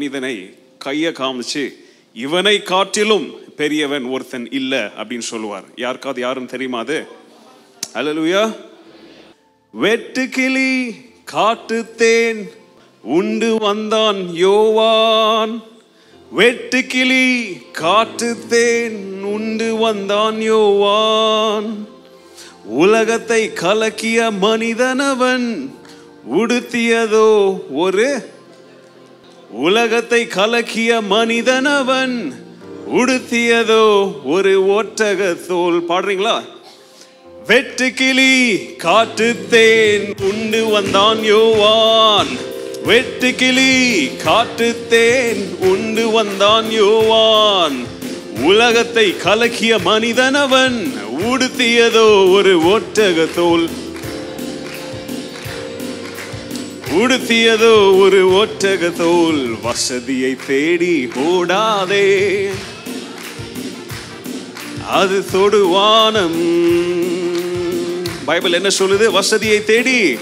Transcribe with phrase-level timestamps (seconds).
[0.00, 1.64] மனிதனை கையை காமிச்சு
[2.14, 5.64] இவனை காட்டிலும் பெரியவன் ஒருத்தன் இல்லை அப்படின்னு சொல்லுவார்.
[5.76, 7.06] யாருக்காவது யாரும் தெரியுமா அது?
[7.94, 8.56] அலலுயா
[9.70, 10.94] வெட்டு கிளி
[11.24, 12.40] காட்டு காட்டுத்தேன்
[13.02, 15.62] உண்டு வந்தான் யோவான்.
[16.30, 17.26] வெட்டு கிளி
[17.72, 21.88] காட்டு காட்டுத்தேன் உண்டு வந்தான் யோவான்.
[22.64, 25.74] உலகத்தை கலக்கிய மனிதனவன்
[26.30, 27.30] உடுத்தியதோ
[27.84, 28.08] ஒரு
[29.52, 32.32] உலகத்தை கலக்கிய மனிதனவன்
[32.96, 35.82] உடுத்தியதோ ஒரு ஒட்டக தோல்.
[35.88, 36.40] பாடுறீங்களா?
[37.46, 42.26] வெட்டுக்கிளி காட்டுத்தேன் உண்டு வந்தான் யோவான்.
[42.86, 47.86] வெட்டுக்கிளி காட்டுத்தேன் உண்டு வந்தான் யோவான்.
[48.42, 50.92] உலகத்தை கலக்கிய மனிதனவன்
[51.24, 53.68] உடுத்தியதோ ஒரு ஒட்டக தோல்.
[56.94, 62.48] உடுத்தியதோ ஒரு ஒட்டக தோல் வசதியை தேடி ஓடாதே
[64.88, 66.40] அது தொடுவானம்.
[68.24, 69.10] பைபிள் என்ன சொல்லுது?
[69.10, 70.18] வசதியை தேடி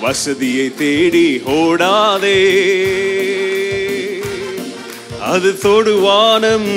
[0.00, 2.40] வசதியை தேடி ஓடாதே
[5.20, 6.70] அது தொடுவானம்.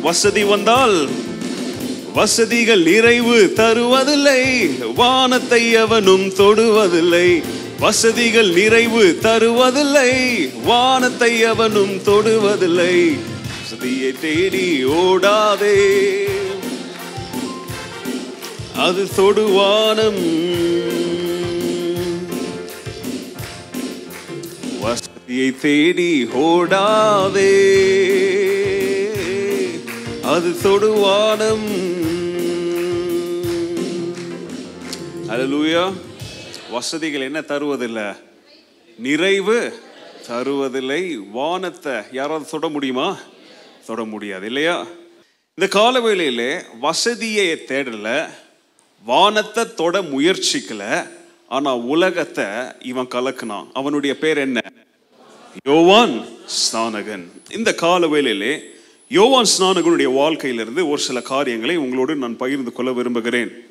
[0.00, 1.08] வசதி வந்தால்
[2.14, 4.70] வசதிகள் நிறைவு தருவதில்லை.
[4.94, 7.42] வானத்தை எவனும் தொடுவதில்லை.
[7.80, 10.50] வசதிகள் நிறைவு தருவதில்லை.
[10.64, 13.18] வானத்தை எவனும் தொடுவதில்லை.
[13.62, 16.24] வசதியை தேடி ஓடாதே.
[18.76, 20.42] அது தொடுவானம்.
[24.80, 27.82] வசதியை தேடி ஓடாதே.
[30.22, 32.02] அது தொடுவானம்.
[35.44, 35.92] அலலூயா
[36.70, 38.16] வசதிகள் என்ன தருவதில்லை?
[38.98, 39.78] நிறைவு
[40.28, 41.30] தருவதில்லை.
[41.30, 43.18] வானத்தை யாராவது தொட முடியுமா?
[43.86, 44.86] தொட முடியாது இல்லையா?
[45.54, 48.28] இந்த காலவேளையிலே வசதியை தேடல
[49.04, 51.06] வானத்தை தொட முயற்சிக்கல
[51.48, 52.44] ஆனால் உலகத்தை
[52.80, 53.66] இவன் கலக்குனான்.
[53.72, 54.60] அவனுடைய பேர் என்ன?
[55.64, 57.30] யோவான் ஸ்நானகன்.
[57.56, 58.60] இந்த காலவேளையிலே
[59.08, 63.63] யோவான் ஸ்நானகனுடைய வாழ்க்கையிலிருந்து ஒரு சில காரியங்களை உங்களோடு நான் பகிர்ந்து கொள்ள விரும்புகிறேன்.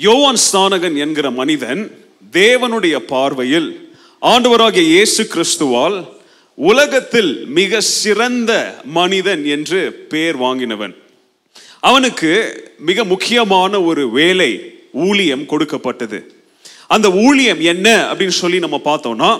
[0.00, 1.90] யோவான் ஸ்நானகன் என்கிற மனிதன்
[2.32, 3.68] தேவனுடைய பார்வையில்
[4.22, 5.96] ஆண்டவராகிய இயேசு கிறிஸ்துவால்
[6.54, 8.52] உலகத்தில் மிக சிறந்த
[8.84, 10.94] மனிதன் என்று பெயர் வாங்கினவன்.
[11.80, 12.30] அவனுக்கு
[12.78, 14.50] மிக முக்கியமான ஒரு வேலை
[14.92, 16.18] ஊழியம் கொடுக்கப்பட்டது.
[16.86, 19.30] அந்த ஊழியம் என்ன அப்படின்னு சொல்லி நம்ம பார்த்தோம்னா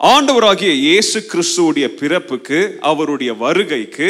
[0.00, 4.08] ஆண்டவராகிய இயேசு கிறிஸ்துவுடைய பிறப்புக்கு அவருடைய வருகைக்கு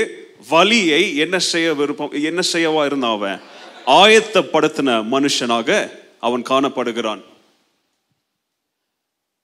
[0.49, 3.41] வழியை என்ன செய்ய விருப்பம் என்ன செய்யவா இருந்தான் அவன்?
[3.87, 7.23] ஆயத்தப்படுத்தின மனுஷனாக அவன் காணப்படுகிறான்.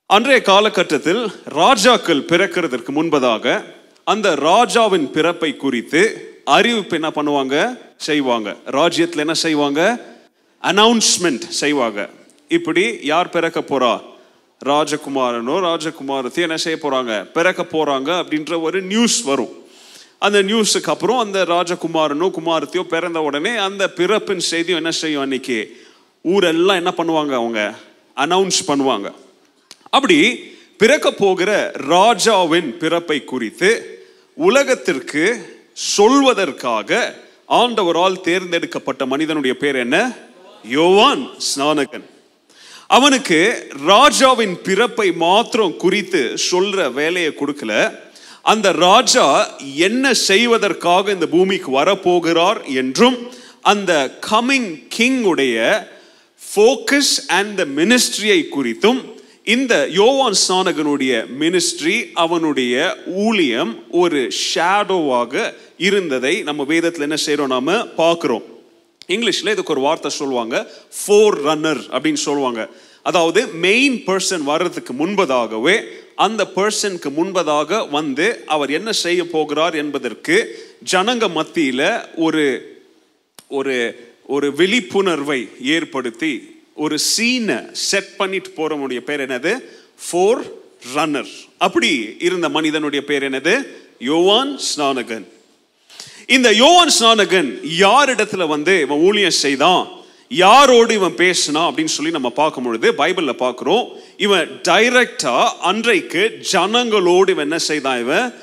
[0.06, 3.64] அன்றைய காலகட்டத்தில் ராஜாக்கள் பிறக்கிறதற்கு முன்பதாக
[4.04, 6.02] அந்த ராஜாவின் பிறப்பை குறித்து
[6.44, 7.78] அறிவிப்பு என்ன பண்ணுவாங்க?
[7.96, 8.56] செய்வாங்க.
[8.64, 10.00] ராஜ்யத்தில் என்ன செய்வாங்க?
[10.62, 12.08] அனௌன்ஸ்மெண்ட் செய்வாங்க.
[12.48, 14.02] இப்படி யார் பிறக்க போறா?
[14.64, 17.24] ராஜகுமாரனோ ராஜகுமாரத்தையும் என்ன செய்ய போறாங்க?
[17.24, 19.67] பிறக்க போறாங்க அப்படின்ற ஒரு நியூஸ் வரும்.
[20.18, 25.86] அந்த நியூஸுக்கு அப்புறம் அந்த ராஜகுமாரனோ குமாரத்தையோ பிறந்த உடனே அந்த பிறப்பின் செய்தியும் என்ன செய்யும் அன்னைக்கு?
[26.22, 27.74] ஊரெல்லாம் என்ன பண்ணுவாங்க அவங்க?
[28.16, 29.12] அனௌன்ஸ் பண்ணுவாங்க.
[29.90, 30.18] அப்படி
[30.76, 34.00] பிறக்க போகிற ராஜாவின் பிறப்பை குறித்து
[34.34, 35.24] உலகத்திற்கு
[35.96, 37.14] சொல்வதற்காக
[37.48, 40.16] ஆண்டவரால் தேர்ந்தெடுக்கப்பட்ட மனிதனுடைய பேர் என்ன?
[40.64, 42.04] யோவான் ஸ்நானகன்.
[42.86, 47.98] அவனுக்கு ராஜாவின் பிறப்பை மாத்திரம் குறித்து சொல்ற வேலையை கொடுக்கல.
[48.52, 49.26] அந்த ராஜா
[49.88, 53.16] என்ன செய்வதற்காக இந்த பூமிக்கு வரப்போகிறார் என்றும்
[53.62, 53.92] அந்த
[54.30, 55.56] கமிங் கிங் உடைய
[56.40, 59.00] ஃபோக்கஸ் அண்ட் த மினிஸ்ட்ரியை குறித்தும்
[59.54, 62.74] இந்த யோவான் சானகனுடைய மினிஸ்ட்ரி அவனுடைய
[63.26, 63.72] ஊழியம்
[64.02, 65.52] ஒரு ஷேடோவாக
[65.88, 68.44] இருந்ததை நம்ம வேதத்தில் என்ன செய்கிறோம் நாம் பார்க்குறோம்.
[69.06, 70.56] இங்கிலீஷில் இதுக்கு ஒரு வார்த்தை சொல்லுவாங்க
[70.98, 72.62] ஃபோர் ரன்னர் அப்படின்னு சொல்லுவாங்க.
[73.02, 75.76] அதாவது மெயின் பர்சன் வர்றதுக்கு முன்பதாகவே
[76.18, 80.36] அந்த பர்சனுக்கு முன்பதாக வந்து அவர் என்ன செய்ய போகிறார் என்பதற்கு
[80.92, 82.44] ஜனங்க மத்தியில் ஒரு
[83.48, 83.76] ஒரு
[84.26, 86.32] ஒரு விழிப்புணர்வை ஏற்படுத்தி
[86.74, 89.52] ஒரு சீனை செட் பண்ணிட்டு போகிறவனுடைய பேர் என்னது?
[90.06, 90.42] ஃபோர்
[90.94, 93.66] ரன்னர் அப்படி இருந்த மனிதனுடைய பேர் என்னது?
[93.98, 95.26] யோவான் ஸ்நானகன்.
[96.26, 99.88] இந்த யோவான் ஸ்நானகன் யாரிடத்துல வந்து இவன் ஊழியம் செய்தான்?
[100.30, 103.84] யாரோடு இவன் பேசினா அப்படின்னு சொல்லி நம்ம பார்க்கும் பொழுது பைபிளில் பார்க்குறோம்
[104.16, 106.22] இவன் டைரக்டாக அன்றைக்கு
[106.52, 108.34] ஜனங்களோடு இவன் என்ன செய்தான் இவன்?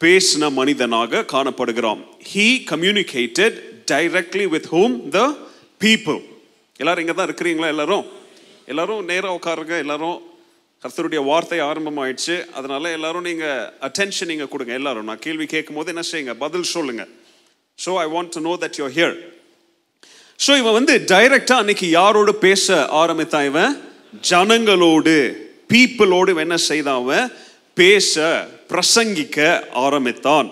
[0.00, 2.00] பேசின மனிதனாக காணப்படுகிறான்.
[2.32, 3.56] He communicated
[3.90, 5.36] directly with whom the
[5.80, 6.20] people
[6.76, 8.04] எல்லாரும் இங்கே தான் இருக்கிறீங்களா எல்லாரும்?
[8.66, 10.18] எல்லாரும் நேராக உட்காருங்க எல்லாரும்.
[10.82, 12.36] கர்த்தருடைய வார்த்தை ஆரம்பமாயிடுச்சு.
[12.52, 15.04] அதனால எல்லாரும் நீங்கள் அட்டென்ஷன் நீங்கள் கொடுங்க எல்லாரும்.
[15.04, 16.34] நான் கேள்வி கேட்கும் போது என்ன செய்யுங்க?
[16.34, 17.08] பதில் சொல்லுங்க.
[17.78, 19.16] So I want to know that you're here
[20.40, 23.80] so இவன் வந்து டைரக்டாக அன்னைக்கு யாரோடு பேச ஆரம்பித்தான் இவன்?
[24.30, 25.36] ஜனங்களோடு
[25.72, 27.30] பீப்புளோடு இவன் என்ன செய்தான் அவன்?
[27.74, 30.50] பேச பிரசங்கிக்க ஆரம்பித்தான்.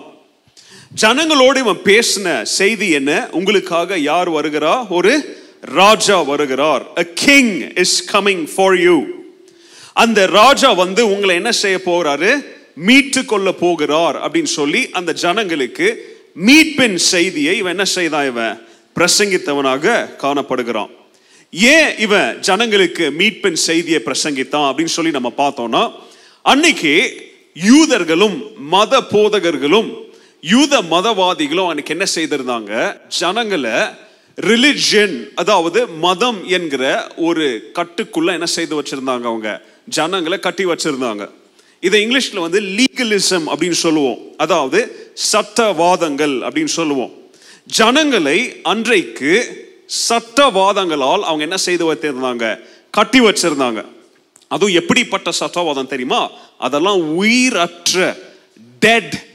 [1.01, 3.29] ஜனங்களோடு இவன் பேசின செய்தி என்ன?
[3.31, 4.87] உங்களுக்காக யார் வருகிறா?
[4.89, 6.83] ஒரு ராஜா வருகிறார்.
[6.97, 9.05] A king is coming for you
[9.93, 12.31] அந்த ராஜா வந்து உங்களை என்ன செய்ய போகிறாரு?
[12.73, 15.87] மீட்டு கொள்ள போகிறார் அப்படின்னு சொல்லி அந்த ஜனங்களுக்கு
[16.45, 18.67] மீட்பின் செய்தியை இவன் என்ன செய்தான் இவன்?
[18.95, 20.91] பிரசங்கித்தவனாக காணப்படுகிறான்.
[21.53, 25.91] ஏன் இவன் ஜனங்களுக்கு மீட்பின் செய்தியை பிரசங்கித்தான் அப்படின்னு சொல்லி நம்ம பார்த்தோம்னா
[26.41, 26.93] அன்னைக்கு
[27.69, 30.01] யூதர்களும் மத போதகர்களும்
[30.41, 32.99] யூத மதவாதிகளும் அன்னைக்கு என்ன செய்திருந்தாங்க?
[33.07, 33.75] ஜனங்களை
[34.37, 39.65] ரிலிஜன் அதாவது மதம் என்கிற ஒரு கட்டுக்குள்ள என்ன செய்து வச்சிருந்தாங்க அவங்க?
[39.89, 41.29] ஜனங்களை கட்டி வச்சிருந்தாங்க.
[41.79, 44.17] இதை இங்கிலீஷ்ல வந்து லீகலிசம் அப்படின்னு சொல்லுவோம்.
[44.37, 47.22] அதாவது சட்டவாதங்கள் அப்படின்னு சொல்லுவோம்.
[47.65, 49.61] ஜனங்களை அன்றைக்கு
[50.09, 52.59] சட்டவாதங்களால் அவங்க என்ன செய்து வைத்திருந்தாங்க?
[52.89, 53.85] கட்டி வச்சிருந்தாங்க.
[54.47, 56.29] அதுவும் எப்படிப்பட்ட சட்டவாதம் தெரியுமா?
[56.57, 58.17] அதெல்லாம் உயிரற்ற
[58.79, 59.25] டெட்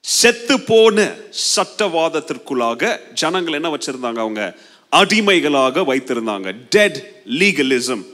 [0.00, 1.14] செத்து போன
[1.56, 4.56] சட்டவாதத்திற்குள்ளாக ஜனங்கள் என்ன வச்சிருந்தாங்க அவங்க?
[4.88, 6.54] அடிமைகளாக வைத்திருந்தாங்க.
[6.68, 8.04] டெட் லீகலிசம்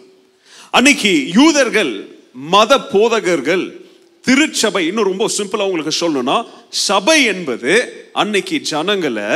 [0.71, 3.84] அன்னைக்கு யூதர்கள் மத போதகர்கள்
[4.25, 9.29] திருச்சபை இன்னும் ரொம்ப சிம்பிளாக உங்களுக்கு சொல்லணும்னா சபை என்பது அன்னைக்கு ஜனங்களை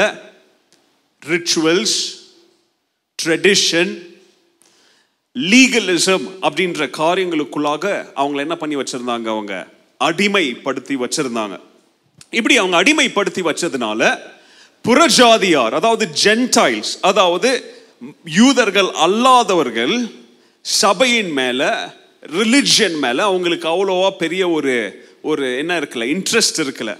[1.31, 1.99] ரிச்சுவல்ஸ்
[3.26, 4.06] ட்ரெடிஷன்
[5.37, 7.85] லீகலிசம் அப்படின்ற காரியங்களுக்குள்ளாக
[8.17, 9.67] அவங்கள என்ன பண்ணி வச்சிருந்தாங்க அவங்க?
[10.00, 11.58] அடிமைப்படுத்தி வச்சிருந்தாங்க.
[12.31, 14.19] இப்படி அவங்க அடிமைப்படுத்தி வச்சதுனால
[14.84, 17.76] புறஜாதியார் அதாவது ஜென்டைல்ஸ் அதாவது
[18.25, 20.08] யூதர்கள் அல்லாதவர்கள்
[20.62, 21.70] சபையின் மேலே
[22.23, 26.97] ரிலிஜியன் மேலே அவங்களுக்கு அவ்வளோவா பெரிய ஒரு ஒரு என்ன இருக்கல இன்ட்ரெஸ்ட் இருக்கல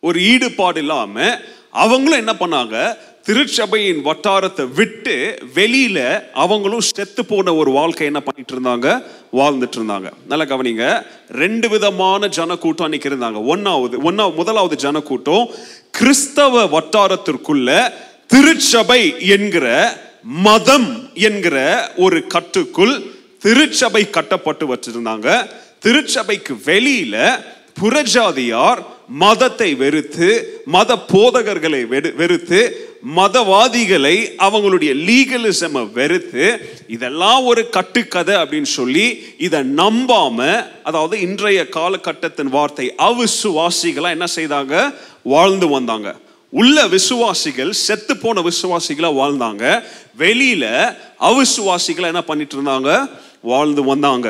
[0.00, 2.96] ஒரு ஈடுபாடு இல்லாமல் அவங்களும் என்ன பண்ணாங்க
[3.26, 10.10] திருச்சபையின் வட்டாரத்தை விட்டு வெளியில அவங்களும் செத்து போன ஒரு வாழ்க்கை என்ன பண்ணிட்டு இருந்தாங்க வாழ்ந்துட்டு இருந்தாங்க.
[10.28, 11.06] நல்லா கவனிங்க.
[11.28, 13.40] ரெண்டு விதமான ஜனக்கூட்டம் அன்னைக்கு இருந்தாங்க.
[13.54, 15.50] ஒன்னாவது ஒன்னா முதலாவது ஜனக்கூட்டம்
[15.90, 17.92] கிறிஸ்தவ வட்டாரத்திற்குள்ள
[18.26, 25.50] திருச்சபை என்கிற மதம் என்கிற ஒரு கட்டுக்குள் திருச்சபை கட்டப்பட்டு வச்சிருந்தாங்க.
[25.78, 27.44] திருச்சபைக்கு வெளியில
[27.80, 38.62] புறஜாதியார் மதத்தை வெறுத்து மத போதகர்களை வெறு- வெறுத்து மதவாதிகளை அவங்களுடைய லீகலிசம வெறுத்து இதெல்லாம் ஒரு கட்டுக்கதை அப்படின்னு
[38.62, 44.94] சொல்லி இதை நம்பாம அதாவது இன்றைய காலகட்டத்தின் வார்த்தை அவிசுவாசிகளாக என்ன செய்தாங்க?
[45.22, 46.16] வாழ்ந்து வந்தாங்க.
[46.48, 49.82] உள்ள விசுவாசிகள் செத்து போன விசுவாசிகளாக வாழ்ந்தாங்க.
[50.18, 53.10] வெளியில அவிசுவாசிகளை என்ன பண்ணிட்டு இருந்தாங்க?
[53.42, 54.28] வாழ்ந்து வந்தாங்க.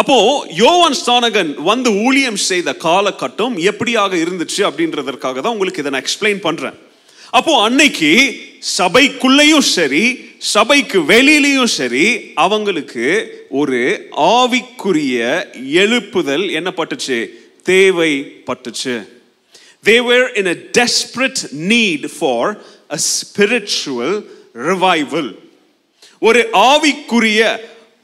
[0.00, 0.16] அப்போ
[0.62, 6.76] யோவான் ஸ்தானகன் வந்து ஊழியம் செய்த காலகட்டம் எப்படியாக இருந்துச்சு அப்படின்றதற்காக தான் உங்களுக்கு இதை நான் எக்ஸ்பிளைன் பண்றேன்.
[7.30, 8.10] அப்போ அன்னைக்கு
[8.78, 10.04] சபைக்குள்ளேயும் சரி
[10.38, 13.06] சபைக்கு வெளியிலையும் சரி அவங்களுக்கு
[13.60, 13.80] ஒரு
[14.16, 15.18] ஆவிக்குரிய
[15.84, 17.18] எழுப்புதல் என்ன பட்டுச்சு
[17.66, 18.96] தேவைப்பட்டுச்சு.
[19.84, 21.40] They were in a desperate
[21.72, 22.50] need for
[22.96, 24.16] a spiritual
[24.70, 25.30] revival
[26.18, 27.40] ஒரு ஆவிக்குரிய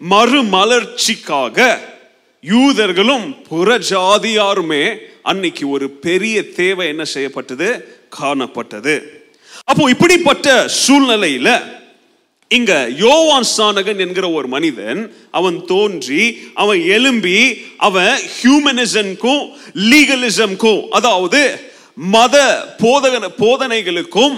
[0.00, 1.78] மறுமலர்ச்சிக்காக
[2.44, 7.98] யூதர்களும் புறஜாதியாருமே அன்னைக்கு ஒரு பெரிய தேவை என்ன செய்யப்பட்டது?
[8.20, 9.02] காணப்பட்டது.
[9.64, 11.62] அப்போ இப்படிப்பட்ட சூழ்நிலையில
[12.48, 19.42] இங்க யோவான் சானகன் என்கிற ஒரு மனிதன் அவன் தோன்றி அவன் எழும்பி அவன் ஹியூமனிசம்க்கும்
[19.74, 21.60] லீகலிசம்க்கும் அதாவது
[21.94, 22.36] மத
[22.82, 24.36] போதக போதனைகளுக்கும்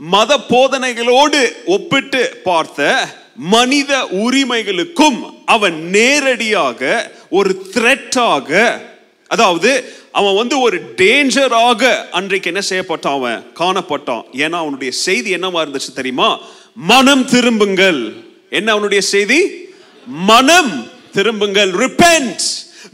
[0.00, 8.80] மத போதனைகளோடு ஒப்பிட்டு பார்த்த மனித உரிமைகளுக்கும் அவன் நேரடியாக ஒரு த்ரெட்டாக
[9.26, 13.46] அதாவது அவன் வந்து ஒரு டேஞ்சராக அன்றைக்கு என்ன செய்யப்பட்டான் அவன்?
[13.58, 14.22] காணப்பட்டான்.
[14.32, 16.40] ஏன்னா அவனுடைய செய்தி என்னவா இருந்துச்சு தெரியுமா?
[16.74, 18.24] மனம் திரும்புங்கள்.
[18.50, 19.68] என்ன அவனுடைய செய்தி?
[20.06, 21.70] மனம் திரும்புங்கள்.
[21.70, 22.42] Repent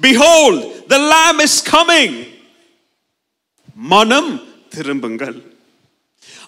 [0.02, 2.28] behold the lamb is coming
[3.74, 5.42] மனம் திரும்புங்கள்.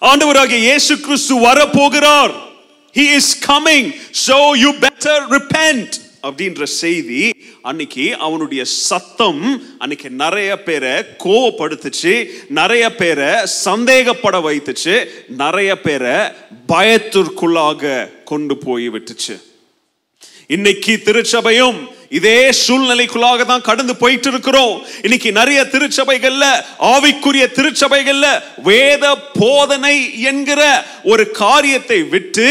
[0.01, 2.51] ஆண்டவராகிய இயேசு கிறிஸ்து வரப்போகிறார்.
[2.95, 3.93] He is coming
[4.27, 7.29] so you better repent அப்படின்ற செய்தி
[7.61, 10.91] அன்னைக்கு அவனுடைய சத்தம் அன்னைக்கு நிறைய பேரை
[11.23, 16.15] கோவப்படுத்துச்சு நிறைய பேரை சந்தேகப்பட வைத்துச்சு நிறைய பேரை
[16.67, 19.35] பயத்திற்குள்ளாக கொண்டு போய் விட்டுச்சு.
[20.47, 26.45] இன்னைக்கு திருச்சபையும் இதே சூழ்நிலைக்குள்ளாக தான் கடந்து போயிட்டு இருக்கிறோம் இன்னைக்கு நிறைய திருச்சபைகள்ல
[26.93, 28.27] ஆவிக்குரிய திருச்சபைகள்ல
[28.63, 29.03] வேத
[29.39, 29.95] போதனை
[30.31, 30.61] என்கிற
[31.03, 32.49] ஒரு காரியத்தை விட்டு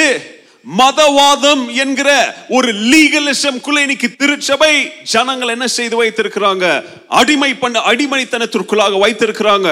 [0.67, 2.11] மதவாதம் என்கிற
[2.49, 4.75] ஒரு லீகலிசம்குள்ள இன்னைக்கு திருச்சபை
[5.13, 6.67] ஜனங்கள் என்ன செய்து வைத்திருக்கிறாங்க?
[7.21, 9.69] அடிமை பண்ண அடிமைத்தனத்திற்குள்ளாக வைத்திருக்கிறாங்க.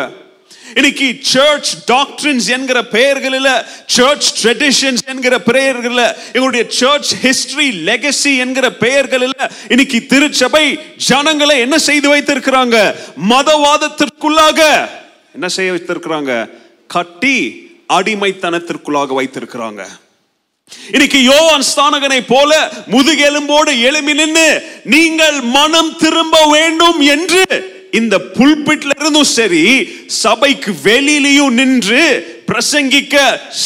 [0.77, 3.49] இன்னைக்கு சர்ச் டாக்டரின்ஸ் என்கிற பெயர்களில்
[3.87, 9.35] சர்ச் ட்ரெடிஷன்ஸ் என்கிற பெயர்களில் எங்களுடைய சர்ச் ஹிஸ்டரி லெகசி என்கிற பெயர்களில்
[9.69, 12.77] இன்னைக்கு திருச்சபை ஜனங்களை என்ன செய்து வைத்திருக்கிறாங்க?
[13.29, 14.89] மதவாதத்திற்குள்ளாக
[15.35, 16.51] என்ன செய்ய வைத்திருக்கிறாங்க?
[16.87, 17.37] கட்டி
[17.93, 19.83] அடிமைத்தனத்திற்குள்ளாக வைத்திருக்கிறாங்க.
[20.93, 22.51] இன்னைக்கு யோவான் ஸ்தானகனை போல
[22.91, 24.49] முதுகெலும்போடு எழுமி நின்று
[24.85, 27.45] நீங்கள் மனம் திரும்ப வேண்டும் என்று
[27.91, 29.65] இந்த புல்பிட்ல இருந்தும் சரி
[30.23, 32.03] சபைக்கு வெளியிலையும் நின்று
[32.47, 33.17] பிரசங்கிக்க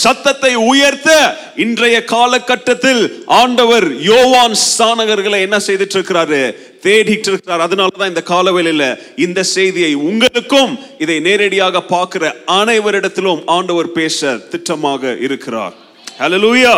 [0.01, 1.11] சத்தத்தை உயர்த்த
[1.57, 3.03] இன்றைய காலகட்டத்தில்
[3.35, 6.41] ஆண்டவர் யோவான் ஸ்தானகர்களை என்ன செய்துட்டு இருக்கிறாரு
[6.83, 15.15] தேடிட்டு இருக்கிறார் அதனாலதான் இந்த காலவேளையில இந்த செய்தியை உங்களுக்கும் இதை நேரடியாக பார்க்கிற அனைவரிடத்திலும் ஆண்டவர் பேச திட்டமாக
[15.21, 15.75] இருக்கிறார்
[16.17, 16.77] Hallelujah.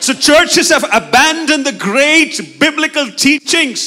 [0.00, 3.80] So churches have abandoned the great biblical teachings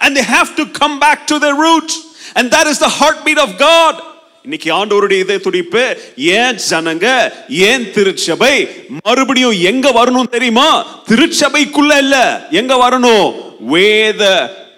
[0.00, 1.94] and they have to come back to their roots.
[2.36, 4.02] And that is the heart beat of God
[4.42, 7.06] இன்னைக்கு ஆண்டவருடைய இதய துடிப்பு ஏன் ஜனங்க
[7.48, 8.68] ஏன் திருச்சபை?
[9.04, 10.86] மறுபடியும் எங்க வரணும் தெரியுமா?
[11.08, 12.46] திருச்சபைக்குள்ள இல்ல.
[12.50, 13.26] எங்க வரணும்?
[13.60, 14.22] வேத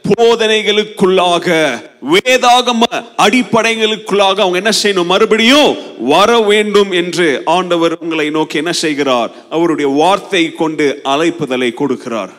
[0.09, 1.47] போதனைகளுக்குள்ளாக
[2.13, 2.83] வேதாகம
[3.19, 5.07] அடிப்படைகளுக்குள்ளாக அவங்க என்ன செய்யணும்?
[5.07, 9.31] மறுபடியும் வர வேண்டும் என்று ஆண்டவர் உங்களை நோக்கி என்ன செய்கிறார்?
[9.51, 12.33] அவருடைய வார்த்தை கொண்டு அழைப்புதலை கொடுக்கிறார்.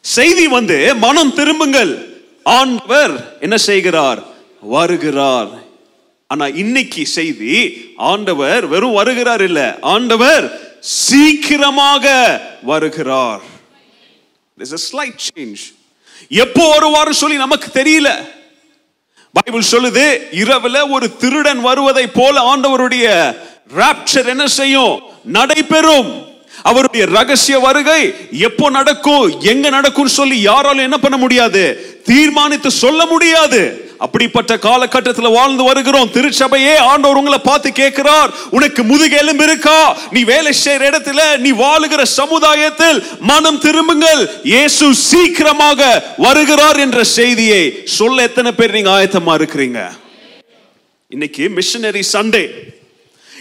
[0.00, 2.15] செய்தி வந்து மனம் திரும்புங்கள்.
[2.46, 4.22] ஆண்டவர் என்ன செய்கிறார்?
[4.60, 5.48] வருகிறார்.
[6.26, 7.54] ஆனா இன்னைக்கு செய்தி
[7.96, 10.44] ஆண்டவர் வெறும் வருகிறார் இல்ல ஆண்டவர்
[10.80, 12.06] சீக்கிரமாக
[12.62, 13.40] வருகிறார்.
[14.58, 15.56] There's a
[16.28, 18.08] எப்போ வருவார் சொல்லி நமக்கு தெரியல.
[19.32, 23.36] பைபிள் சொல்லுது இரவுல ஒரு திருடன் வருவதை போல ஆண்டவருடைய
[23.76, 25.00] ராப்சர் என்ன செய்யும்?
[25.24, 26.24] நடைபெறும்.
[26.62, 31.64] அவருடைய ரகசிய வருகை எப்போ நடக்கும் எங்க நடக்கும் சொல்லி யாராலும் என்ன பண்ண முடியாது?
[32.10, 33.60] தீர்மானித்து சொல்ல முடியாது.
[34.04, 36.10] அப்படிப்பட்ட காலகட்டத்தில் வாழ்ந்து வருகிறோம்.
[36.16, 38.30] திருச்சபையே ஆண்டவர் உங்களை பார்த்து கேட்கிறார்.
[38.56, 39.78] உனக்கு முதுகெலும்பு இருக்கா?
[40.14, 42.98] நீ வேலை செய்யற இடத்துல நீ வாழுகிற சமுதாயத்தில்
[43.30, 44.22] மனம் திரும்புங்கள்.
[44.52, 45.80] இயேசு சீக்கிரமாக
[46.26, 47.62] வருகிறார் என்ற செய்தியை
[47.98, 49.80] சொல்ல எத்தனை பேர் நீங்க ஆயத்தமா இருக்கிறீங்க?
[51.14, 52.44] இன்னைக்கு மிஷனரி சண்டே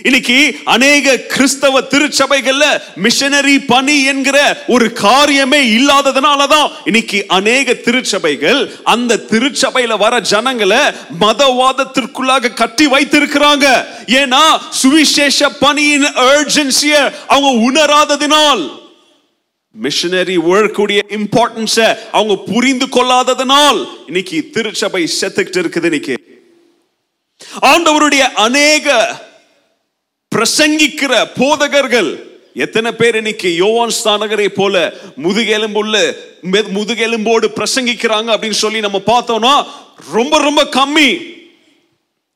[0.03, 4.37] இன்னைக்கு அநேக கிறிஸ்தவ திருச்சபைகள்ல மிஷனரி பணி என்கிற
[4.67, 10.81] ஒரு காரியமே இல்லாததுனால தான் இன்னைக்கு அநேக திருச்சபைகள் அந்த திருச்சபையில வர ஜனங்களை
[11.19, 13.65] மதவாதத்திற்குள்ளாக கட்டி வைத்திருக்கிறாங்க.
[14.05, 14.43] ஏன்னா
[14.81, 18.63] சுவிசேஷ பணியின் அர்ஜென்சிய அவங்க உணராததினால்
[19.75, 21.77] மிஷனரி ஒர்க்குடைய இம்பார்ட்டன்ஸ
[22.11, 26.15] அவங்க புரிந்து கொள்ளாததனால் இன்னைக்கு திருச்சபை செத்துக்கிட்டு இருக்குது இன்னைக்கு.
[27.61, 28.93] ஆண்டவருடைய அநேக
[30.35, 32.33] பிரசங்கிக்கிற போதகர்கள்.
[32.53, 36.15] எத்தனை பேர் இன்னைக்கு யோவான் ஸ்தானகரை போல முதுகெலும்புள்ள
[36.51, 39.65] முதுகெலும்போடு பிரசங்கிக்கிறாங்க அப்படின்னு சொல்லி நம்ம பார்த்தோம்னா
[40.11, 41.21] ரொம்ப ரொம்ப கம்மி.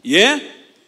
[0.03, 0.43] ஏன்?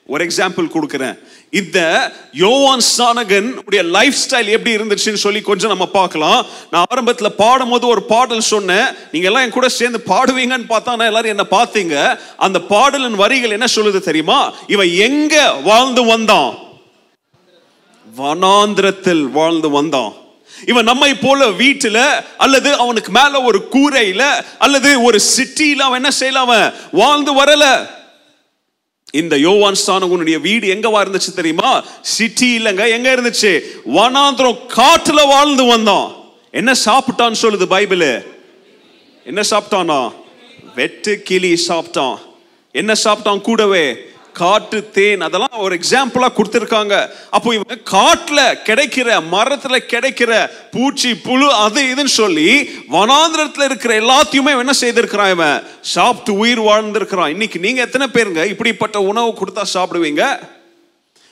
[0.06, 1.20] ஒரு எக்ஸாம்பிள் கொடுக்குறேன்.
[1.50, 6.46] இந்த யோவான் ஸ்தானகன் உடைய லைஃப் ஸ்டைல் எப்படி இருந்துச்சுன்னு சொல்லி கொஞ்சம் நம்ம பார்க்கலாம்.
[6.72, 8.86] நான் ஆரம்பத்தில் பாடும்போது ஒரு பாடல் சொன்னேன்.
[9.12, 12.20] நீங்க எல்லாம் என் கூட சேர்ந்து பாடுவீங்கன்னு பார்த்தா எல்லாரும் என்ன பார்த்தீங்க.
[12.38, 14.54] அந்த பாடலின் வரிகள் என்ன சொல்லுது தெரியுமா?
[14.68, 16.70] இவன் எங்க வாழ்ந்து வந்தான்?
[18.18, 20.14] வனாந்திரத்தில் வாழ்ந்து வந்தான்.
[20.68, 26.42] இவன் நம்மை போல வீட்டுல அல்லது அவனுக்கு மேல ஒரு கூரையில அல்லது ஒரு சிட்டியில அவன் என்ன செய்யல
[26.42, 26.74] அவன்?
[26.92, 27.90] வாழ்ந்து வரல.
[29.12, 31.84] இந்த யோவான் உன்னுடைய வீடு எங்கவா இருந்துச்சு தெரியுமா?
[32.02, 33.62] சிட்டி இல்லைங்க எங்க இருந்துச்சு?
[33.96, 36.12] வனாந்திரம் காட்டுல வாழ்ந்து வந்தான்.
[36.52, 38.26] என்ன சாப்பிட்டான்னு சொல்லுது பைபிள்.
[39.26, 40.14] என்ன சாப்பிட்டானா?
[40.76, 42.18] வெட்டு கிளி சாப்பிட்டான்.
[42.72, 43.98] என்ன சாப்பிட்டான் கூடவே?
[44.34, 47.10] காட்டு தேன் அதெல்லாம் ஒரு எக்ஸாம்பிளா கொடுத்துருக்காங்க.
[47.30, 54.74] அப்போ இவன் காட்டுல கிடைக்கிற மரத்துல கிடைக்கிற பூச்சி புழு அது இதுன்னு சொல்லி வனாந்திரத்துல இருக்கிற எல்லாத்தையுமே என்ன
[54.82, 55.64] செய்திருக்கிறான் இவன்?
[55.82, 57.28] சாப்பிட்டு உயிர் வாழ்ந்திருக்கிறான்.
[57.28, 60.40] இன்னைக்கு நீங்க எத்தனை பேருங்க இப்படிப்பட்ட உணவு கொடுத்தா சாப்பிடுவீங்க?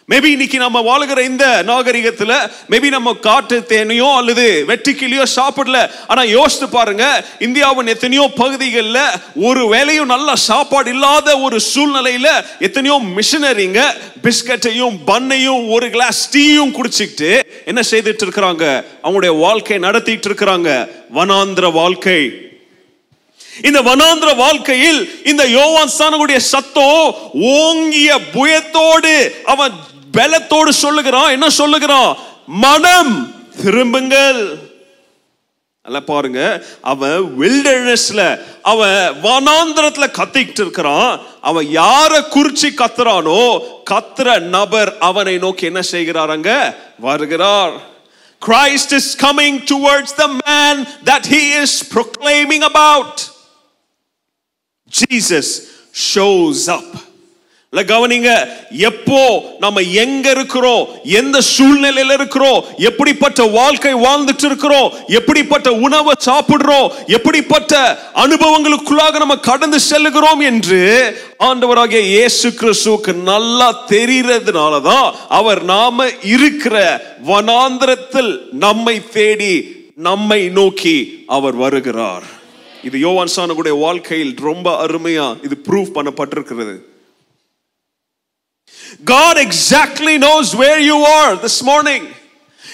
[0.09, 2.33] மேபி இன்னைக்கு நம்ம வாழ்கிற இந்த நாகரிகத்தில்
[2.69, 5.91] மேபி நம்ம காட்டு தேனையோ அல்லது வெற்றிக்கிளியோ சாப்பிடல.
[6.07, 13.83] ஆனால் யோசித்து பாருங்க இந்தியாவின் எத்தனையோ பகுதிகளில் ஒரு வேலையும் நல்ல சாப்பாடு இல்லாத ஒரு சூழ்நிலையில் எத்தனையோ மிஷினரிங்க
[14.23, 18.85] பிஸ்கட்டையும் பன்னையும் ஒரு கிளாஸ் டீயும் குடிச்சிக்கிட்டு என்ன செய்துட்டு இருக்கிறாங்க?
[19.03, 20.89] அவங்களுடைய வாழ்க்கை நடத்திட்டு இருக்கிறாங்க.
[21.13, 22.47] வனாந்திர வாழ்க்கை.
[23.63, 25.91] இந்த வனாந்திர வாழ்க்கையில் இந்த யோவான்
[26.37, 29.13] சத்தம் ஓங்கிய புயத்தோடு
[29.45, 29.73] அவன்
[30.13, 31.29] பலத்தோடு சொல்லுகிறான்.
[31.29, 32.17] என்ன சொல்லுகிறான்?
[32.47, 33.33] மனம்.
[33.61, 34.67] திரும்புங்கள்.
[35.83, 36.65] நல்லா பாருங்க.
[36.81, 41.19] அவன் வில்டர்னஸ்ல அவன் வனாந்திரத்துல கத்திக்கிட்டு இருக்கிறான்.
[41.41, 47.87] அவன் யார குறிச்சி கத்துறானோ கத்துற நபர் அவனை நோக்கி என்ன செய்கிறாரங்க வருகிறார்.
[48.47, 53.13] Christ is coming towards the man that he is proclaiming about.
[54.99, 55.45] Jesus
[56.15, 57.07] shows up.
[57.73, 58.29] இல்ல கவனிங்க
[58.89, 59.19] எப்போ
[59.63, 60.87] நம்ம எங்க இருக்கிறோம்
[61.19, 64.87] எந்த சூழ்நிலையில இருக்கிறோம் எப்படிப்பட்ட வாழ்க்கை வாழ்ந்துட்டு இருக்கிறோம்
[65.19, 67.81] எப்படிப்பட்ட உணவை சாப்பிடுறோம் எப்படிப்பட்ட
[68.23, 70.81] அனுபவங்களுக்குள்ளாக நம்ம கடந்து செல்லுகிறோம் என்று
[71.49, 76.75] ஆண்டவராகிய இயேசு கிறிஸ்துவுக்கு நல்லா தெரிகிறதுனால தான் அவர் நாம இருக்கிற
[77.31, 78.33] வனாந்திரத்தில்
[78.67, 79.53] நம்மை தேடி
[80.09, 80.97] நம்மை நோக்கி
[81.27, 82.27] அவர் வருகிறார்.
[82.83, 86.75] இது யோவான் சானகுடைய வாழ்க்கையில் ரொம்ப அருமையா இது ப்ரூவ் பண்ணப்பட்டிருக்கிறது.
[89.03, 92.07] God exactly knows where you are this morning.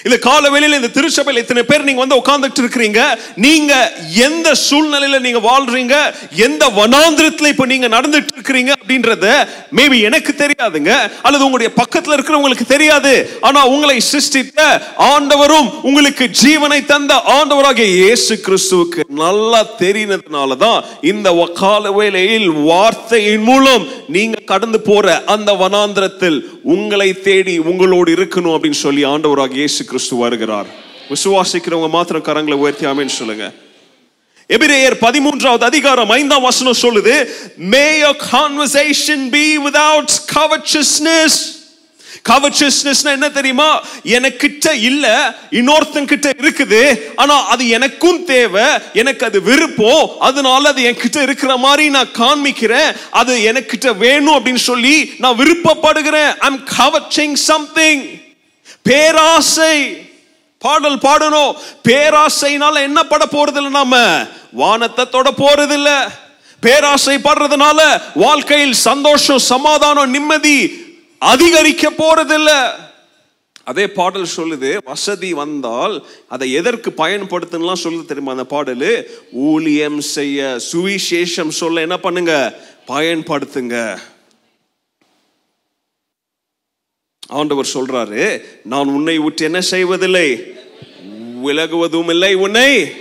[0.06, 3.00] இந்த கால வேளையில் இந்த திருச்சபையில் இத்தனை பேர் நீங்க வந்து உட்கார்ந்துட்டு இருக்கிறீங்க.
[3.46, 3.72] நீங்க
[4.26, 5.94] எந்த சூழ்நிலையில நீங்க வாழ்றீங்க?
[6.46, 9.26] எந்த வனாந்திரத்துல இப்ப நீங்க நடந்துட்டு இருக்கிறீங்க அப்படின்றத
[9.78, 10.92] மேபி எனக்கு தெரியாதுங்க.
[11.26, 13.14] அல்லது உங்களுடைய பக்கத்துல இருக்கிறவங்களுக்கு தெரியாது.
[13.40, 14.60] ஆனா உங்களை சிருஷ்டித்த
[15.12, 20.78] ஆண்டவரும் உங்களுக்கு ஜீவனை தந்த ஆண்டவராகிய இயேசு கிறிஸ்துவுக்கு நல்லா தெரியினதுனால தான்
[21.12, 21.28] இந்த
[21.62, 23.84] கால வேளையில் வார்த்தையின் மூலம்
[24.16, 26.38] நீங்க கடந்து போற அந்த வனாந்திரத்தில்
[26.74, 30.66] உங்களை தேடி உங்களோடு இருக்கணும் அப்படின்னு சொல்லி ஆண்டவராக இயேசு கிறிஸ்து வருகிறார்.
[31.08, 33.52] விசுவாசிக்கிறவங்க மாத்திரம் கரங்களை உயர்த்தி ஆமென்னு சொல்லுங்க.
[34.48, 41.38] எபிரேயர் பதிமூன்றாவது அதிகாரம் ஐந்தாம் வசனம் சொல்லுது may your conversation be without covetousness
[42.28, 43.84] covetousness என்ன தெரியுமா?
[44.04, 47.00] எனக்கிட்ட இல்ல இன்னொருத்தன் கிட்ட இருக்குது.
[47.16, 52.96] ஆனா அது எனக்கும் தேவை எனக்கு அது விருப்பம் அதனால அது என்கிட்ட இருக்கிற மாதிரி நான் காண்பிக்கிறேன்.
[53.10, 56.36] அது எனக்கிட்ட வேணும் அப்படின்னு சொல்லி நான் விருப்பப்படுகிறேன்.
[56.36, 58.04] ஐம் கவர்ச்சிங் சம்திங்
[58.86, 59.76] பேராசை.
[60.58, 61.56] பாடல் பாடணும்
[61.88, 63.96] பேராசைனால என்ன பட போறது இல்லை நாம?
[64.52, 65.98] வானத்தை தொட போறது இல்லை
[66.60, 67.80] பேராசை படுறதுனால
[68.14, 70.58] வாழ்க்கையில் சந்தோஷம் சமாதானம் நிம்மதி
[71.18, 72.50] அதிகரிக்க போறதில்ல.
[73.64, 79.08] அதே பாடல் சொல்லுது வசதி வந்தால் அதை எதற்கு பயன்படுத்தலாம் சொல்லுது தெரியுமா அந்த பாடல்?
[79.32, 82.34] ஊழியம் செய்ய சுவிசேஷம் சொல்ல என்ன பண்ணுங்க?
[82.88, 83.98] பயன்படுத்துங்க.
[87.28, 90.42] ஆண்டவர் சொல்றாரு நான் உன்னை விட்டு என்ன செய்வதில்லை?
[91.44, 92.92] விலகுவதும் இல்லை உன்னை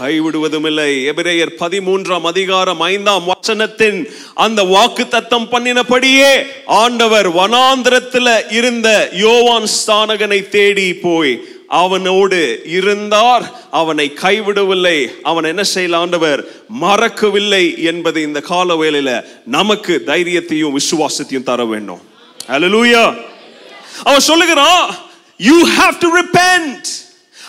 [0.00, 9.64] கைவிடுவதும் இல்லை எபிரேயர் பதிமூன்றாம் அதிகாரம் ஐந்தாம் வசனத்தின் அந்த வாக்கு தத்தம் பண்ணினபடியே ஆண்டவர் வனாந்திரத்தில் இருந்த யோவான்
[9.64, 13.52] ஸ்தானகனை தேடி போய் அவனோடு இருந்தார்.
[13.70, 15.08] அவனை கைவிடவில்லை.
[15.22, 16.44] அவன் என்ன செய்யல ஆண்டவர்?
[16.68, 22.00] மறக்கவில்லை என்பது இந்த கால வேளையில நமக்கு தைரியத்தையும் விசுவாசத்தையும் தர வேண்டும்.
[22.48, 23.14] அலலூயா
[24.02, 24.94] அவன் சொல்லுகிறான்
[25.36, 26.86] யூ ஹாவ் டு ரிப்பென்ட்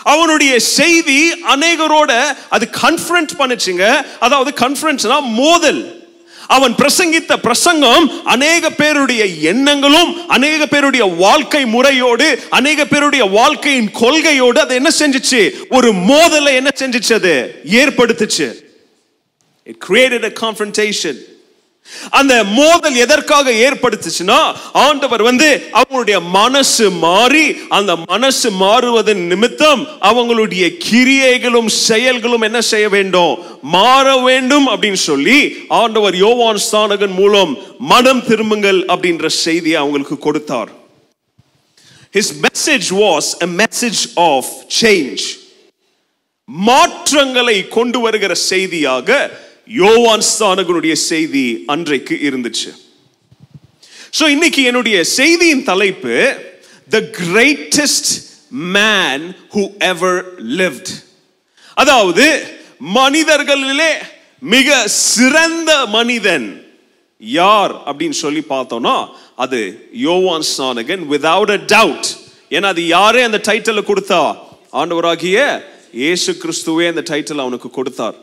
[0.02, 4.06] அவனுடைய செய்தி அநேகரோட அது கன்ஃபரன்ஸ் பண்ணுச்சுங்க.
[4.18, 6.04] அதாவது கன்ஃபரன்ஸ்னா மோதல்.
[6.48, 14.74] அவன் பிரசங்கித்த பிரசங்கம் அநேக பேருடைய எண்ணங்களும் அநேக பேருடைய வாழ்க்கை முறையோடு அநேக பேருடைய வாழ்க்கையின் கொள்கையோடு அது
[14.74, 15.54] என்ன செஞ்சிச்சு?
[15.68, 17.62] ஒரு மோதலை என்ன செஞ்சிச்சு அது?
[17.70, 18.54] ஏற்படுத்துச்சு.
[19.62, 21.18] இட் கிரியேட்டட் அ கான்ஃபரன்டேஷன்
[22.10, 24.38] அந்த மோதல் எதற்காக ஏற்படுத்துச்சுன்னா
[24.80, 33.34] ஆண்டவர் வந்து அவங்களுடைய மனசு மாறி அந்த மனசு மாறுவதன் நிமித்தம் அவங்களுடைய கிரியைகளும் செயல்களும் என்ன செய்ய வேண்டும்
[33.70, 35.38] மாற வேண்டும் அப்படின்னு சொல்லி
[35.80, 37.52] ஆண்டவர் யோவான் ஸ்தானகன் மூலம்
[37.86, 40.72] மனம் திரும்புங்கள் அப்படின்ற செய்தியை அவங்களுக்கு கொடுத்தார்
[42.14, 45.22] His message was a message of change.
[46.48, 49.08] மாற்றங்களை கொண்டு வருகிற செய்தியாக
[49.68, 52.70] யோவான் ஸ்தானகனுடைய செய்தி அன்றைக்கு இருந்துச்சு.
[54.18, 56.14] ஸோ இன்னைக்கு என்னுடைய செய்தியின் தலைப்பு
[56.90, 58.12] the greatest
[58.50, 59.24] man
[59.54, 60.20] who ever
[60.60, 60.92] lived
[61.76, 62.26] அதாவது
[62.80, 63.92] மனிதர்களிலே
[64.42, 66.46] மிக சிறந்த மனிதன்
[67.20, 68.96] யார் அப்படின்னு சொல்லி பார்த்தோம்னா
[69.44, 69.60] அது
[69.92, 72.08] யோவான் ஸ்நானகன் விதவுட் அ டவுட்
[72.50, 74.20] ஏன்னா அது யாரே அந்த டைட்டிலை கொடுத்தா?
[74.72, 75.38] ஆண்டவராகிய
[75.92, 78.16] இயேசு கிறிஸ்துவே அந்த டைட்டில் அவனுக்கு கொடுத்தார்.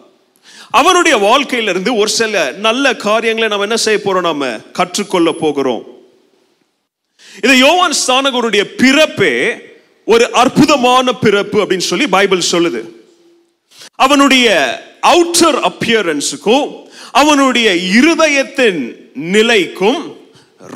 [0.79, 4.27] அவனுடைய வாழ்க்கையிலிருந்து ஒரு சில நல்ல காரியங்களை நம்ம என்ன செய்ய போறோம்?
[4.29, 5.83] நாம கற்றுக்கொள்ள போகிறோம்.
[7.43, 9.35] இது யோவான் ஸ்தானகருடைய பிறப்பே
[10.13, 12.81] ஒரு அற்புதமான பிறப்பு அப்படின்னு சொல்லி பைபிள் சொல்லுது.
[13.95, 14.47] அவனுடைய
[15.11, 16.67] அவுட்டர் அப்பியரன்ஸுக்கும்
[17.11, 18.81] அவனுடைய இருதயத்தின்
[19.13, 19.99] நிலைக்கும்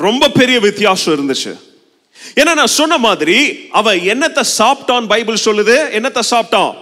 [0.04, 1.52] ரொம்ப பெரிய வித்தியாசம் இருந்துச்சு.
[2.34, 3.38] ஏன்னா நான் சொன்ன மாதிரி
[3.80, 5.76] அவன் என்னத்தை சாப்பிட்டான் பைபிள் சொல்லுது?
[5.98, 6.72] என்னத்தை சாப்பிட்டான்?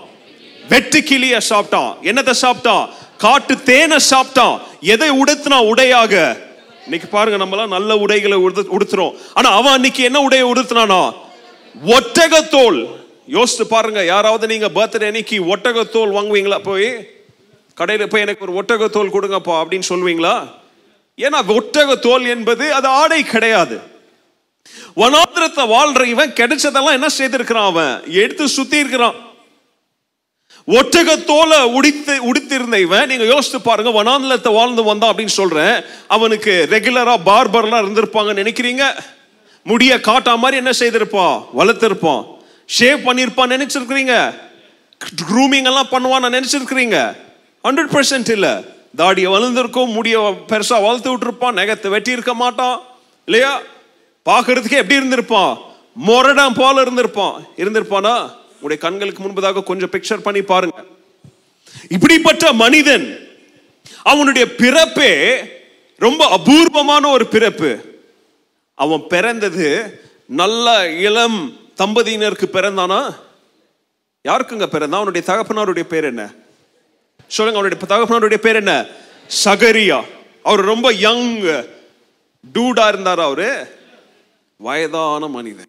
[0.68, 1.90] வெட்டு கிளிய சாப்பிட்டான்.
[2.02, 2.86] என்னத்தை சாப்பிட்டான்?
[3.18, 4.60] காட்டு தேனை சாப்பிட்டான்.
[4.80, 6.36] எதை உடுத்தினா உடையாக?
[6.82, 9.18] இன்னைக்கு பாருங்க நம்மலாம் நல்ல உடைகளை உடுத்து- உடுத்துறோம்.
[9.34, 11.12] ஆனா அவன் அன்னைக்கு என்ன உடையை உடுத்தினானா?
[11.86, 12.96] ஒட்டகத்தோல்.
[13.26, 16.58] யோசித்து பாருங்க யாராவது நீங்க பர்த்டே அன்னைக்கு ஒட்டகத்தோல் வாங்குவீங்களா?
[16.58, 17.10] போய்
[17.74, 20.48] கடையில் போய் எனக்கு ஒரு ஒட்டகத்தோல் கொடுங்கப்பா அப்படின்னு சொல்லுவீங்களா?
[21.16, 23.80] ஏன்னா ஒட்டகத்தோல் என்பது அது ஆடை கிடையாது.
[24.96, 28.02] வனாந்திரத்தை வாழ்ற இவன் கிடைச்சதெல்லாம் என்ன செய்திருக்கிறான் அவன்?
[28.12, 29.14] எடுத்து சுத்தி இருக்கிறான்
[30.66, 35.84] ஒட்டகத்தோல உடித்து உடுத்திருந்த இவன் நீங்க யோசித்து பாருங்க வனாந்தலத்தை வாழ்ந்து வந்தான் அப்படின்னு சொல்றேன்.
[36.08, 38.82] அவனுக்கு ரெகுலரா பார்பர்லாம் இருந்திருப்பாங்கன்னு நினைக்கிறீங்க?
[39.62, 41.44] முடிய காட்டா மாதிரி என்ன செய்திருப்பான்?
[41.58, 42.26] வளர்த்திருப்பான்.
[42.78, 44.34] ஷேவ் பண்ணியிருப்பான் நினைச்சிருக்கிறீங்க?
[45.30, 47.16] க்ரூமிங் எல்லாம் பண்ணுவான்னு நினைச்சிருக்கிறீங்க?
[47.68, 48.62] ஹண்ட்ரட் பர்சன்ட் இல்ல.
[48.96, 52.80] தாடியை வளர்ந்துருக்கும் முடிய பெருசா வளர்த்து விட்டுருப்பான் நெகத்தை வெட்டி இருக்க மாட்டான்.
[53.24, 53.60] இல்லையா?
[54.26, 55.58] பார்க்கறதுக்கு எப்படி இருந்திருப்பான்?
[56.06, 57.34] மொரடாம் போல இருந்திருப்பான்.
[57.56, 58.30] இருந்திருப்பானா?
[58.60, 60.84] உடைய கண்களுக்கு முன்பதாக கொஞ்சம் பிக்சர் பண்ணி பாருங்க.
[61.88, 63.28] இப்படிப்பட்ட மனிதன்
[64.02, 65.36] அவனுடைய பிறப்பே
[65.96, 68.00] ரொம்ப அபூர்வமான ஒரு பிறப்பு.
[68.74, 73.16] அவன் பிறந்தது நல்ல இளம் தம்பதியினருக்கு பிறந்தானா?
[74.28, 76.32] யாருக்குங்க பிறந்தான் அவனுடைய தகப்பனாருடைய பேர் என்ன?
[77.26, 78.86] சொல்லுங்க அவனுடைய தகப்பனாருடைய பேர் என்ன?
[79.44, 80.04] சகரியா.
[80.42, 81.42] அவர் ரொம்ப யங்
[82.54, 83.66] டூடா இருந்தார் அவரு?
[84.56, 85.66] வயதான மனிதன்.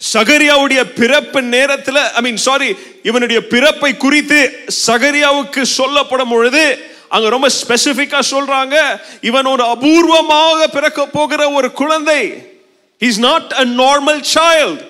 [0.00, 6.64] சகரியாவுடைய பிறப்பு நேரத்தில் ஐ மீன் சாரி இவனுடைய பிறப்பை குறித்து சகரியாவுக்கு சொல்லப்படும் பொழுது
[7.08, 8.76] அங்க ரொம்ப ஸ்பெசிபிக்கா சொல்றாங்க
[9.20, 12.22] இவன் ஒரு அபூர்வமாக பிறக்க போகிற ஒரு குழந்தை.
[12.98, 14.82] Is not a normal child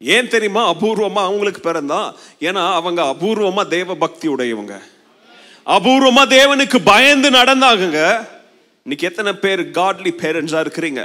[0.00, 0.62] ஏன் தெரியுமா?
[0.70, 2.14] அபூர்வமா அவங்களுக்கு பிறந்தான்.
[2.40, 4.74] ஏன்னா அவங்க அபூர்வமா தேவ பக்தி உடையவங்க.
[5.66, 8.26] அபூர்வமா தேவனுக்கு பயந்து நடந்தாங்க
[8.84, 11.02] இன்னைக்கு எத்தனை பேர் காட்லி பேரண்ட்ஸா இருக்கிறீங்க?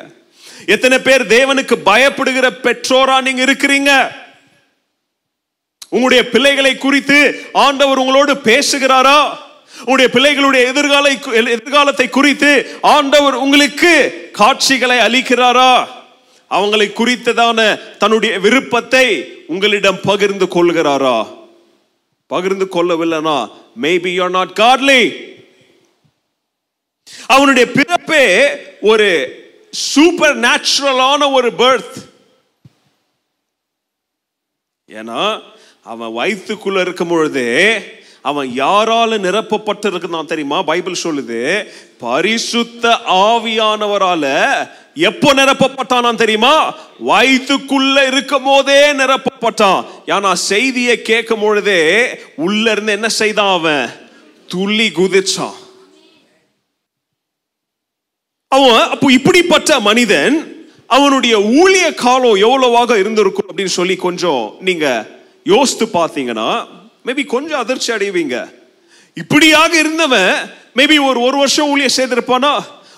[0.66, 3.92] எத்தனை பேர் தேவனுக்கு பயப்படுகிற பெற்றோரா நீங்க இருக்கிறீங்க?
[5.92, 7.18] உங்களுடைய பிள்ளைகளை குறித்து
[7.52, 9.18] ஆண்டவர் உங்களோடு பேசுகிறாரா?
[9.80, 11.06] உங்களுடைய பிள்ளைகளுடைய எதிர்கால
[11.56, 13.94] எதிர்காலத்தை குறித்து ஆண்டவர் உங்களுக்கு
[14.32, 15.74] காட்சிகளை அளிக்கிறாரா?
[16.52, 17.60] அவங்களை குறித்ததான
[17.98, 19.06] தன்னுடைய விருப்பத்தை
[19.48, 21.18] உங்களிடம் பகிர்ந்து கொள்கிறாரா
[22.30, 23.38] பகிர்ந்து கொள்ளவில்லைனா
[23.82, 25.02] மேபி யூ நாட் காட்லி
[27.28, 28.26] அவனுடைய பிறப்பே
[28.82, 29.10] ஒரு
[29.74, 31.98] சூப்பர் நேச்சுரலான ஒரு பர்த்
[34.88, 35.42] ஏன்னா
[35.84, 37.46] அவன் வயிற்றுக்குள்ள இருக்கும் பொழுது
[38.22, 40.62] அவன் யாரால நிரப்பப்பட்டிருக்கிறான் தெரியுமா?
[40.62, 44.26] பைபிள் சொல்லுது பரிசுத்த ஆவியானவரால
[44.96, 46.76] எப்போ நிரப்பப்பட்டானா தெரியுமா?
[47.08, 49.86] வயிற்றுக்குள்ள இருக்கும் போதே நிரப்பப்பட்டான்.
[50.06, 53.90] ஏன்னா செய்தியை கேட்கும் பொழுதே உள்ள இருந்து என்ன செய்தான் அவன்?
[54.48, 55.58] துள்ளி குதிச்சான்.
[58.56, 60.36] அவன் அப்போ இப்படிப்பட்ட மனிதன்
[60.88, 65.08] அவனுடைய ஊழிய காலம் எவ்வளவாக இருந்திருக்கும் அப்படின்னு சொல்லி கொஞ்சம் நீங்க
[65.44, 66.68] யோசித்து பார்த்தீங்கன்னா
[67.06, 68.36] மேபி கொஞ்சம் அதிர்ச்சி அடைவீங்க.
[69.14, 70.34] இப்படியாக இருந்தவன்
[70.76, 72.52] மேபி ஒரு ஒரு வருஷம் ஊழிய செய்திருப்பானா?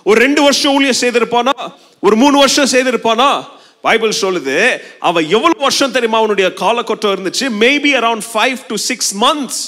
[0.04, 1.54] ஒரு ரெண்டு வருஷம் ஊழிய செய்திருப்பானா?
[2.02, 3.44] ஒரு மூணு வருஷம் செய்திருப்பானா?
[3.82, 6.18] பைபிள் சொல்லுது அவன் எவ்வளவு வருஷம் தெரியுமா?
[6.18, 9.62] அவனுடைய காலகட்டம் இருந்துச்சு maybe around five to six months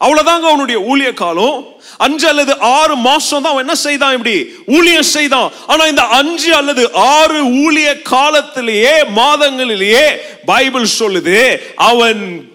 [0.00, 4.52] அவ்வளோதாங்க அவனுடைய ஊழிய காலம் அஞ்சு அல்லது ஆறு மாசம் தான் அவன் என்ன செய்தான் இப்படி?
[4.66, 5.52] ஊழியம் செய்தான்.
[5.66, 10.06] ஆனா இந்த அஞ்சு அல்லது ஆறு ஊழிய காலத்திலேயே மாதங்களிலேயே
[10.46, 12.50] பைபிள் சொல்லுது அவன்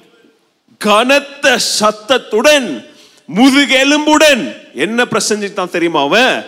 [0.78, 2.86] கனத்த சத்தத்துடன்
[3.30, 6.44] முதுகெலும்புடன் என்ன பிரசஞ்சித்தான் தெரியுமா அவன்?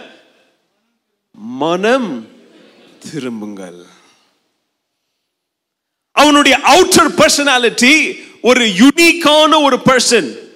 [1.36, 2.28] மனம்
[3.12, 3.86] திரும்புங்கள்.
[6.12, 10.47] அவனுடைய அவுட்டர் பர்சனாலிட்டி ஒரு யுனிக்கான ஒரு பர்சன்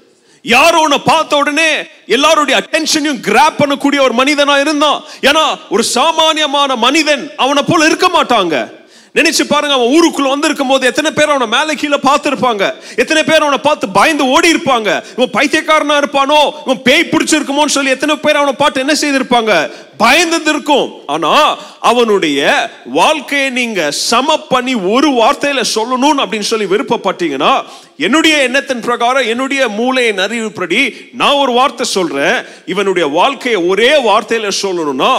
[0.42, 5.04] யாரோ உன்னை பார்த்த உடனே எல்லாருடைய அட்டென்ஷனையும் கிராப் பண்ணக்கூடிய ஒரு மனிதனா இருந்தான்.
[5.22, 8.80] ஏன்னா ஒரு சாமானியமான மனிதன் அவனை போல இருக்க மாட்டாங்க.
[9.16, 12.74] நினைச்சு பாருங்க அவன் ஊருக்குள்ள வந்திருக்கும் போது எத்தனை பேர் அவனை மேலே கீழே பார்த்துருப்பாங்க?
[12.96, 16.52] எத்தனை பேர் அவனை பார்த்து பயந்து ஓடி இருப்பாங்க இவன் பைத்தியக்காரனா இருப்பானோ?
[16.66, 19.72] இவன் பேய் பிடிச்சிருக்குமோன்னு சொல்லி எத்தனை பேர் அவனை பார்த்து என்ன செய்திருப்பாங்க?
[20.00, 20.94] பயந்தது இருக்கும்.
[21.06, 27.64] ஆனா அவனுடைய வாழ்க்கையை நீங்க சம பண்ணி ஒரு வார்த்தையில சொல்லணும் அப்படின்னு சொல்லி விருப்பப்பட்டீங்கன்னா
[27.98, 32.46] என்னுடைய எண்ணத்தின் பிரகாரம் என்னுடைய மூளையின் அறிவுப்படி நான் ஒரு வார்த்தை சொல்றேன்.
[32.66, 35.14] இவனுடைய வாழ்க்கையை ஒரே வார்த்தையில சொல்லணும்னா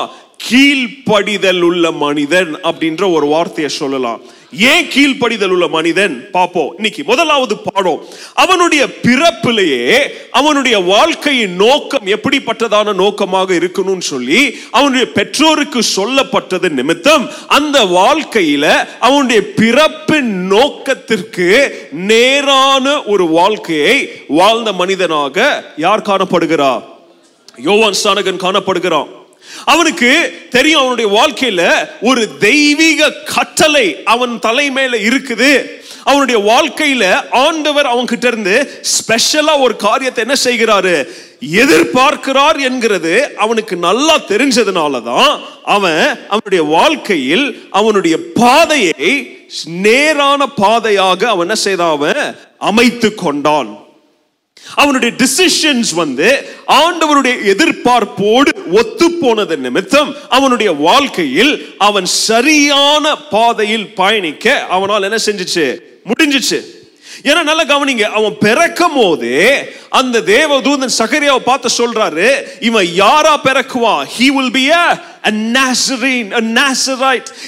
[0.51, 4.21] கீழ்ப்படிதல் உள்ள மனிதன் அப்படின்ற ஒரு வார்த்தையை சொல்லலாம்.
[4.53, 6.31] ஏன் கீழ்ப்படிதல் உள்ள மனிதன்?
[6.31, 8.05] பார்ப்போம் இன்னைக்கு முதலாவது பாடம்.
[8.35, 18.87] அவனுடைய பிறப்பிலேயே அவனுடைய வாழ்க்கையின் நோக்கம் எப்படிப்பட்டதான நோக்கமாக இருக்கணும்னு சொல்லி அவனுடைய பெற்றோருக்கு சொல்லப்பட்டது நிமித்தம் அந்த வாழ்க்கையில
[19.01, 21.49] அவனுடைய பிறப்பு நோக்கத்திற்கு
[21.93, 26.83] நேரான ஒரு வாழ்க்கையை வாழ்ந்த மனிதனாக யார் காணப்படுகிறார்?
[27.57, 29.21] யோவான் ஸ்தானகன் காணப்படுகிறான்.
[29.65, 35.81] அவனுக்கு தெரியும் அவனுடைய வாழ்க்கையில ஒரு தெய்வீக கட்டளை அவன் தலை மேல இருக்குது.
[36.05, 41.09] அவனுடைய வாழ்க்கையில ஆண்டவர் அவன் கிட்ட இருந்து ஸ்பெஷலா ஒரு காரியத்தை என்ன செய்கிறாரு?
[41.41, 51.55] எதிர்பார்க்கிறார் என்கிறது அவனுக்கு நல்லா தெரிஞ்சதுனால தான் அவன் அவனுடைய வாழ்க்கையில் அவனுடைய பாதையை நேரான பாதையாக அவன் என்ன
[51.55, 52.37] செய்தான் அவன்?
[52.59, 53.82] அமைத்து கொண்டான்.
[54.75, 65.03] அவனுடைய டிசிஷன்ஸ் வந்து ஆண்டவருடைய எதிர்பார்ப்போடு ஒத்து போனது நிமித்தம் அவனுடைய வாழ்க்கையில் அவன் சரியான பாதையில் பயணிக்க அவனால்
[65.03, 65.79] என்ன செஞ்சுச்சு?
[66.07, 66.81] முடிஞ்சிச்சு.
[67.23, 74.07] ஏன்னா நல்லா கவனிங்க அவன் பிறக்கும் போதே அந்த தேவதூதன் சகரியாவை பார்த்து சொல்றாரு இவன் யாரா பிறக்குவான்?
[74.19, 75.11] ஹி வில் பி அ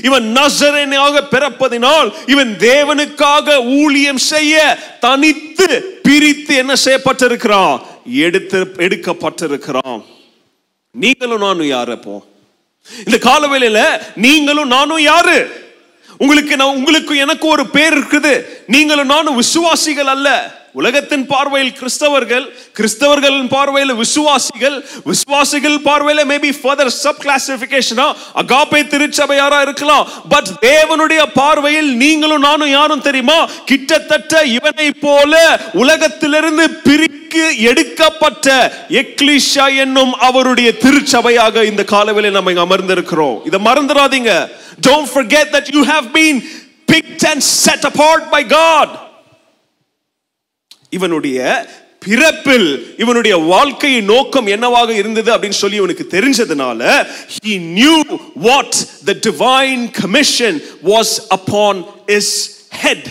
[0.02, 7.82] இவன் நசரேனாக பிறப்பதினால் இவன் தேவனுக்காக ஊழியம் செய்ய தனித்து பிரித்து என்ன செய்யப்பட்டிருக்கிறான்?
[8.04, 10.04] எடுத்து எடுக்கப்பட்டிருக்கிறான்.
[10.90, 12.24] நீங்களும் நானும் யாரு அப்போ?
[13.06, 15.63] இந்த காலவேளையில நீங்களும் நானும் யாரு?
[16.18, 18.34] உங்களுக்கு நான் உங்களுக்கு எனக்கு ஒரு பேர் இருக்குது.
[18.66, 20.28] நீங்களும் நானும் விசுவாசிகள் அல்ல.
[20.72, 22.44] உலகத்தின் பார்வையில் கிறிஸ்தவர்கள்
[22.78, 28.06] கிறிஸ்தவர்களின் பார்வையில் விசுவாசிகள் விசுவாசிகள் பார்வையில் மேபி ஃபர்தர் சப் கிளாசிபிகேஷனா
[28.42, 30.08] அகாப்பை திருச்சபையாரா இருக்கலாம்.
[30.28, 33.38] பட் தேவனுடைய பார்வையில் நீங்களும் நானும் யாரும் தெரியுமா?
[33.64, 38.48] கிட்டத்தட்ட இவனை போல உலகத்திலிருந்து பிரிக்கு எடுக்கப்பட்ட
[38.88, 43.38] எக்லிஷா என்னும் அவருடைய திருச்சபையாக இந்த காலவெளியில் நம்ம இங்க அமர்ந்திருக்கிறோம்.
[43.46, 44.62] இதை மறந்துடாதீங்க.
[44.89, 46.37] don't forget that you have been
[46.87, 48.89] picked and set apart by God
[50.89, 51.39] இவனுடைய
[52.01, 52.67] பிறப்பில்
[52.97, 56.81] இவனுடைய வாழ்க்கையின் நோக்கம் என்னவாக இருந்தது அப்படின்னு சொல்லி இவனுக்கு தெரிஞ்சதுனால
[57.45, 57.97] he knew
[58.47, 58.71] what
[59.09, 60.53] the divine commission
[60.91, 61.73] was upon
[62.07, 62.27] his
[62.83, 63.01] head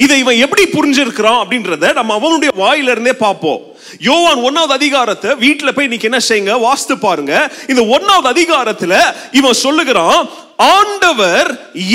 [0.00, 3.60] இதை இவன் எப்படி புரிஞ்சிருக்கிறான் அப்படின்றத நம்ம அவனுடைய வாயிலிருந்தே பார்ப்போம்.
[3.98, 6.54] யோவான் ஒன்னாவது அதிகாரத்தை வீட்டில் போய் இன்னைக்கு என்ன செய்யுங்க?
[6.66, 7.34] வாஸ்து பாருங்க.
[7.68, 8.94] இந்த ஒன்னாவது அதிகாரத்துல
[9.32, 10.20] இவன் சொல்லுகிறான்
[10.56, 11.48] ஆண்டவர்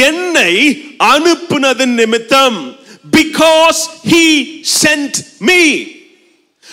[0.10, 0.54] என்னை
[1.14, 2.60] அனுப்புனதன் நிமித்தம்
[3.18, 4.26] பிகாஸ் ஹி
[4.84, 5.62] சென்ட் மீ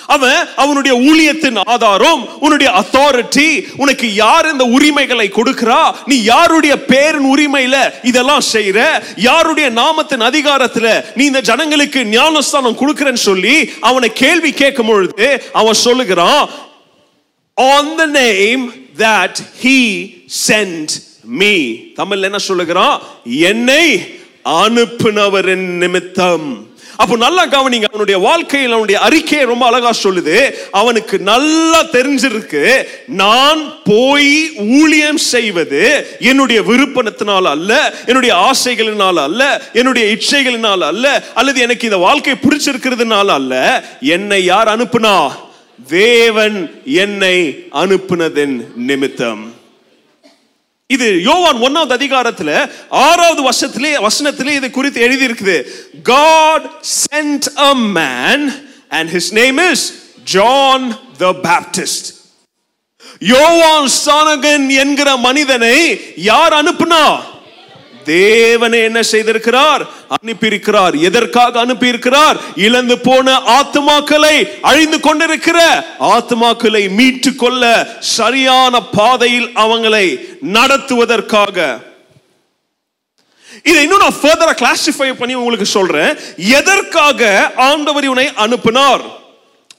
[0.07, 7.77] அவன் அவனுடைய ஊழியத்தின் ஆதாரம் உன்னுடைய அத்தாரிட்டி உனக்கு யார் இந்த உரிமைகளை கொடுக்கிறா நீ யாருடைய பேரின் உரிமையில
[8.03, 8.81] இதெல்லாம் செய்யற
[9.17, 16.49] யாருடைய நாமத்தின் அதிகாரத்துல நீ இந்த ஜனங்களுக்கு ஞானஸ்தானம் கொடுக்கிறேன்னு சொல்லி அவனை கேள்வி கேட்கும் பொழுது அவன் சொல்லுகிறான்
[17.57, 19.79] on the name that he
[20.49, 20.93] sent
[21.25, 21.55] me
[21.97, 23.03] தமிழ்ல என்ன சொல்லுகிறான்?
[23.25, 23.85] என்னை
[24.45, 26.72] அனுப்புனவரின் நிமித்தம்.
[26.97, 30.51] அப்போ நல்லா கவனிங்க அவனுடைய வாழ்க்கையில் அவனுடைய அறிக்கையை ரொம்ப அழகா சொல்லுது.
[30.71, 40.81] அவனுக்கு நல்லா தெரிஞ்சிருக்கு நான் போய் ஊழியம் செய்வது என்னுடைய விருப்பத்தினால் அல்ல என்னுடைய ஆசைகளினால் அல்ல என்னுடைய இச்சைகளினால்
[40.81, 43.85] அல்ல அல்லது எனக்கு இந்த வாழ்க்கை பிடிச்சிருக்கிறதுனால அல்ல.
[44.01, 45.33] என்னை யார் அனுப்புனா?
[45.89, 49.52] தேவன் என்னை அனுப்புனதின் நிமித்தம்.
[50.93, 52.55] இது யோவான் ஒன்னாவது அதிகாரத்தில்
[53.03, 55.57] ஆறாவது வருஷத்திலே வசனத்திலே இது குறித்து எழுதி இருக்குது
[56.13, 56.63] God
[57.03, 58.41] sent a man
[58.91, 59.81] and his name is
[60.27, 60.81] John
[61.19, 62.03] the Baptist.
[63.33, 65.77] Yovan சானகன் என்கிற மனிதனை
[66.23, 67.05] யார் அனுப்புனா?
[68.05, 69.87] தேவனை என்ன செய்திருக்கிறார்?
[70.09, 70.95] அனுப்பியிருக்கிறார்.
[70.95, 72.37] எதற்காக அனுப்பியிருக்கிறார்?
[72.57, 80.19] இழந்து போன ஆத்மாக்களை அழிந்து கொண்டிருக்கிற ஆத்மாக்களை மீட்டு கொள்ள சரியான பாதையில் அவங்களை
[80.53, 81.91] நடத்துவதற்காக.
[83.63, 86.17] இதை இன்னும் நான் ஃபர்தரா கிளாசிஃபை பண்ணி உங்களுக்கு சொல்றேன்.
[86.37, 89.21] எதற்காக ஆண்டவர் இவனை அனுப்பினார்?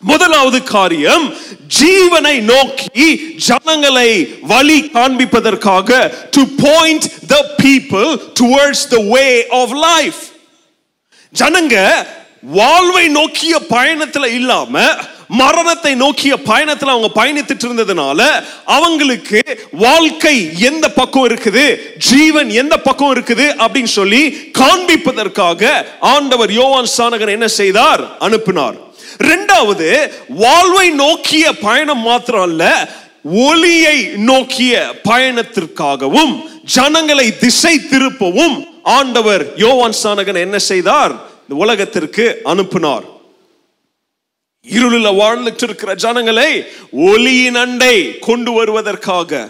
[0.03, 1.25] முதலாவது காரியம்
[1.79, 3.07] ஜீவனை நோக்கி
[3.47, 4.09] ஜனங்களை
[4.41, 5.89] வழி காண்பிப்பதற்காக
[6.29, 10.21] to point the people towards the way of life
[11.33, 11.75] ஜனங்க
[12.43, 14.81] வாழ்வை நோக்கிய பயணத்துல இல்லாம
[15.27, 18.21] மரணத்தை நோக்கிய பயணத்துல அவங்க பயணித்துட்டு இருந்ததுனால
[18.65, 19.39] அவங்களுக்கு
[19.71, 21.63] வாழ்க்கை எந்த பக்கம் இருக்குது
[22.09, 28.17] ஜீவன் எந்த பக்கம் இருக்குது அப்படின்னு சொல்லி காண்பிப்பதற்காக ஆண்டவர் யோவான் சானகன் என்ன செய்தார்?
[28.19, 28.77] அனுப்பினார்.
[29.17, 32.89] ரெண்டாவது வாழ்வை நோக்கிய பயணம் மாத்திரம் அல்ல
[33.23, 41.11] ஒளியை நோக்கிய பயணத்திற்காகவும் ஜனங்களை திசை திருப்பவும் ஆண்டவர் யோவான் சானகன் என்ன செய்தார்?
[41.41, 43.03] இந்த உலகத்திற்கு அனுப்பினார்.
[44.61, 49.49] இருளில் வாழ்ந்துட்டு இருக்கிற ஜனங்களை ஒளியின் அண்டை கொண்டு வருவதற்காக.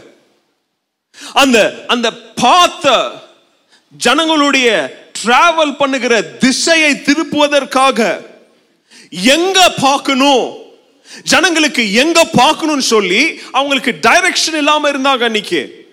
[1.34, 3.12] அந்த அந்த பார்த்த
[3.98, 4.70] ஜனங்களுடைய
[5.20, 8.22] டிராவல் பண்ணுகிற திசையை திருப்புவதற்காக
[9.22, 10.58] எங்க பார்க்கணும்?
[11.24, 15.86] ஜனங்களுக்கு எங்க பார்க்கணும்னு சொல்லி அவங்களுக்கு டைரக்ஷன் இல்லாம இருந்தாங்க அன்னைக்கு.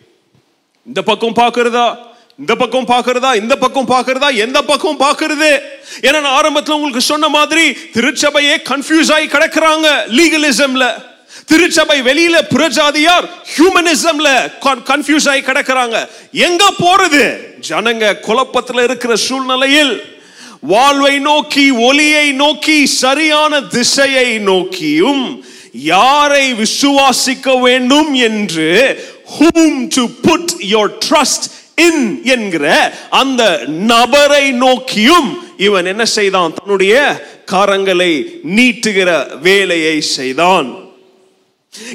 [0.87, 1.97] இந்த பக்கம் பார்க்கறதா?
[2.39, 3.35] இந்த பக்கம் பார்க்கறதா?
[3.35, 4.37] இந்த பக்கம் பார்க்கறதா?
[4.37, 5.59] எந்த பக்கம் பார்க்கறது?
[6.03, 11.03] ஏன்னா நான் உங்களுக்கு சொன்ன மாதிரி திருச்சபையே கன்ஃபியூஸ் ஆகி கிடக்குறாங்க லீகலிசம்ல
[11.47, 16.09] திருச்சபை வெளியில புறஜாதியார் ஹியூமனிசம்ல கன்ஃபியூஸ் ஆகி கிடக்குறாங்க.
[16.33, 17.37] எங்க போறது?
[17.69, 20.20] ஜனங்க குழப்பத்தில் இருக்கிற சூழ்நிலையில்.
[20.61, 28.99] வாழ்வை நோக்கி ஒளியை நோக்கி சரியான திசையை நோக்கியும் யாரை விசுவாசிக்க வேண்டும் என்று
[29.39, 36.55] whom to put your trust in என்கிற அந்த நபரை நோக்கியும் இவன் என்ன செய்தான்?
[36.55, 38.23] தன்னுடைய கரங்களை
[38.57, 40.77] நீட்டுகிற வேலையை செய்தான்.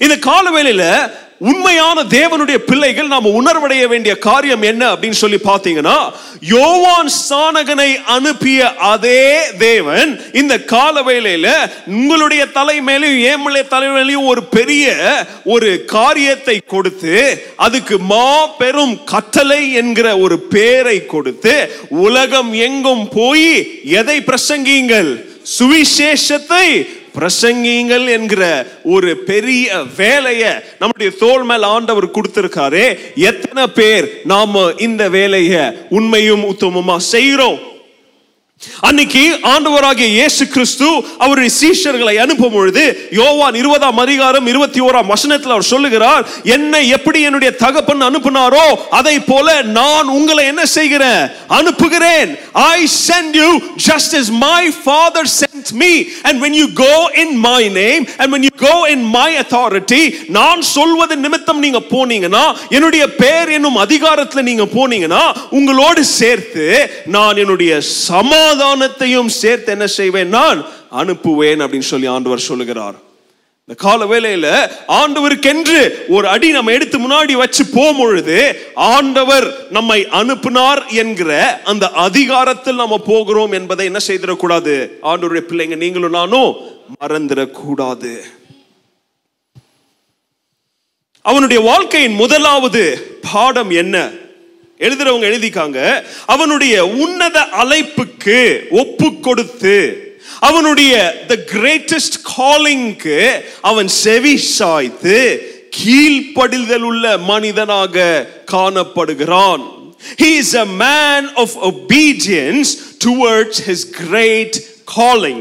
[0.01, 5.95] இந்த காலவேளையில உண்மையான தேவனுடைய பிள்ளைகள் நாம உணர்வடைய வேண்டிய காரியம் என்ன அப்படின்னு சொல்லி பார்த்தீங்கன்னா
[6.47, 9.25] யோவான் சாணகனை அனுப்பிய அதே
[9.59, 11.49] தேவன் இந்த கால வேளையில
[11.95, 14.87] உங்களுடைய தலைமையிலையும் ஏமலை தலைமையிலையும் ஒரு பெரிய
[15.47, 17.15] ஒரு காரியத்தை கொடுத்து
[17.57, 21.55] அதுக்கு மாபெரும் கட்டளை என்கிற ஒரு பேரை கொடுத்து
[22.01, 23.49] உலகம் எங்கும் போய்
[23.95, 25.11] எதை பிரசங்கிங்கள்
[25.55, 26.67] சுவிசேஷத்தை
[27.17, 32.97] பிரசங்கிங்கள் என்கிற ஒரு பெரிய வேலையை நம்முடைய தோல் மேல் ஆண்டவர் கொடுத்திருக்காரு.
[33.15, 37.73] எத்தனை பேர் நாம இந்த வேலையை உண்மையும் உத்தமமா செய்கிறோம்
[38.81, 40.87] அன்னைக்கு ஆண்டவராகிய இயேசு கிறிஸ்து
[41.17, 42.83] அவருடைய சீஷர்களை அனுப்பும் பொழுது
[43.17, 46.23] யோவான் இருபதாம் அதிகாரம் இருபத்தி ஓராம் வசனத்தில் அவர் சொல்லுகிறார்
[46.55, 48.63] என்னை எப்படி என்னுடைய தகப்பன் அனுப்புனாரோ
[48.99, 51.21] அதை போல நான் உங்களை என்ன செய்கிறேன்?
[51.57, 52.29] அனுப்புகிறேன்.
[52.69, 53.49] I sent you
[53.87, 55.91] just is my father sent me
[56.23, 60.01] and when you go in my name and when you go in my authority
[60.39, 66.67] நான் சொல்வது நிமித்தம் நீங்க போனீங்கன்னா என்னுடைய பேர் என்னும் அதிகாரத்தில் நீங்க போனீங்கன்னா உங்களோடு சேர்த்து
[67.09, 67.73] நான் என்னுடைய
[68.45, 70.27] சமாதானத்தையும் சேர்த்து என்ன செய்வேன்?
[70.27, 72.95] நான் அனுப்புவேன் அப்படின்னு சொல்லி ஆண்டவர் சொல்லுகிறார்.
[73.67, 74.47] இந்த கால வேலையில
[74.87, 82.75] ஆண்டவருக்கென்று ஒரு அடி நம்ம எடுத்து முன்னாடி வச்சு போகும் பொழுது ஆண்டவர் நம்மை அனுப்பினார் என்கிற அந்த அதிகாரத்தில்
[82.75, 84.89] நம்ம போகிறோம் என்பதை என்ன செய்திடக்கூடாது?
[85.01, 86.55] ஆண்டவருடைய பிள்ளைங்க நீங்களும் நானும்
[87.01, 88.13] மறந்துடக்கூடாது.
[91.21, 92.83] அவனுடைய வாழ்க்கையின் முதலாவது
[93.31, 94.11] பாடம் என்ன?
[94.79, 95.79] எழுதுறவங்க எழுதிக்காங்க
[96.25, 98.39] அவனுடைய உன்னத அழைப்புக்கு
[98.75, 99.77] ஒப்பு கொடுத்து
[100.39, 100.93] அவனுடைய
[101.27, 103.19] த கிரேட்டஸ்ட் காலிங்க்கு
[103.61, 105.17] அவன் செவி சாய்த்து
[105.77, 108.05] கீழ்ப்படிதல் உள்ள மனிதனாக
[108.51, 109.63] காணப்படுகிறான்
[110.17, 114.53] He is a man of obedience towards his great
[114.87, 115.39] calling.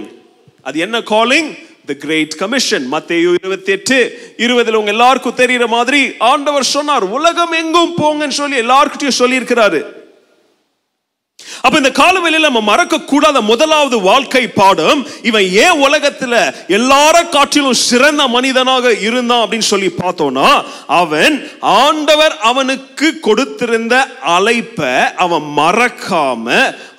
[0.62, 1.51] அது என்ன காலிங்
[1.88, 3.99] த கிரேட் கமிஷன் மத்தேயு இருபத்தி எட்டு
[4.44, 9.83] இருபதுல உங்க எல்லாருக்கும் தெரியுற மாதிரி ஆண்டவர் சொன்னார் உலகம் எங்கும் போங்கன்னு சொல்லி எல்லாருக்கிட்டையும் சொல்லி இருக்கிறாரு
[11.64, 16.35] அப்ப இந்த காலவெளியில நம்ம மறக்க கூடாத முதலாவது வாழ்க்கை பாடம் இவன் ஏன் உலகத்துல
[16.77, 20.49] எல்லார காற்றிலும் சிறந்த மனிதனாக இருந்தான் அப்படின்னு சொல்லி பார்த்தோம்னா
[20.99, 21.37] அவன்
[21.81, 23.97] ஆண்டவர் அவனுக்கு கொடுத்திருந்த
[24.37, 24.81] அழைப்ப
[25.25, 26.47] அவன் மறக்காம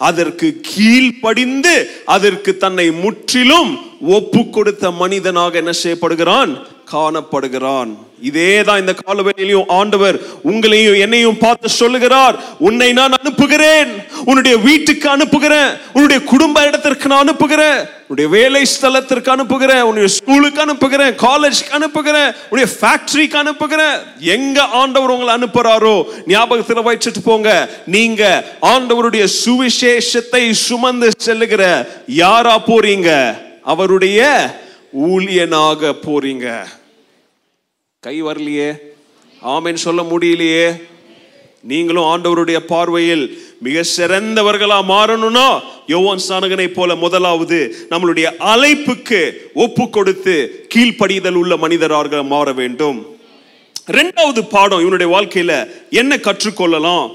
[0.01, 1.75] அதற்கு கீழ்ப்படிந்து
[2.11, 6.63] அதற்கு தன்னை முற்றிலும் ஒப்பு கொடுத்த மனிதனாக என்ன செய்யப்படுகிறான்?
[6.91, 7.97] காணப்படுகிறான்.
[8.21, 12.35] இதே தான் இந்த காலவெளியிலையும் ஆண்டவர் உங்களையும் என்னையும் பார்த்து சொல்லுகிறார்.
[12.59, 14.03] உன்னை நான் அனுப்புகிறேன்.
[14.25, 15.69] உன்னுடைய வீட்டுக்கு அனுப்புகிறேன்.
[15.93, 17.89] உன்னுடைய குடும்ப இடத்திற்கு நான் அனுப்புகிறேன்.
[18.07, 19.81] உன்னுடைய வேலை ஸ்தலத்திற்கு அனுப்புகிறேன்.
[19.81, 21.13] உன்னுடைய ஸ்கூலுக்கு அனுப்புகிறேன்.
[21.13, 22.33] காலேஜ்க்கு அனுப்புகிறேன்.
[22.49, 23.97] உன்னுடைய ஃபேக்டரிக்கு அனுப்புகிறேன்.
[24.19, 26.03] எங்க ஆண்டவர் உங்களை அனுப்புறாரோ?
[26.27, 27.69] ஞாபகத்தில் வச்சுட்டு போங்க.
[27.85, 33.43] நீங்க ஆண்டவருடைய சுவிசேஷத்தை சுமந்து செல்லுகிற யாரா போறீங்க?
[33.65, 34.19] அவருடைய
[34.93, 36.67] ஊழியனாக போறீங்க.
[37.99, 38.77] கை வரலையே?
[39.41, 40.81] ஆமென் சொல்ல முடியலையே?
[41.61, 51.33] நீங்களும் ஆண்டவருடைய பார்வையில் மிக சிறந்தவர்களா மாறணும்னா யோவான் சானகனை போல முதலாவது நம்மளுடைய அழைப்புக்கு ஒப்பு கொடுத்து கீழ்ப்படிதல்
[51.33, 53.17] உள்ள மனிதராக மாற வேண்டும்.
[53.87, 57.13] ரெண்டாவது பாடம் இவனுடைய வாழ்க்கையில என்ன கற்றுக்கொள்ளலாம்?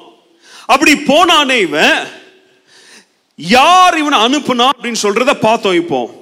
[0.66, 2.06] அப்படி போனானே இவன்
[3.36, 6.19] யார் இவனை அனுப்புனா அப்படின்னு சொல்றத பார்த்தோம் இப்போ.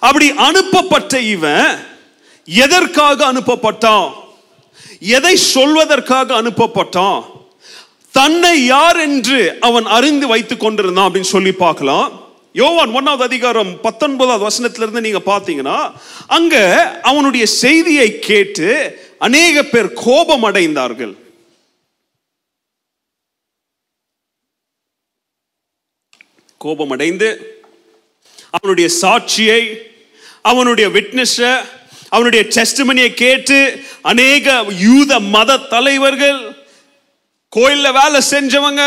[0.00, 1.78] அப்படி அனுப்பப்பட்ட இவன்
[2.44, 4.12] எதற்காக அனுப்பப்பட்டான்?
[5.00, 7.24] எதை சொல்வதற்காக அனுப்பப்பட்டான்?
[8.10, 12.26] தன்னை யார் என்று அவன் அறிந்து வைத்துக் கொண்டிருந்தான் அப்படின்னு சொல்லி பார்க்கலாம்.
[12.52, 15.92] யோவான் ஒன்னாவது அதிகாரம் பத்தொன்பதாவது வசனத்திலிருந்து நீங்க பார்த்தீங்கன்னா
[16.26, 16.56] அங்க
[17.02, 18.68] அவனுடைய செய்தியை கேட்டு
[19.18, 21.14] அநேக பேர் கோபம் அடைந்தார்கள்.
[26.58, 27.28] கோபம் அடைந்து
[28.50, 29.62] அவனுடைய சாட்சியை
[30.52, 31.52] அவனுடைய விட்னஸை
[32.14, 33.58] அவனுடைய டெஸ்டிமனியை கேட்டு
[34.10, 34.46] அநேக
[34.86, 36.40] யூத மத தலைவர்கள்
[37.52, 38.82] கோயிலில் வேலை செஞ்சவங்க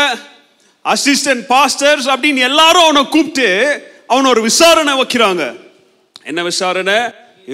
[0.84, 3.48] அசிஸ்டன்ட் பாஸ்டர்ஸ் அப்படின்னு எல்லாரும் அவனை கூப்பிட்டு
[4.12, 5.42] அவனை ஒரு விசாரணை வைக்கிறாங்க.
[6.30, 6.98] என்ன விசாரணை?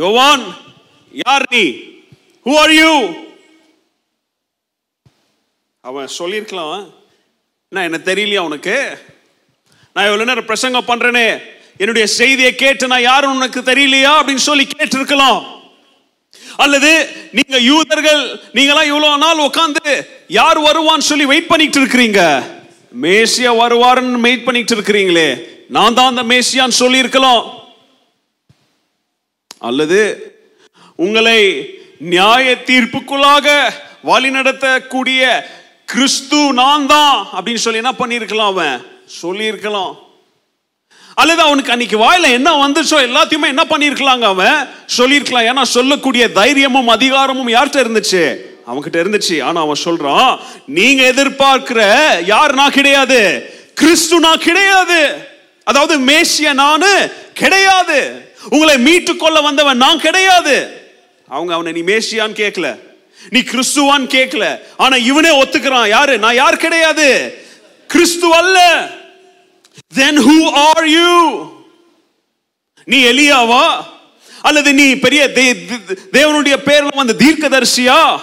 [0.00, 0.44] யோவான்
[1.24, 1.64] யார் நீ?
[2.46, 2.92] ஹூ ஆர் யூ
[5.88, 6.80] அவன் சொல்லியிருக்கலாம்.
[7.72, 8.76] என்ன என்ன தெரியலையா உனக்கு?
[9.94, 11.26] நான் இவ்வளோ நேரம் பிரசங்கம் பண்ணுறேனே
[11.79, 15.45] என்னுடைய செய்தியை கேட்டு நான் யாரும் உனக்கு தெரியலையா அப்படின்னு சொல்லி கேட்டிருக்கலாம்.
[16.57, 16.91] அல்லது
[17.33, 18.22] நீங்க யூதர்கள்
[18.55, 22.22] நீங்களாம் இவ்வளவு நாள் உட்காந்து யார் வருவான்னு சொல்லி வெயிட் பண்ணிட்டு இருக்கிறீங்க?
[23.03, 25.29] மேசியா வருவாருன்னு வெயிட் பண்ணிட்டு இருக்கிறீங்களே.
[25.68, 27.45] நான் தான் அந்த மேசியான்னு சொல்லி இருக்கலாம்.
[29.59, 30.01] அல்லது
[30.95, 31.41] உங்களை
[31.99, 33.72] நியாய தீர்ப்புக்குள்ளாக
[34.03, 35.22] வழி நடத்தக்கூடிய
[35.85, 38.87] கிறிஸ்து நான் தான் அப்படின்னு சொல்லி என்ன பண்ணியிருக்கலாம் அவன்?
[39.07, 39.93] சொல்லியிருக்கலாம்.
[41.19, 44.69] அல்லது அவனுக்கு அன்னைக்கு வாயில என்ன வந்துச்சோ எல்லாத்தையுமே என்ன பண்ணியிருக்கலாங்க அவன்?
[44.87, 45.47] சொல்லியிருக்கலாம்.
[45.47, 48.37] ஏன்னா சொல்லக்கூடிய தைரியமும் அதிகாரமும் யார்கிட்ட இருந்துச்சு?
[48.66, 49.43] அவன்கிட்ட இருந்துச்சு.
[49.43, 53.51] ஆனா அவன் சொல்றான் நீங்க எதிர்பார்க்கிற யார் நான் கிடையாது.
[53.75, 55.29] கிறிஸ்து நான் கிடையாது.
[55.64, 58.33] அதாவது மேசிய நானு கிடையாது.
[58.49, 60.87] உங்களை மீட்டு கொள்ள வந்தவன் நான் கிடையாது.
[61.29, 62.79] அவங்க அவனை நீ மேசியான்னு கேட்கல.
[63.29, 64.59] நீ கிறிஸ்துவான்னு கேட்கல.
[64.77, 65.89] ஆனா இவனே ஒத்துக்கிறான்.
[65.89, 66.19] யாரு?
[66.19, 67.39] நான் யார் கிடையாது?
[67.87, 68.89] கிறிஸ்து அல்ல.
[69.95, 71.12] தென் ஹூ ஆர் யூ
[72.85, 73.85] நீ எலியாவா?
[74.43, 75.29] அல்லது நீ பெரிய
[76.12, 78.20] தேவனுடைய பேர்ல வந்த தீர்க்கதரிசியா?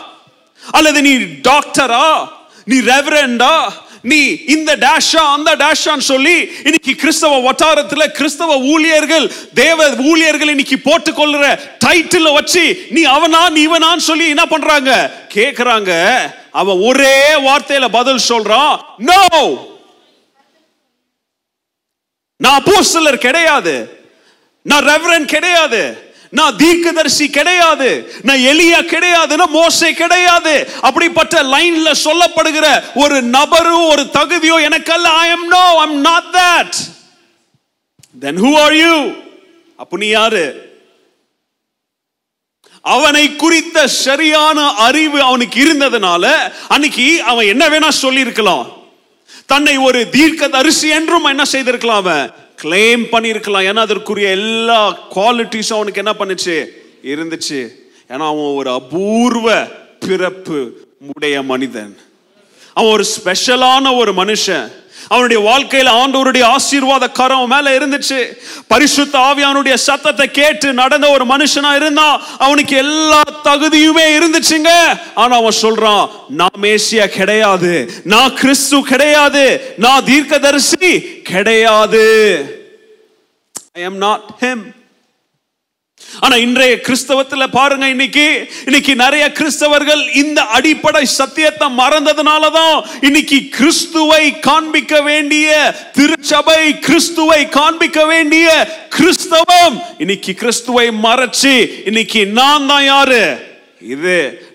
[0.71, 2.27] அல்லது நீ டாக்டரா?
[2.65, 3.73] நீ ரெவரண்டா?
[4.01, 11.59] நீ இந்த டேஷா அந்த டேஷான்னு சொல்லி இன்னைக்கு கிறிஸ்தவ வட்டாரத்துல கிறிஸ்தவ ஊழியர்கள் தேவ ஊழியர்கள் இன்னைக்கு போட்டுக்கொள்ற
[11.85, 15.11] டைட்டில் வச்சு நீ அவனா நீ இவனான்னு சொல்லி என்ன பண்றாங்க?
[15.33, 15.91] கேக்குறாங்க.
[16.51, 18.79] அவன் ஒரே வார்த்தையில பதில் சொல்றான்.
[18.97, 19.74] நோ
[22.37, 24.03] நான் அப்போஸ்தலர் கிடையாது.
[24.61, 26.03] நான் ரெவரன் கிடையாது.
[26.29, 28.19] நான் தீர்க்கதரிசி கிடையாது.
[28.21, 29.57] நான் எளியா கிடையாது நான்
[29.93, 30.69] கிடையாது.
[30.81, 35.07] அப்படிப்பட்ட லைன்ல சொல்லப்படுகிற ஒரு நபரும் ஒரு தகுதியோ எனக்கல்ல.
[35.23, 36.75] I am no I am not that
[38.19, 39.11] then who are you
[39.75, 40.63] அப்போ நீ யாரு?
[42.81, 48.65] அவனை குறித்த சரியான அறிவு அவனுக்கு இருந்ததுனால அன்னைக்கு அவன் என்ன வேணா சொல்லியிருக்கலாம்.
[49.45, 52.31] தன்னை ஒரு தீர்க்க தரிசி என்றும் என்ன செய்திருக்கலாம் அவன்?
[52.63, 53.67] கிளைம் பண்ணியிருக்கலாம்.
[53.71, 56.65] ஏன்னா அதற்குரிய எல்லா குவாலிட்டிஸும் அவனுக்கு என்ன பண்ணுச்சு?
[57.03, 57.67] இருந்துச்சு.
[58.07, 59.67] ஏன்னா அவன் ஒரு அபூர்வ
[59.99, 61.97] பிறப்பு உடைய மனிதன்.
[62.73, 64.71] அவன் ஒரு ஸ்பெஷலான ஒரு மனுஷன்.
[65.07, 68.37] அவனுடைய வாழ்க்கையில ஆண்டவருடைய ஆசீர்வாத கரம் மேல இருந்துச்சு.
[68.67, 74.69] பரிசுத்த ஆவியானுடைய சத்தத்தை கேட்டு நடந்த ஒரு மனுஷனா இருந்தா அவனுக்கு எல்லா தகுதியுமே இருந்துச்சுங்க.
[75.15, 82.05] ஆனா அவன் சொல்றான் நான் மேசியா கிடையாது நான் கிறிஸ்து கிடையாது நான் தீர்க்கதரிசி கிடையாது.
[83.73, 84.59] I am not him.
[86.21, 88.25] ஆனா இன்றைய கிறிஸ்தவத்துல பாருங்க இன்னைக்கு
[88.65, 95.49] இன்னைக்கு நிறைய கிறிஸ்தவர்கள் இந்த அடிப்படை சத்தியத்தை மறந்ததுனால தான் இன்னைக்கு கிறிஸ்துவை காண்பிக்க வேண்டிய
[95.95, 98.47] திருச்சபை கிறிஸ்துவை காண்பிக்க வேண்டிய
[98.97, 103.23] கிறிஸ்தவம் இன்னைக்கு கிறிஸ்துவை மறைச்சு இன்னைக்கு நான் தான் யாரு?
[103.89, 104.13] இது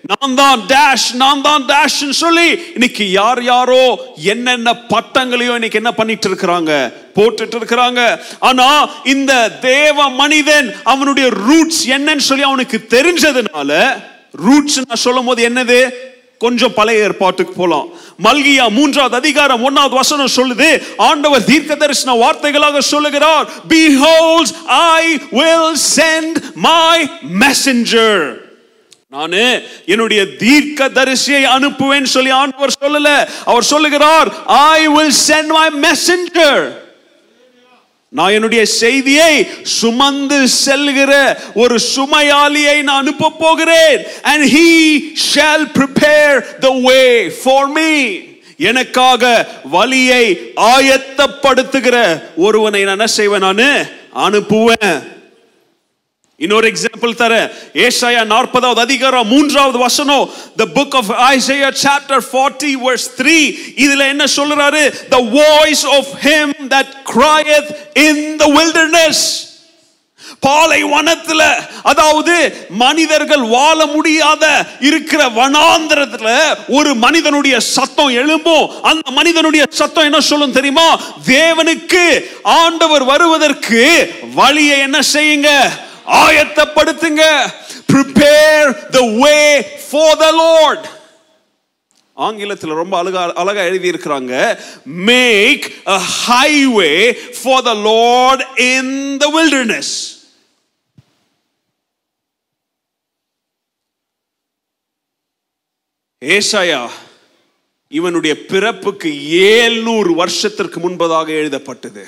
[0.09, 3.83] நான் தான் டேஷ் நான் தான் டேஷ் சொல்லி இன்னைக்கு யார் யாரோ
[4.31, 6.71] என்னென்ன பட்டங்களையும் இன்னைக்கு என்ன பண்ணிட்டு இருக்கிறாங்க?
[7.15, 14.01] போட்டுட்டு இருக்கிறாங்க ஆனா இந்த தேவ மனிதன் அவனுடைய ரூட்ஸ் என்னன்னு சொல்லி அவனுக்கு தெரிஞ்சதுனால
[14.45, 15.89] ரூட்ஸ் நான் சொல்லும் போது என்னது?
[16.37, 17.87] கொஞ்சம் பழைய ஏற்பாட்டுக்கு போலாம்.
[18.23, 20.81] மல்கியா மூன்றாவது அதிகாரம் ஒன்னாவது வசனம் சொல்லுது.
[20.97, 23.47] ஆண்டவர் தீர்க்க தரிசன வார்த்தைகளாக சொல்லுகிறார்.
[23.69, 27.09] Behold i will send my
[27.39, 28.39] messenger.
[29.09, 33.27] நானு என்னுடைய தீர்க்க தரிசியை அனுப்புவேன் சொல்லி ஆண்டவர் சொல்லல.
[33.45, 36.79] அவர் சொல்லுகிறார் I will send my messenger
[38.13, 44.03] நான் என்னுடைய செய்தியை சுமந்து செல்கிற ஒரு சுமையாளியை நான் அனுப்ப போகிறேன்.
[44.23, 44.99] And he
[45.33, 48.19] shall prepare the way for me.
[48.57, 53.87] எனக்காக வழியை ஆயத்தப்படுத்துகிற ஒருவனை நான் என்ன செய்வேன் நான்?
[54.15, 55.20] அனுப்புவேன்.
[56.43, 57.33] இன்னொரு எக்ஸாம்பிள் தர
[57.73, 63.37] ஏசாயா நாற்பதாவது அதிகாரம் மூன்றாவது வசனம் the book of Isaiah chapter forty verse three
[63.83, 64.81] இதுல என்ன சொல்றாரு?
[65.09, 67.69] The voice of him that crieth
[68.07, 69.47] in the wilderness.
[70.45, 71.41] பாலைவனத்துல
[71.83, 72.35] அதாவது
[72.69, 74.43] மனிதர்கள் வாழ முடியாத
[74.79, 76.29] இருக்கிற வனாந்திரத்துல
[76.67, 78.65] ஒரு மனிதனுடைய சத்தம் எழும்பும்.
[78.81, 80.87] அந்த மனிதனுடைய சத்தம் என்ன சொல்லும் தெரியுமா?
[81.27, 82.03] தேவனுக்கு
[82.41, 83.83] ஆண்டவர் வருவதற்கு
[84.33, 85.49] வழியை என்ன செய்யுங்க?
[86.23, 87.23] ஆயத்தப்படுத்துங்க.
[87.93, 89.45] Prepare the way
[89.91, 90.81] for the lord.
[92.17, 94.33] ஆங்கிலத்தில் ரொம்ப அழகா அழகா எழுதி இருக்கிறாங்க
[95.09, 96.95] make a highway
[97.41, 99.93] for the lord in the wilderness
[106.21, 106.81] ஏசாயா
[107.99, 109.09] இவனுடைய பிறப்புக்கு
[109.53, 112.03] ஏழ்நூறு வருஷத்திற்கு முன்பதாக எழுதப்பட்டது.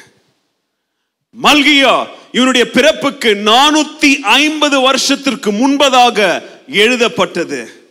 [1.35, 7.81] மல்கியா இவனுடைய பிறப்புக்கு நானூத்தி ஐம்பது வருஷத்திற்கு முன்பதாக எழுதப்பட்டது.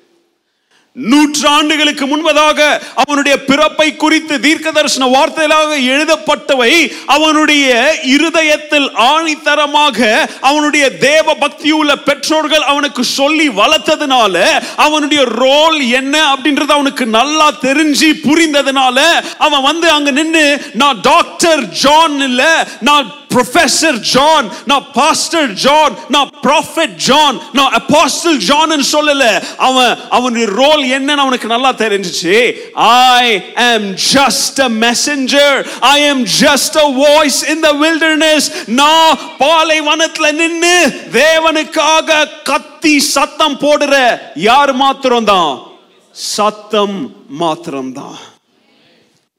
[0.97, 11.95] நூற்றாண்டுகளுக்கு முன்பதாக அவனுடைய பிறப்பை குறித்து தீர்க்க தரிசன வார்த்தைகளாக எழுதப்பட்டவை அவனுடைய இருதயத்தில் ஆணித்தரமாக அவனுடைய தேவ பக்தியுள்ள
[11.95, 14.36] பெற்றோர்கள் அவனுக்கு சொல்லி வளர்த்ததுனால
[14.76, 18.99] அவனுடைய ரோல் என்ன அப்படின்றது அவனுக்கு நல்லா தெரிஞ்சு புரிந்ததுனால
[19.38, 26.30] அவன் வந்து அங்க நின்று நான் டாக்டர் ஜான் இல்ல நான் ப்ரொஃபசர் ஜான் நான் பாஸ்டர் ஜான் நான்
[26.46, 29.24] ப்ராஃபெட் ஜான் நான் அப்பாஸ்டல் ஜான் சொல்லல.
[29.68, 32.34] அவன் அவனுடைய ரோல் என்னன்னு அவனுக்கு நல்லா தெரிஞ்சுச்சு.
[33.18, 38.48] ஐ am just a messenger I am just a voice in the wilderness
[38.80, 40.76] நான் பாலைவனத்துல நின்று
[41.20, 43.94] தேவனுக்காக கத்தி சத்தம் போடுற
[44.34, 45.52] யார் மாத்திரம்தான்?
[46.14, 46.98] சத்தம்
[47.42, 48.31] மாத்திரம்தான்.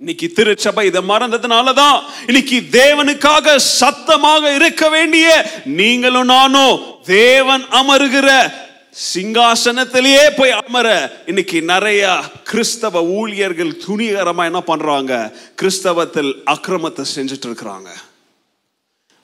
[0.01, 5.27] இன்னைக்கு திருச்சபை இதை மறந்ததுனால தான் இன்னைக்கு தேவனுக்காக சத்தமாக இருக்க வேண்டிய
[5.63, 8.29] நீங்களும் நானும் தேவன் அமருகிற
[9.13, 10.87] சிங்காசனத்திலேயே போய் அமர
[11.25, 15.31] இன்னைக்கு நிறைய கிறிஸ்தவ ஊழியர்கள் துணிகரமா என்ன பண்றாங்க?
[15.61, 17.89] கிறிஸ்தவத்தில் அக்கிரமத்தை செஞ்சுட்டு இருக்கிறாங்க.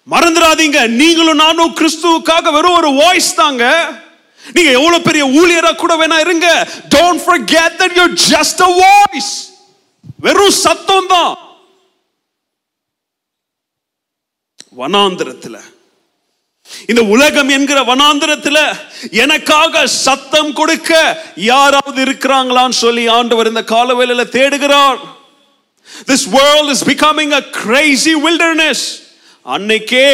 [0.08, 0.88] மறந்துடாதீங்க.
[0.88, 3.92] நீங்களும் நானும் கிறிஸ்துவுக்காக வெறும் ஒரு வாய்ஸ் தாங்க.
[4.54, 6.68] நீங்க எவ்வளவு பெரிய ஊழியரா கூட வேணா இருங்க.
[6.96, 9.49] Don't forget that you just a voice
[10.20, 11.38] வெறும் சத்தம் தான்
[14.78, 15.58] வனாந்திரத்துல.
[16.88, 18.60] இந்த உலகம் என்கிற வனாந்திரத்துல
[19.12, 20.92] எனக்காக சத்தம் கொடுக்க
[21.36, 25.00] யாராவது இருக்கிறாங்களான்னு சொல்லி ஆண்டவர் இந்த காலவேளையில தேடுகிறார்.
[26.08, 29.02] This world is becoming a crazy wilderness.
[29.46, 30.08] அன்னைக்கே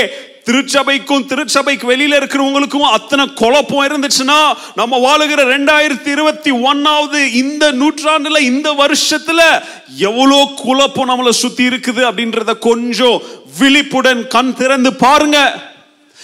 [0.48, 4.40] திருச்சபைக்கும் திருச்சபைக்கு வெளியில இருக்கிறவங்களுக்கும் அத்தனை குழப்பம் இருந்துச்சுன்னா
[4.76, 9.42] நம்ம வாழுகிற ரெண்டாயிரத்தி இருபத்தி ஒன்னாவது இந்த நூற்றாண்டுல இந்த வருஷத்துல
[10.10, 13.22] எவ்வளோ குழப்பம் நம்மளை சுத்தி இருக்குது அப்படின்றத கொஞ்சம்
[13.60, 15.38] விழிப்புடன் கண் திறந்து பாருங்க.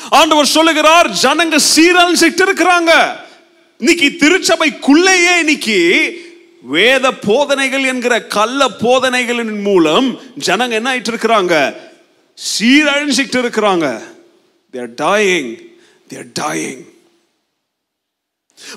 [0.10, 2.92] ஆண்டவர் சொல்லுகிறார் ஜனங்க சீரழிச்சிட்டு இருக்கிறாங்க.
[3.80, 5.78] இன்னைக்கு திருச்சபைக்குள்ளேயே இன்னைக்கு
[6.62, 11.56] வேத போதனைகள் என்கிற கள்ள போதனைகளின் மூலம் ஜனங்க என்ன ஆயிட்டு இருக்கிறாங்க?
[12.50, 14.02] சீரழிஞ்சிட்டு இருக்கிறாங்க
[14.72, 15.52] they're dying
[16.08, 16.82] they're dying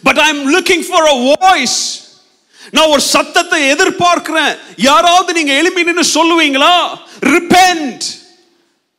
[0.03, 2.03] but I am looking for a voice
[2.73, 4.59] நான் ஒரு சத்தத்தை எதிர்பார்க்கிறேன்.
[4.77, 6.99] யாராவது நீங்க எழுப்பி நின்று சொல்லுவீங்களா?
[7.21, 8.05] ரிப்பெண்ட்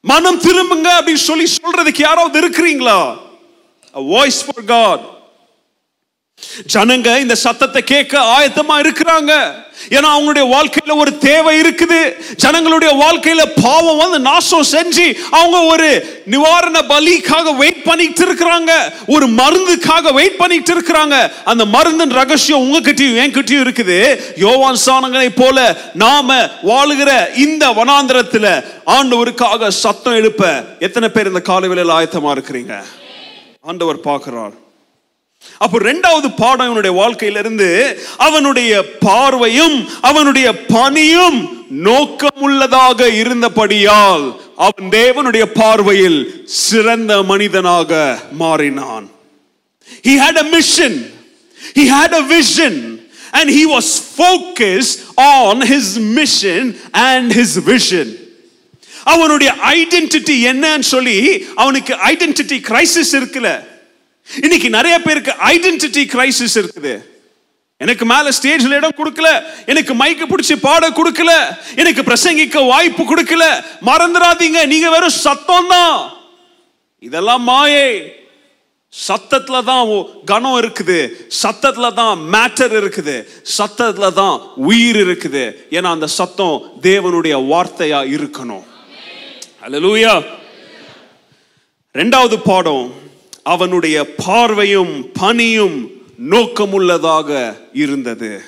[0.02, 3.18] மனம் திரும்புங்க அப்படின்னு சொல்லி சொல்றதுக்கு யாராவது இருக்கிறீங்களா?
[3.94, 5.15] வாய்ஸ் ஃபார் காட்
[6.74, 9.34] ஜனங்க இந்த சத்தத்தை கேட்க ஆயத்தமா இருக்கிறாங்க.
[9.96, 12.00] ஏன்னா அவங்களுடைய வாழ்க்கையில ஒரு தேவை இருக்குது.
[12.44, 15.06] ஜனங்களுடைய வாழ்க்கையில பாவம் வந்து நாசம் செஞ்சு
[15.40, 15.90] அவங்க ஒரு
[16.34, 18.72] நிவாரண பலிக்காக வெயிட் பண்ணிட்டு இருக்கிறாங்க.
[19.08, 21.16] ஒரு மருந்துக்காக வெயிட் பண்ணிட்டு இருக்கிறாங்க.
[21.52, 24.00] அந்த மருந்தின் ரகசியம் உங்ககிட்டயும் என்கிட்டயும் இருக்குது.
[24.46, 26.38] யோவான் சாணங்களை போல நாம
[26.72, 27.12] வாழுகிற
[27.46, 28.48] இந்த வனாந்திரத்துல
[28.98, 32.76] ஆண்டவருக்காக சத்தம் எழுப்ப எத்தனை பேர் இந்த காலவெளியில் ஆயத்தமா இருக்கிறீங்க?
[33.62, 34.56] ஆண்டவர் பார்க்கிறார்.
[35.64, 37.70] அப்போ ரெண்டாவது பாடம் இவனுடைய வாழ்க்கையிலிருந்து
[38.28, 38.72] அவனுடைய
[39.08, 39.78] பார்வையும்
[40.10, 41.40] அவனுடைய பணியும்
[41.90, 44.26] நோக்கமுள்ளதாக இருந்தபடியால்
[44.66, 46.20] அவன் தேவனுடைய பார்வையில்
[46.66, 47.92] சிறந்த மனிதனாக
[48.44, 49.08] மாறினான்.
[50.08, 50.94] He had a mission.
[51.78, 52.74] He had a vision.
[53.38, 53.88] And he was
[54.22, 55.88] focused on his
[56.20, 56.62] mission
[57.10, 58.08] and his vision.
[59.14, 61.18] அவனுடைய ஐடென்டிட்டி என்னன்னு சொல்லி
[61.56, 63.52] அவனுக்கு ஐடென்டிட்டி கிரைசிஸ் இருக்குல்ல.
[64.42, 67.06] இன்னைக்கு நிறைய பேருக்கு ஐடென்டிட்டி கிரைசிஸ் இருக்குது.
[67.78, 69.44] எனக்கு மேல ஸ்டேஜ்ல இடம் கொடுக்கல.
[69.66, 71.58] எனக்கு மைக்கு பிடிச்சி பாட கொடுக்கல.
[71.76, 73.64] எனக்கு பிரசங்கிக்க வாய்ப்பு கொடுக்கல.
[73.86, 74.66] மறந்துடாதீங்க.
[74.66, 76.14] நீங்க வெறும் சத்தம் தான்
[77.00, 78.20] இதெல்லாம் மாயை.
[79.08, 81.10] சத்தத்துல தான் ஒ- கனம் இருக்குது.
[81.44, 83.28] சத்தத்துல தான் மேட்டர் இருக்குது.
[83.58, 85.54] சத்தத்துல தான் உயிர் இருக்குது.
[85.70, 88.64] ஏன்னா அந்த சத்தம் தேவனுடைய வார்த்தையா இருக்கணும்.
[89.62, 90.26] அல்லேலூயா
[91.94, 93.05] ரெண்டாவது பாடம்.
[93.46, 95.92] அவனுடைய பார்வையும் பணியும்
[96.30, 98.42] நோக்கமுள்ளதாக இருந்தது.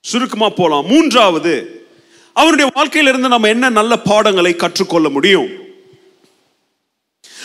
[0.00, 0.86] சுருக்கமா போலாம்.
[0.86, 1.86] மூன்றாவது
[2.32, 5.48] அவனுடைய வாழ்க்கையிலிருந்து நம்ம என்ன நல்ல பாடங்களை கற்றுக்கொள்ள முடியும்?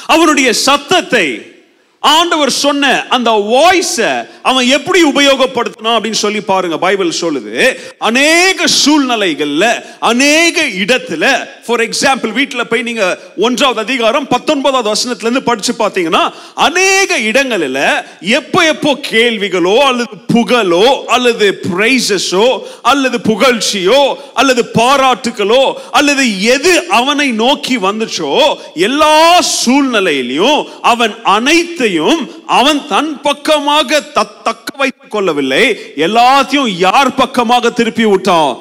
[0.05, 1.50] அவனுடைய சத்தத்தை
[2.03, 3.97] ஆண்டவர் சொன்ன அந்த வாய்ஸ
[4.41, 7.53] அவன் எப்படி உபயோகப்படுத்தினான் அப்படின்னு சொல்லி பாருங்க பைபிள் சொல்லுது.
[7.99, 9.65] அநேக சூழ்நிலைகள்ல
[9.99, 11.25] அநேக இடத்துல
[11.65, 13.03] ஃபார் எக்ஸாம்பிள் வீட்டில் போய் நீங்க
[13.37, 16.23] ஒன்றாவது அதிகாரம் பத்தொன்பதாவது வசனத்துல இருந்து படிச்சு பார்த்தீங்கன்னா
[16.59, 17.79] அநேக இடங்களில்
[18.31, 22.47] எப்போ எப்போ கேள்விகளோ அல்லது புகழோ அல்லது பிரைசஸோ
[22.81, 24.01] அல்லது புகழ்ச்சியோ
[24.33, 28.33] அல்லது பாராட்டுகளோ அல்லது எது அவனை நோக்கி வந்துச்சோ
[28.81, 29.15] எல்லா
[29.61, 32.21] சூழ்நிலையிலையும் அவன் அனைத்து எதையும்
[32.57, 35.63] அவன் தன் பக்கமாக தக்க வைத்துக் கொள்ளவில்லை.
[36.07, 38.53] எல்லாத்தையும் யார் பக்கமாக திருப்பி விட்டான்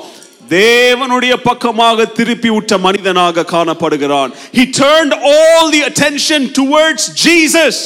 [0.50, 4.30] தேவனுடைய பக்கமாக திருப்பி விட்ட மனிதனாக காணப்படுகிறான்.
[4.58, 7.76] He turned all the attention towards jesus.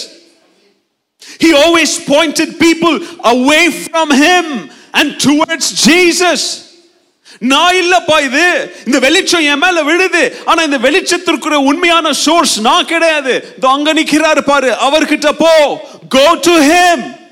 [1.44, 2.94] He always pointed people
[3.34, 4.44] away from him
[4.98, 6.40] and towards jesus.
[7.38, 8.76] நான் இல்லப்பா இது.
[8.86, 10.36] இந்த வெளிச்சம் என் மேல விழுது.
[10.44, 13.54] ஆனா இந்த வெளிச்சத்திற்குற உண்மையான சோர்ஸ் நான் கிடையாது.
[13.56, 14.70] இதோ அங்க நிக்கிறாரு பாரு.
[14.70, 15.80] அவர்கிட்ட போ.
[16.08, 17.22] கோ டு ஹேம்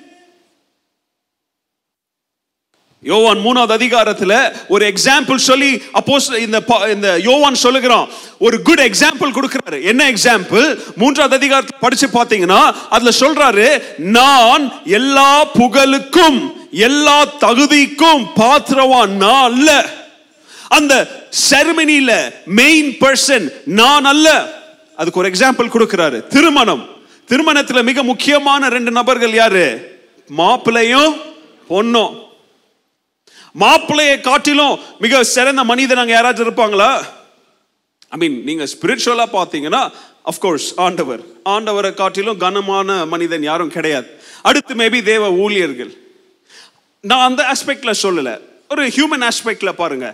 [3.05, 8.09] யோவான் மூணாவது அதிகாரத்துல ஒரு எக்ஸாம்பிள் சொல்லி அப்போஸ் இந்த இந்த யோவான் சொல்லுகிறான்.
[8.39, 9.83] ஒரு குட் எக்ஸாம்பிள் கொடுக்கிறாரு.
[9.83, 19.43] என்ன எக்ஸாம்பிள் மூன்றாவது அதிகாரத்தை படிச்சு பார்த்தீங்கன்னா அதுல சொல்றாரு நான் எல்லா புகழுக்கும் எல்லா தகுதிக்கும் பாத்திரவான் நான்
[19.43, 19.89] அல்ல.
[20.69, 24.53] அந்த செரமனில மெயின் பர்சன் நான் அல்ல.
[24.97, 26.27] அதுக்கு ஒரு எக்ஸாம்பிள் கொடுக்கிறாரு.
[26.27, 26.89] திருமணம்.
[27.27, 29.97] திருமணத்தில் மிக முக்கியமான ரெண்டு நபர்கள் யாரு?
[30.37, 31.17] மாப்பிள்ளையும்
[31.69, 32.19] பொண்ணும்.
[33.61, 37.03] மாப்பிள்ளையை காட்டிலும் மிக சிறந்த மனிதன் அங்கே யாராச்சும் இருப்பாங்களா?
[38.09, 39.91] ஐ மீன் நீங்க ஸ்பிரிச்சுவலா பார்த்தீங்கன்னா
[40.25, 41.21] அஃப்கோர்ஸ் ஆண்டவர்.
[41.45, 44.21] ஆண்டவரை காட்டிலும் கனமான மனிதன் யாரும் கிடையாது.
[44.43, 46.02] அடுத்து மேபி தேவ ஊழியர்கள்.
[47.11, 48.35] நான் அந்த ஆஸ்பெக்டில் சொல்லலை.
[48.73, 50.07] ஒரு ஹியூமன் ஆஸ்பெக்டில் பாருங்க.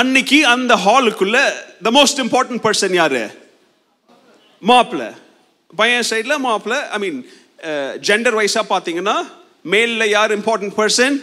[0.00, 1.38] அன்னைக்கு அந்த ஹாலுக்குள்ள
[1.86, 3.22] த மோஸ்ட் இம்பார்ட்டன்ட் பர்சன் யாரு?
[4.62, 5.04] மாப்பிள்ள
[5.80, 7.18] பையன் சைடில் மாப்பிள்ள ஐ மீன்
[8.08, 9.16] ஜெண்டர் வைஸாக பார்த்தீங்கன்னா
[9.72, 11.16] மேலில் யார் இம்பார்ட்டன்ட் பர்சன்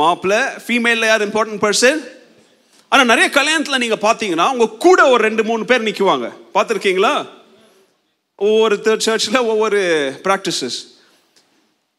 [0.00, 2.00] மாப்பிள்ள ஃபீமேலில் யார் இம்பார்ட்டன்ட் பர்சன்
[2.92, 7.14] ஆனால் நிறைய கல்யாணத்தில் நீங்கள் பார்த்தீங்கன்னா உங்கள் கூட ஒரு ரெண்டு மூணு பேர் நிற்குவாங்க பார்த்துருக்கீங்களா
[8.38, 9.80] ஒவ்வொரு சர்ச்சில் ஒவ்வொரு
[10.28, 10.78] ப்ராக்டிசஸ்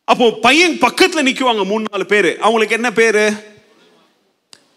[0.07, 2.29] அப்போ பையன் பக்கத்தில் நிற்குவாங்க மூணு நாலு பேர்.
[2.45, 3.23] அவங்களுக்கு என்ன பேர்?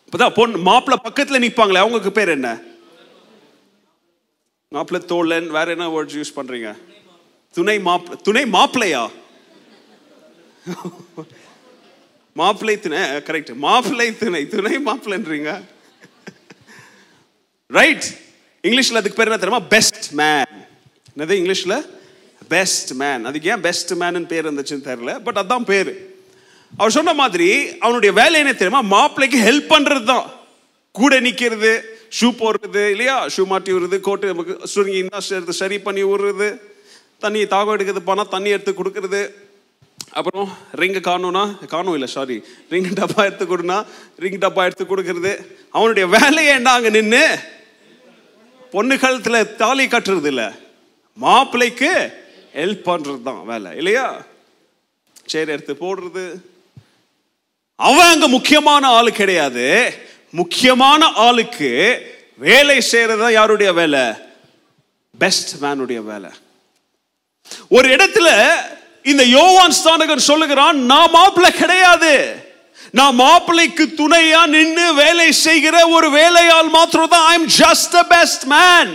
[0.07, 2.49] இப்போதான் பொண்ணு மாப்பிள்ள பக்கத்தில் நிற்பாங்களே அவங்களுக்கு பேர் என்ன?
[4.73, 6.71] மாப்பிள்ள தோழன் வேற என்ன வேர்ட்ஸ் யூஸ் பண்றீங்க?
[7.55, 9.03] துணை மாப்பிள்ள துணை மாப்பிள்ளையா
[12.37, 15.51] மாப்பிள்ளை துணை கரெக்ட் மாப்பிள்ளை துணை துணை மாப்பிள்ளைன்றீங்க
[17.79, 18.07] ரைட்
[18.65, 19.63] இங்கிலீஷ்ல அதுக்கு பேர் என்ன தெரியுமா?
[19.75, 20.51] பெஸ்ட் மேன்
[21.13, 21.77] என்னது இங்கிலீஷ்ல
[22.51, 25.93] பெஸ்ட் மேன் அதுக்கு ஏன் பெஸ்ட் மேன் பேர் இருந்துச்சுன்னு தெரியல பட் அதான் பேர்.
[26.73, 27.49] அவர் சொன்ன மாதிரி
[27.85, 28.83] அவனுடைய வேலை என்ன தெரியுமா?
[28.95, 30.27] மாப்பிள்ளைக்கு ஹெல்ப் பண்ணுறது தான்
[30.95, 31.73] கூட நிற்கிறது
[32.19, 33.17] ஷூ போடுறது இல்லையா?
[33.35, 36.49] ஷூ மாட்டி விடுறது கோட்டு நமக்கு சுருங்கி இருந்தா எடுத்து சரி பண்ணி விடுறது
[37.25, 39.23] தண்ணி தாகம் எடுக்கிறது போனால் தண்ணி எடுத்து கொடுக்கறது.
[40.19, 40.49] அப்புறம்
[40.81, 41.43] ரிங்கு காணும்னா
[41.75, 42.37] காணும் இல்லை சாரி
[42.73, 43.79] ரிங் டப்பா எடுத்து கொடுனா
[44.25, 45.33] ரிங் டப்பா எடுத்து கொடுக்கறது.
[45.77, 47.25] அவனுடைய வேலையை என்ன அங்கே நின்று
[48.75, 50.49] பொண்ணு காலத்தில் தாலி கட்டுறது இல்லை
[51.19, 51.91] மாப்பிள்ளைக்கு
[52.59, 54.07] ஹெல்ப் பண்ணுறது தான் வேலை இல்லையா?
[55.33, 56.25] சரி எடுத்து போடுறது.
[57.89, 59.67] அவன் அங்க முக்கியமான ஆள் கிடையாது.
[60.41, 61.71] முக்கியமான ஆளுக்கு
[62.47, 64.05] வேலை செய்கிறது தான் யாருடைய வேலை?
[65.23, 66.31] பெஸ்ட் மேனுடைய வேலை.
[67.77, 68.29] ஒரு இடத்துல
[69.11, 72.15] இந்த யோவான் ஸ்தானகன் சொல்லுகிறான் நான் மாப்பிள்ளை கிடையாது.
[72.99, 78.45] நான் மாப்பிள்ளைக்கு துணையா நின்று வேலை செய்கிற ஒரு வேலையால் மாத்திரம் தான் I am just the best
[78.57, 78.93] man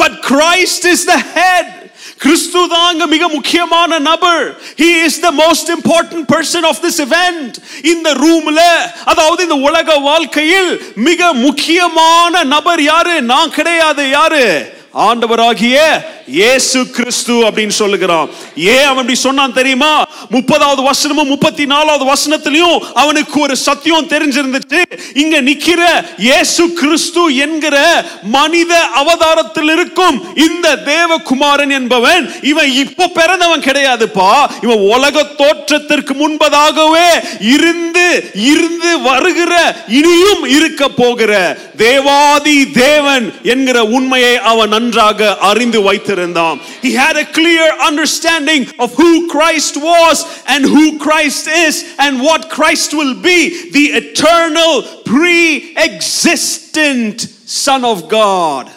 [0.00, 1.77] but Christ is the head
[2.18, 4.60] கிறிஸ்து தாங்க மிக முக்கியமான நபர்.
[4.76, 8.60] He is the most important person of this event இந்த ரூம்ல
[9.04, 13.22] அதாவது இந்த உலக வாழ்க்கையில் மிக முக்கியமான நபர் யாரு?
[13.22, 14.76] நான் கிடையாது யாரு?
[14.94, 15.78] ஆண்டவராகிய
[16.26, 18.28] இயேசு கிறிஸ்து அப்படின்னு சொல்லுகிறான்.
[18.56, 20.06] ஏன் அவன் சொன்னான் தெரியுமா?
[20.30, 24.80] முப்பதாவது வசனமும் முப்பத்தி நாலாவது வசனத்திலையும் அவனுக்கு ஒரு சத்தியம் தெரிஞ்சிருந்துச்சு.
[25.14, 34.32] இங்க நிக்கிற இயேசு கிறிஸ்து என்கிற மனித அவதாரத்தில் இருக்கும் இந்த தேவகுமாரன் என்பவன் இவன் இப்ப பிறந்தவன் கிடையாதுப்பா.
[34.62, 37.08] இவன் உலக தோற்றத்திற்கு முன்பதாகவே
[37.40, 39.54] இருந்து இருந்து வருகிற
[39.88, 41.32] இனியும் இருக்க போகிற
[41.76, 49.27] தேவாதி தேவன் என்கிற உண்மையை அவன் நன்றாக அறிந்து வைத்திருந்தான் he had a clear understanding of who
[49.27, 53.39] Christ was and who Christ is and what Christ will be
[53.77, 54.73] the eternal
[55.11, 57.17] pre-existent
[57.63, 58.67] son of God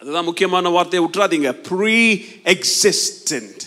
[0.00, 1.96] அதுதான் முக்கியமான வார்த்தையை விட்டுறாதீங்க ப்ரீ
[2.54, 3.62] எக்ஸிஸ்டன்ட்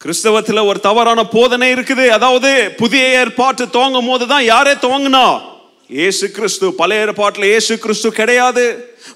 [0.00, 5.51] கிறிஸ்தவத்துல ஒரு தவறான போதனை இருக்குது அதாவது புதிய ஏற்பாட்டு துவங்கும் போது தான் யாரே துவங்கினா
[5.97, 8.63] இயேசு கிறிஸ்து பழைய ஏற்பாட்டில் இயேசு கிறிஸ்து கிடையாது.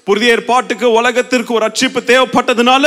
[0.08, 2.84] புதிய ஏற்பாட்டுக்கு உலகத்திற்கு ஒரு ரட்சிப்பு தேவைப்பட்டதுனால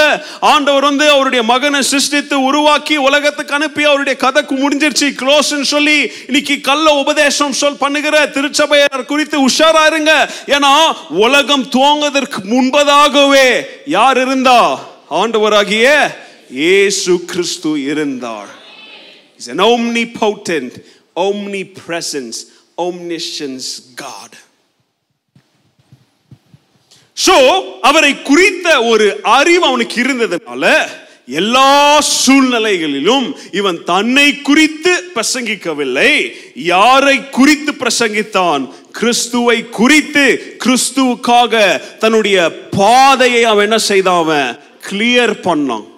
[0.52, 5.08] ஆண்டவர் வந்து அவருடைய மகனை சிருஷ்டித்து உருவாக்கி உலகத்துக்கு அனுப்பி அவருடைய கதைக்கு முடிஞ்சிருச்சு.
[5.22, 10.14] க்ளோஸ்ன்னு சொல்லி இன்னைக்கு கள்ள உபதேசம் சொல் பண்ணுகிற திருச்சபையார் குறித்து உஷாரா இருங்க.
[10.56, 10.74] ஏன்னா
[11.26, 13.48] உலகம் துவங்குவதற்கு முன்பதாகவே
[13.98, 14.60] யார் இருந்தா?
[15.22, 15.88] ஆண்டவராகிய
[16.64, 18.50] இயேசு கிறிஸ்து இருந்தார்.
[19.42, 20.74] Omni an omnipotent,
[21.28, 22.38] omnipresence,
[22.78, 24.36] omniscience God.
[27.28, 30.90] So அவரை குறித்த ஒரு அறிவு அவனுக்கு இருந்ததுனால
[31.28, 36.32] எல்லா சூழ்நிலைகளிலும் இவன் தன்னை குறித்து பிரசங்கிக்கவில்லை.
[36.56, 38.74] யாரை குறித்து பிரசங்கித்தான்?
[38.92, 44.60] கிறிஸ்துவை குறித்து கிறிஸ்துவுக்காக தன்னுடைய பாதையை அவன் என்ன செய்தான் அவன்?
[44.90, 45.91] கிளியர் பண்ணான்.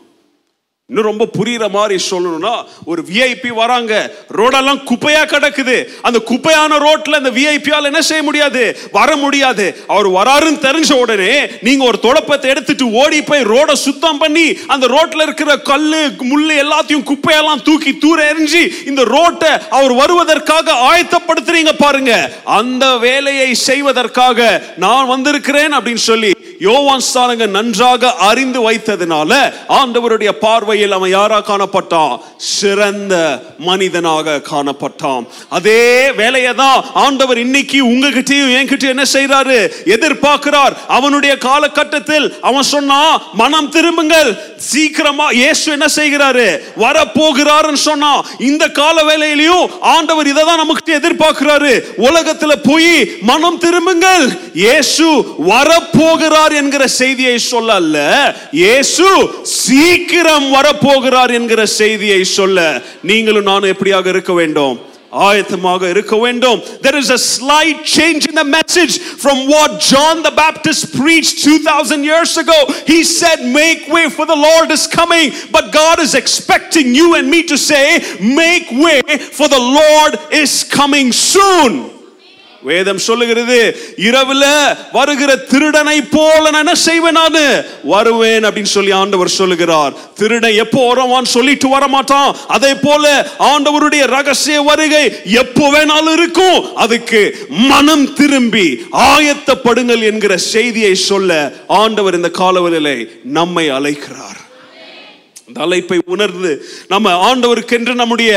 [0.90, 4.12] இன்னும் ரொம்ப புரியுற மாதிரி சொல்லணும்னா ஒரு விஐபி வராங்க.
[4.32, 5.88] ரோடெல்லாம் குப்பையா கிடக்குது.
[6.02, 8.78] அந்த குப்பையான ரோட்ல அந்த விஐபியால என்ன செய்ய முடியாது?
[8.92, 9.84] வர முடியாது.
[9.88, 15.22] அவர் வராருன்னு தெரிஞ்ச உடனே நீங்க ஒரு தொடப்பத்தை எடுத்துட்டு ஓடி போய் ரோட சுத்தம் பண்ணி அந்த ரோட்ல
[15.22, 22.32] இருக்கிற கல்லு முள்ளு எல்லாத்தையும் குப்பையெல்லாம் தூக்கி தூர எறிஞ்சு இந்த ரோட்டை அவர் வருவதற்காக ஆயத்தப்படுத்துறீங்க பாருங்க.
[22.44, 29.32] அந்த வேலையை செய்வதற்காக நான் வந்திருக்கிறேன் அப்படின்னு சொல்லி யோவான் ஸ்தானங்க நன்றாக அறிந்து வைத்ததுனால
[29.80, 32.20] ஆண்டவருடைய பார்வையில் அவன் யாரா காணப்பட்டான்?
[32.38, 35.24] சிறந்த மனிதனாக காணப்பட்டான்.
[35.50, 40.74] அதே வேலையை தான் ஆண்டவர் இன்னைக்கு உங்ககிட்டயும் என்கிட்ட என்ன செய்யறாரு எதிர்பார்க்கிறார்.
[40.88, 44.36] அவனுடைய காலகட்டத்தில் அவன் சொன்னான் மனம் திரும்புங்கள்.
[44.58, 46.48] சீக்கிரமா இயேசு என்ன செய்கிறாரு?
[46.78, 51.74] வரப்போகிறாருன்னு சொன்னா இந்த கால வேலையிலையும் ஆண்டவர் இதை தான் நமக்கு எதிர்பார்க்கிறாரு.
[51.98, 54.26] உலகத்துல போய் மனம் திரும்புங்கள்.
[54.54, 55.08] இயேசு
[55.52, 56.43] வரப்போகிறார்.
[56.61, 57.97] என்கிற செய்தியை சொல்லல
[58.63, 59.09] இயேசு
[59.63, 62.69] சீக்கிரம் வரப்போகிறார் என்கிற செய்தியை சொல்ல
[63.11, 64.77] நீங்களும் நானும் எப்படியாக இருக்க வேண்டும்
[65.13, 70.35] ஆயத்தமாக இருக்க வேண்டும் there is a slight change in the message from what John the
[70.45, 75.73] Baptist preached 2000 years ago he said make way for the Lord is coming but
[75.73, 77.85] God is expecting you and me to say
[78.43, 79.01] make way
[79.39, 81.73] for the Lord is coming soon
[82.64, 83.58] வேதம் சொல்லுகிறது
[83.98, 84.44] இரவுல
[84.92, 87.64] வருகிற திருடனை போல நான் என்ன செய்வேன் நானு?
[87.84, 89.94] வருவேன் அப்படின்னு சொல்லி ஆண்டவர் சொல்லுகிறார்.
[90.16, 96.76] திருடன் எப்போ வருவான் சொல்லிட்டு வர மாட்டான் அதே போல ஆண்டவருடைய ரகசிய வருகை எப்போ வேணாலும் இருக்கும்.
[96.76, 104.40] அதுக்கு மனம் திரும்பி ஆயத்தப்படுங்கள் என்கிற செய்தியை சொல்ல ஆண்டவர் இந்த காலவெளியிலே நம்மை அழைக்கிறார்.
[105.48, 106.52] இந்த அழைப்பை உணர்ந்து
[106.88, 108.32] நம்ம ஆண்டவருக்கென்று நம்முடைய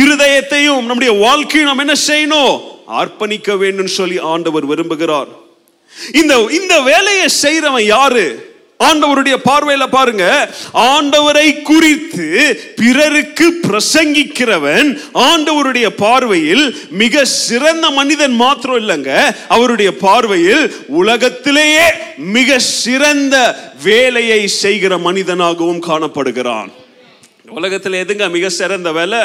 [0.00, 2.60] இருதயத்தையும் நம்முடைய வாழ்க்கையும் நம்ம என்ன செய்யணும்?
[2.98, 5.30] அர்ப்பணிக்க வேண்டும் சொல்லி ஆண்டவர் விரும்புகிறார்.
[6.12, 8.48] இந்த இந்த வேலையை செய்யறவன் யாரு?
[8.88, 10.26] ஆண்டவருடைய பார்வையில பாருங்க.
[10.72, 12.28] ஆண்டவரை குறித்து
[12.76, 19.34] பிறருக்கு பிரசங்கிக்கிறவன் ஆண்டவருடைய பார்வையில் மிக சிறந்த மனிதன் மாத்திரம் இல்லைங்க.
[19.48, 21.86] அவருடைய பார்வையில் உலகத்திலேயே
[22.16, 23.36] மிக சிறந்த
[23.82, 26.70] வேலையை செய்கிற மனிதனாகவும் காணப்படுகிறான்.
[27.50, 29.18] உலகத்தில் எதுங்க மிக சிறந்த வேலை?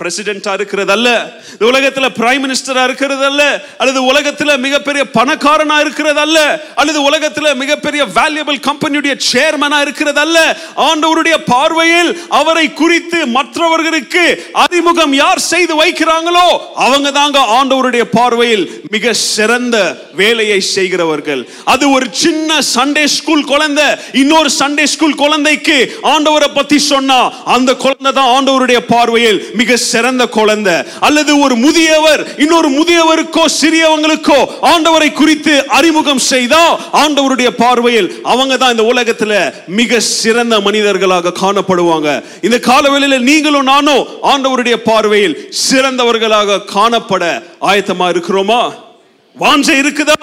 [0.00, 1.08] பிரசிடென்டா இருக்கிறதல்ல.
[1.52, 3.62] இந்த உலகத்தில் பிரைம் மினிஸ்டரா இருக்கிறதல்ல.
[3.78, 6.60] அல்லது உலகத்தில் மிகப்பெரிய பணக்காரனா இருக்கிறதல்ல.
[6.74, 10.38] அல்லது உலகத்தில் மிகப்பெரிய வேல்யூபிள் கம்பெனியுடைய சேர்மனா இருக்கிறதல்ல.
[10.76, 19.96] ஆண்டவருடைய பார்வையில் அவரை குறித்து மற்றவர்களுக்கு அறிமுகம் யார் செய்து வைக்கிறாங்களோ அவங்க தாங்க ஆண்டவருடைய பார்வையில் மிக சிறந்த
[20.14, 21.48] வேலையை செய்கிறவர்கள்.
[21.64, 28.12] அது ஒரு சின்ன சண்டே ஸ்கூல் குழந்தை இன்னொரு சண்டே ஸ்கூல் குழந்தைக்கு ஆண்டவரை பத்தி சொன்னா அந்த குழந்தை
[28.12, 30.74] தான் ஆண்டவருடைய பார்வையில் மிக சிறந்த குழந்தை.
[31.00, 34.38] அல்லது ஒரு முதியவர் இன்னொரு முதியவருக்கோ சிறியவங்களுக்கோ
[34.72, 36.62] ஆண்டவரை குறித்து அறிமுகம் செய்தா
[36.92, 39.32] ஆண்டவருடைய பார்வையில் அவங்க தான் இந்த உலகத்துல
[39.66, 42.08] மிக சிறந்த மனிதர்களாக காணப்படுவாங்க.
[42.42, 47.24] இந்த காலவெளியில நீங்களும் நானும் ஆண்டவருடைய பார்வையில் சிறந்தவர்களாக காணப்பட
[47.60, 48.62] ஆயத்தமா இருக்கிறோமா?
[49.36, 50.18] வாஞ்சை இருக்குதா?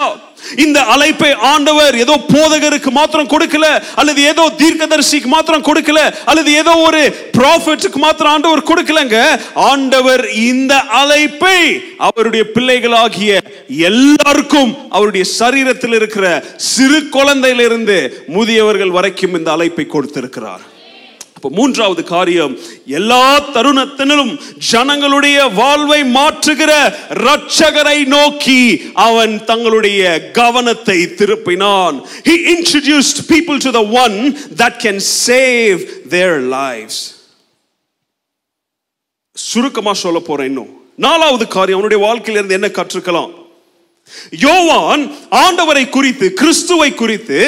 [0.64, 3.66] இந்த அழைப்பை ஆண்டவர் ஏதோ போதகருக்கு மாத்திரம் கொடுக்கல
[4.00, 6.00] அல்லது ஏதோ தீர்க்கதரிசிக்கு மாத்திரம் கொடுக்கல
[6.30, 7.02] அல்லது ஏதோ ஒரு
[7.36, 9.18] ப்ராஃபிட்டுக்கு மாத்திரம் ஆண்டவர் கொடுக்கலங்க.
[9.70, 11.58] ஆண்டவர் இந்த அழைப்பை
[12.08, 13.40] அவருடைய பிள்ளைகளாகிய
[13.90, 16.26] எல்லாருக்கும் அவருடைய சரீரத்தில் இருக்கிற
[16.72, 17.98] சிறு குழந்தையிலிருந்து
[18.38, 20.64] முதியவர்கள் வரைக்கும் இந்த அழைப்பை கொடுத்திருக்கிறார்.
[21.40, 26.72] அப்ப மூன்றாவது காரியம் எல்லா தருணத்திலும் ஜனங்களுடைய வாழ்வை மாற்றுகிற
[27.08, 32.02] ரட்சகரை நோக்கி அவன் தங்களுடைய கவனத்தை திருப்பினான்.
[32.24, 35.78] He introduced people to the one that can save
[36.10, 37.14] their lives.
[39.32, 40.82] சுருக்கமா சொல்ல போறேன் இன்னும்.
[40.96, 43.39] நாலாவது காரியம் அவனுடைய வாழ்க்கையிலிருந்து என்ன கற்றுக்கலாம்?
[44.30, 47.38] யோவான் ஆண்டவரை குறித்து கிறிஸ்துவை குறித்து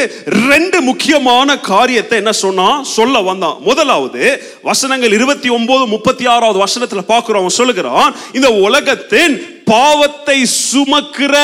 [0.48, 3.56] ரெண்டு முக்கியமான காரியத்தை என்ன சொன்னா சொல்ல வந்தான்.
[3.60, 7.42] முதலாவது வசனங்கள் இருபத்தி ஒன்பது முப்பத்தி ஆறாவது வசனத்துல பார்க்கிறோம்.
[7.42, 11.34] அவன் சொல்லுகிறான் இந்த உலகத்தின் பாவத்தை சுமக்கிற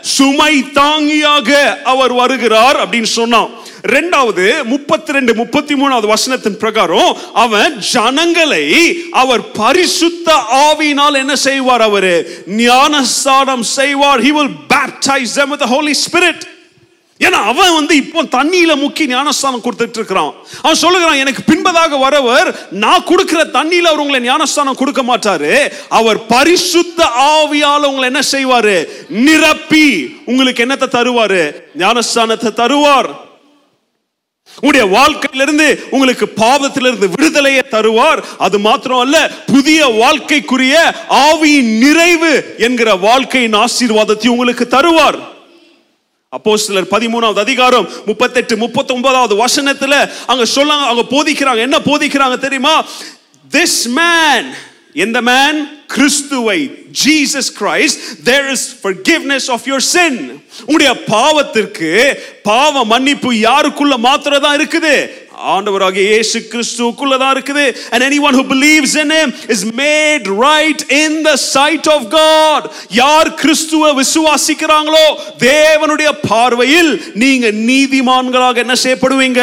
[0.00, 3.50] சுமை தாங்கியாக அவர் வருகிறார் அப்படின்னு சொன்னான்.
[3.82, 8.64] ரெண்டாவது முப்பத்தி ரெண்டு முப்பத்தி மூணாவது வசனத்தின் பிரகாரம் அவன் ஜனங்களை
[9.10, 12.26] அவர் பரிசுத்த ஆவியினால் என்ன செய்வார் அவர்?
[12.46, 14.20] ஞானஸ்தானம் செய்வார்.
[14.20, 16.46] He will baptise them with the holy spirit.
[17.20, 23.04] ஏன்னா அவன் வந்து இப்போ தண்ணியில முக்கி ஞானஸ்தானம் கொடுத்துட்டு இருக்கிறான் அவன் சொல்லுகிறான் எனக்கு பின்பதாக வரவர் நான்
[23.04, 25.72] கொடுக்கிற தண்ணியில அவர் உங்களை ஞானஸ்தானம் கொடுக்க மாட்டாரு.
[25.88, 28.88] அவர் பரிசுத்த ஆவியால உங்களை என்ன செய்வாரு?
[29.08, 30.16] நிரப்பி.
[30.26, 31.62] உங்களுக்கு என்னத்தை தருவாரு?
[31.78, 33.28] ஞானஸ்தானத்தை தருவார்.
[34.54, 38.22] உங்களுடைய வாழ்க்கையிலிருந்து உங்களுக்கு பாவத்திலிருந்து விடுதலையை தருவார்.
[38.38, 45.18] அது மாத்திரம் அல்ல புதிய வாழ்க்கைக்குரிய ஆவியின் நிறைவு என்கிற வாழ்க்கையின் ஆசீர்வாதத்தை உங்களுக்கு தருவார்.
[46.36, 51.58] அப்போஸ்தலர் பதிமூணாவது அதிகாரம் முப்பத்தெட்டு முப்பத்தி ஒன்பதாவது வசனத்துல அங்க சொல்லாங்க அவங்க போதிக்கிறாங்க.
[51.58, 52.84] என்ன போதிக்கிறாங்க தெரியுமா?
[53.50, 54.54] திஸ் மேன்
[54.94, 56.58] எந்த மேன் கிறிஸ்துவை
[57.02, 60.20] Jesus Christ there is forgiveness of your sin
[60.66, 61.90] உங்களுடைய பாவத்திற்கு
[62.42, 64.94] பாவ மன்னிப்பு யாருக்குள்ள மாத்திரம் தான் இருக்குது?
[65.54, 67.66] ஆண்டவராகிய இயேசு கிறிஸ்துவுக்குள்ள தான் இருக்குது.
[67.92, 72.62] And anyone who believes in him is made right in the sight of God.
[73.02, 75.06] யார் கிறிஸ்துவை விசுவாசிக்கிறாங்களோ
[75.38, 76.92] தேவனுடைய பார்வையில்
[77.24, 79.40] நீங்க நீதிமான்களாக என்ன செய்யப்படுவீங்க?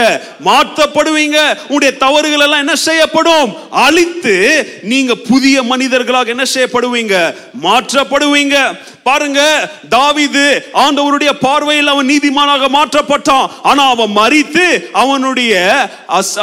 [0.50, 1.38] மாற்றப்படுவீங்க.
[1.68, 3.50] உங்களுடைய தவறுகள் எல்லாம் என்ன செய்யப்படும்?
[3.72, 4.36] அழித்து
[4.84, 7.16] நீங்க புதிய மனிதர்களாக என்ன செய்யப்படுவீங்க?
[7.66, 8.58] மாற்றப்படுவீங்க.
[9.08, 9.41] பாருங்க
[9.89, 10.45] தாவிது
[10.84, 13.50] ஆண்டவருடைய பார்வையில் அவன் நீதிமானாக மாற்றப்பட்டான்.
[13.70, 14.66] ஆனா அவன் மறித்து
[15.04, 15.54] அவனுடைய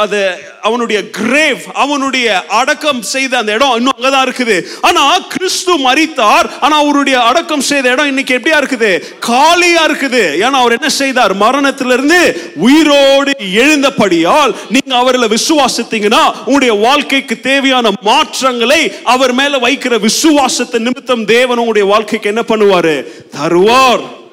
[0.03, 0.21] அது
[0.61, 4.57] அவனுடைய கிரேவ் அவனுடைய அடக்கம் செய்த அந்த இடம் இன்னும் அங்கதான் இருக்குது.
[4.81, 8.91] ஆனா கிறிஸ்து மறித்தார் ஆனா அவருடைய அடக்கம் செய்த இடம் இன்னைக்கு எப்படியா இருக்குது?
[9.19, 10.23] காலியா இருக்குது.
[10.45, 11.33] ஏன்னா அவர் என்ன செய்தார்?
[11.45, 12.19] மரணத்திலிருந்து
[12.67, 13.33] உயிரோடு
[13.63, 21.87] எழுந்தபடியால் நீங்க அவரில் விசுவாசித்தீங்கன்னா உங்களுடைய வாழ்க்கைக்கு தேவையான மாற்றங்களை அவர் மேல வைக்கிற விசுவாசத்தை நிமித்தம் தேவன் உங்களுடைய
[21.93, 22.95] வாழ்க்கைக்கு என்ன பண்ணுவாரு?
[23.37, 24.23] தருவார்.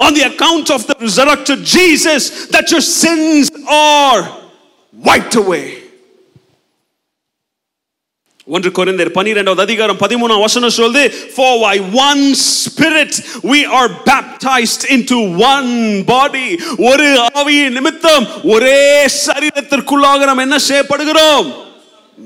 [0.00, 4.20] on the account of the resurrected Jesus that your sins are
[4.94, 5.64] wiped away
[8.48, 11.02] ஒன்று கொரிந்தியர் பன்னிரெண்டாவது அதிகாரம் பதிமூணாம் வசனம் சொல்லுது
[11.36, 11.76] for by
[12.08, 13.12] one spirit
[13.52, 15.16] we are baptized into
[15.50, 15.70] one
[16.14, 16.48] body
[16.88, 17.06] ஒரு
[17.40, 18.80] ஆவியின் நிமித்தம் ஒரே
[19.26, 21.48] சரீரத்திற்குள்ளாக நாம் என்ன செய்யப்படுகிறோம்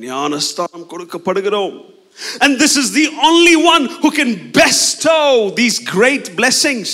[0.06, 1.76] ஞானஸ்தானம் கொடுக்கப்படுகிறோம்
[2.44, 4.30] and this is the only one who can
[4.60, 5.26] bestow
[5.60, 6.88] these great blessings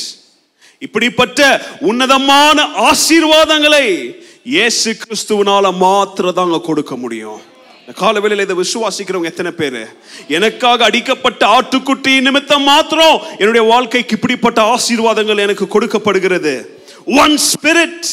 [0.85, 1.41] இப்படிப்பட்ட
[1.89, 2.57] உன்னதமான
[2.89, 3.85] ஆசீர்வாதங்களை
[4.55, 7.39] இயேசு கிறிஸ்துவனால மாத்திரதாங்க கொடுக்க முடியும்.
[7.81, 9.81] இந்த காலவேளையில் இதை விசுவாசிக்கிறவங்க எத்தனை பேர்?
[10.37, 16.53] எனக்காக அடிக்கப்பட்ட ஆட்டுக்குட்டி நிமித்தம் மாத்திரம் என்னுடைய வாழ்க்கைக்கு இப்படிப்பட்ட ஆசீர்வாதங்கள் எனக்கு கொடுக்கப்படுகிறது.
[17.23, 18.09] ஒன் ஸ்பிரிட்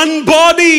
[0.00, 0.74] ஒன் பாடி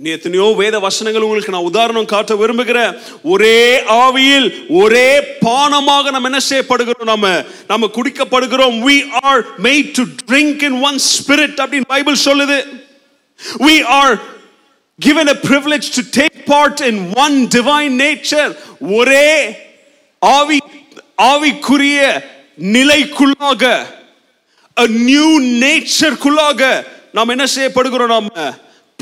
[0.00, 2.92] இன்னும் எத்தனையோ வேத வசனங்கள் உங்களுக்கு நான் உதாரணம் காட்ட விரும்புகிறேன்
[3.32, 3.56] ஒரே
[4.04, 4.46] ஆவியில்
[4.82, 5.08] ஒரே
[5.46, 7.32] பானமாக நம்ம என்ன செய்யப்படுகிறோம் நம்ம
[7.72, 8.76] நம்ம குடிக்கப்படுகிறோம்.
[8.88, 12.58] We are made to drink in one spirit அப்படின்னு பைபிள் சொல்லுது.
[13.66, 14.14] We are
[14.98, 18.48] given a privilege to take part in one divine nature.
[19.00, 19.28] ஒரே
[20.22, 20.58] ஆவி
[21.32, 22.00] ஆவிக்குரிய
[22.78, 23.64] நிலைக்குள்ளாக
[24.76, 25.30] a new
[25.64, 26.72] நேச்சர்க்குள்ளாக
[27.12, 28.50] நாம் என்ன செய்யப்படுகிறோம் நாம?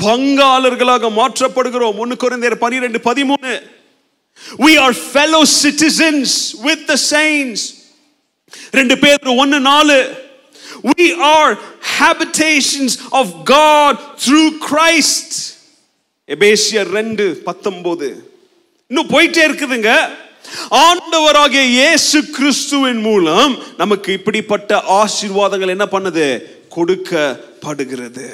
[0.01, 1.97] பங்காளர்களாக மாற்றப்படுகிறோம்.
[1.97, 3.53] ஒன்று குறைந்தர் பனிரெண்டு பதிமூணு.
[4.57, 7.61] We are fellow citizens with the saints.
[8.71, 10.27] ரெண்டு பேர் ஒன்று நாலு.
[10.83, 11.57] We are
[11.99, 15.29] habitations of God through Christ.
[16.27, 18.31] எபேசியர் ரெண்டு பத்தொன்பது
[18.87, 19.91] இன்னும் போயிட்டே இருக்குதுங்க.
[20.71, 26.27] ஆண்டவராகிய இயேசு கிறிஸ்துவின் மூலம் நமக்கு இப்படிப்பட்ட ஆசீர்வாதங்கள் என்ன பண்ணுது?
[26.69, 28.27] கொடுக்கப்படுகிறது.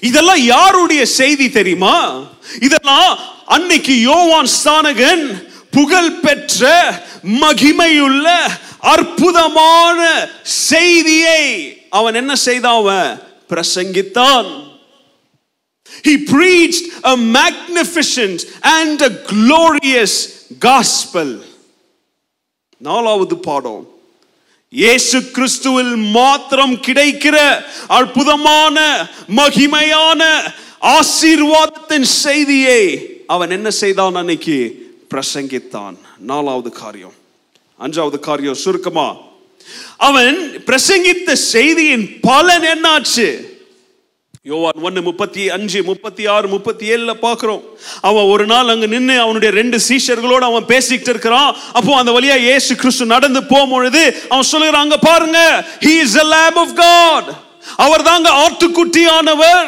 [0.00, 2.22] இதெல்லாம் யாருடைய செய்தி தெரியுமா?
[2.60, 6.70] இதெல்லாம் அன்னைக்கு யோவான் ஸ்தானகன் புகழ் பெற்ற
[7.40, 8.38] மகிமையுள்ள
[8.80, 11.42] அற்புதமான செய்தியை
[11.90, 13.22] அவன் என்ன செய்தான் அவன்?
[13.48, 14.62] பிரசங்கித்தான்.
[16.02, 20.28] He preached a magnificent and a glorious
[20.60, 21.44] gospel.
[22.78, 23.93] நாலாவது பாடம்.
[24.74, 29.06] இயேசு கிறிஸ்துவில் மாத்திரம் கிடைக்கிற அற்புதமான
[29.36, 30.22] மகிமையான
[30.80, 34.88] ஆசீர்வாதத்தின் செய்தியை அவன் என்ன செய்தான் அன்னைக்கு?
[35.10, 35.94] பிரசங்கித்தான்.
[36.18, 37.12] நாலாவது காரியம்.
[37.80, 39.16] அஞ்சாவது காரியம் சுருக்கமா.
[39.96, 43.53] அவன் பிரசங்கித்த செய்தியின் பலன் என்னாச்சு?
[44.46, 47.62] யோவான் ஒன்னு முப்பத்தி அஞ்சு முப்பத்தி ஆறு முப்பத்தி ஏழுல பாக்குறோம்
[48.00, 51.56] அவன் ஒரு நாள் அங்க நின்று அவனுடைய ரெண்டு சீஷர்களோடு அவன் பேசிக்கிட்டு இருக்கிறான்.
[51.72, 56.58] அப்போ அந்த வழியா ஏசு கிறிஸ்து நடந்து போகும்பொழுது அவன் சொல்லுகிறான் அங்க பாருங்க he is a lamb
[56.58, 57.30] of God
[57.84, 59.66] அவர் தாங்க ஆட்டுக்குட்டியானவர்.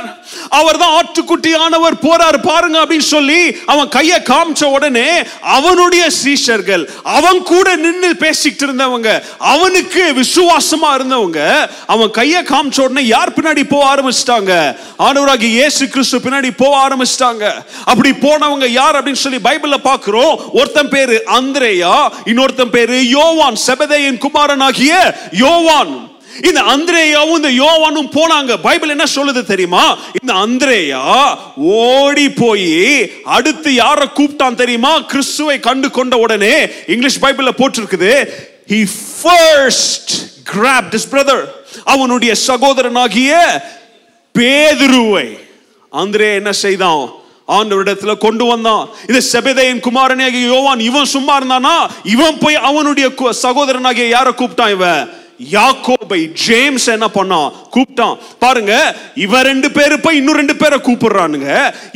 [0.59, 3.41] அவர் தான் ஆட்டுக்குட்டியானவர் போறாரு பாருங்க அப்படின்னு சொல்லி
[3.73, 5.09] அவன் கையை காமிச்ச உடனே
[5.57, 6.85] அவனுடைய சீஷர்கள்
[7.17, 9.11] அவன் கூட நின்று பேசிக்கிட்டு இருந்தவங்க
[9.53, 11.41] அவனுக்கு விசுவாசமா இருந்தவங்க
[11.95, 14.53] அவன் கையை காமிச்ச உடனே யார் பின்னாடி போக ஆரம்பிச்சிட்டாங்க?
[15.07, 17.45] ஆண்டவராகி இயேசு கிறிஸ்து பின்னாடி போக ஆரம்பிச்சிட்டாங்க.
[17.93, 21.97] அப்படி போனவங்க யார் அப்படின்னு சொல்லி பைபிள்ல பாக்குறோம் ஒருத்தன் பேரு அந்திரேயா
[22.33, 24.93] இன்னொருத்தன் பேரு யோவான் செபதேயின் குமாரனாகிய
[25.45, 25.95] யோவான்.
[26.43, 28.57] இந்த அந்திரேயாவும் இந்த யோவானும் போனாங்க.
[28.63, 29.99] பைபிள் என்ன சொல்லுது தெரியுமா?
[30.23, 34.99] இந்த அந்திரேயா ஓடி போய் அடுத்து யாரை கூப்பிட்டான் தெரியுமா?
[34.99, 38.29] கிறிஸ்துவை கண்டு கொண்ட உடனே இங்கிலீஷ் பைபிள்ல போட்டிருக்குது.
[38.69, 38.87] He
[39.23, 40.11] first
[40.55, 41.45] grabbed his brother
[41.85, 43.39] அவனுடைய சகோதரனாகிய
[44.39, 45.39] பேதுருவை.
[45.93, 47.11] அந்திரே என்ன செய்தான்?
[47.49, 48.89] ஆண்டவரிடத்துல கொண்டு வந்தான்.
[49.09, 51.91] இந்த செபதேயின் குமாரனாகிய யோவான் இவன் சும்மா இருந்தானா?
[52.05, 55.11] இவன் போய் அவனுடைய கு- சகோதரனாகிய யாரை கூப்பிட்டான் இவன்?
[55.55, 58.17] யாக்கோபை ஜேம்ஸ் என்ன பண்ணான் கூப்பிட்டான்.
[58.45, 58.73] பாருங்க
[59.25, 61.49] இவன் ரெண்டு பேரு போய் இன்னும் ரெண்டு பேரை கூப்பிடுறானுங்க.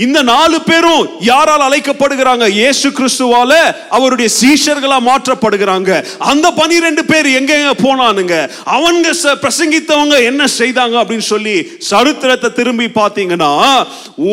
[0.04, 2.46] இந்த நாலு பேரும் யாரால் அழைக்கப்படுகிறாங்க?
[2.60, 3.52] இயேசு கிறிஸ்துவால
[3.98, 5.90] அவருடைய சீஷர்களா மாற்றப்படுகிறாங்க.
[6.32, 8.36] அந்த பனிரெண்டு பேர் எங்க எங்க போனானுங்க?
[8.76, 9.08] அவங்க
[9.44, 11.56] பிரசங்கித்தவங்க என்ன செய்தாங்க அப்படின்னு சொல்லி
[11.90, 13.52] சரித்திரத்தை திரும்பி பார்த்தீங்கன்னா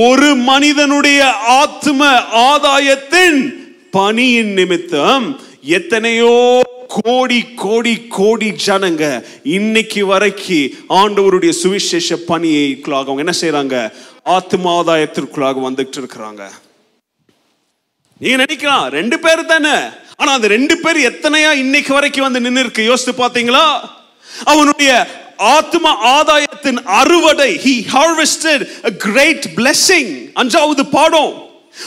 [0.07, 1.19] ஒரு மனிதனுடைய
[1.61, 2.01] ஆத்ம
[2.49, 3.39] ஆதாயத்தின்
[3.97, 5.27] பணியின் நிமித்தம்
[5.77, 6.33] எத்தனையோ
[6.87, 13.91] கோடி கோடி கோடி ஜனங்க இன்னைக்கு வரைக்கும் ஆண்டவருடைய சுவிசேஷ பணியைக்குள்ளாக அவங்க என்ன செய்யறாங்க
[14.25, 16.43] ஆத்மாதாயத்திற்குள்ளாக வந்துட்டு இருக்கிறாங்க.
[18.17, 19.75] நீங்க நினைக்கலாம் ரெண்டு பேர் தானே.
[20.15, 23.79] ஆனா அந்த ரெண்டு பேர் எத்தனையா இன்னைக்கு வரைக்கும் வந்து நின்று இருக்கு யோசித்து பாத்தீங்களா
[24.45, 25.07] அவனுடைய
[25.37, 28.63] ஆத்ம ஆதாயத்தின் அறுவடை ஹி ஹார்வெஸ்டட்
[28.97, 31.33] கிரேட் great அஞ்சாவது பாடம்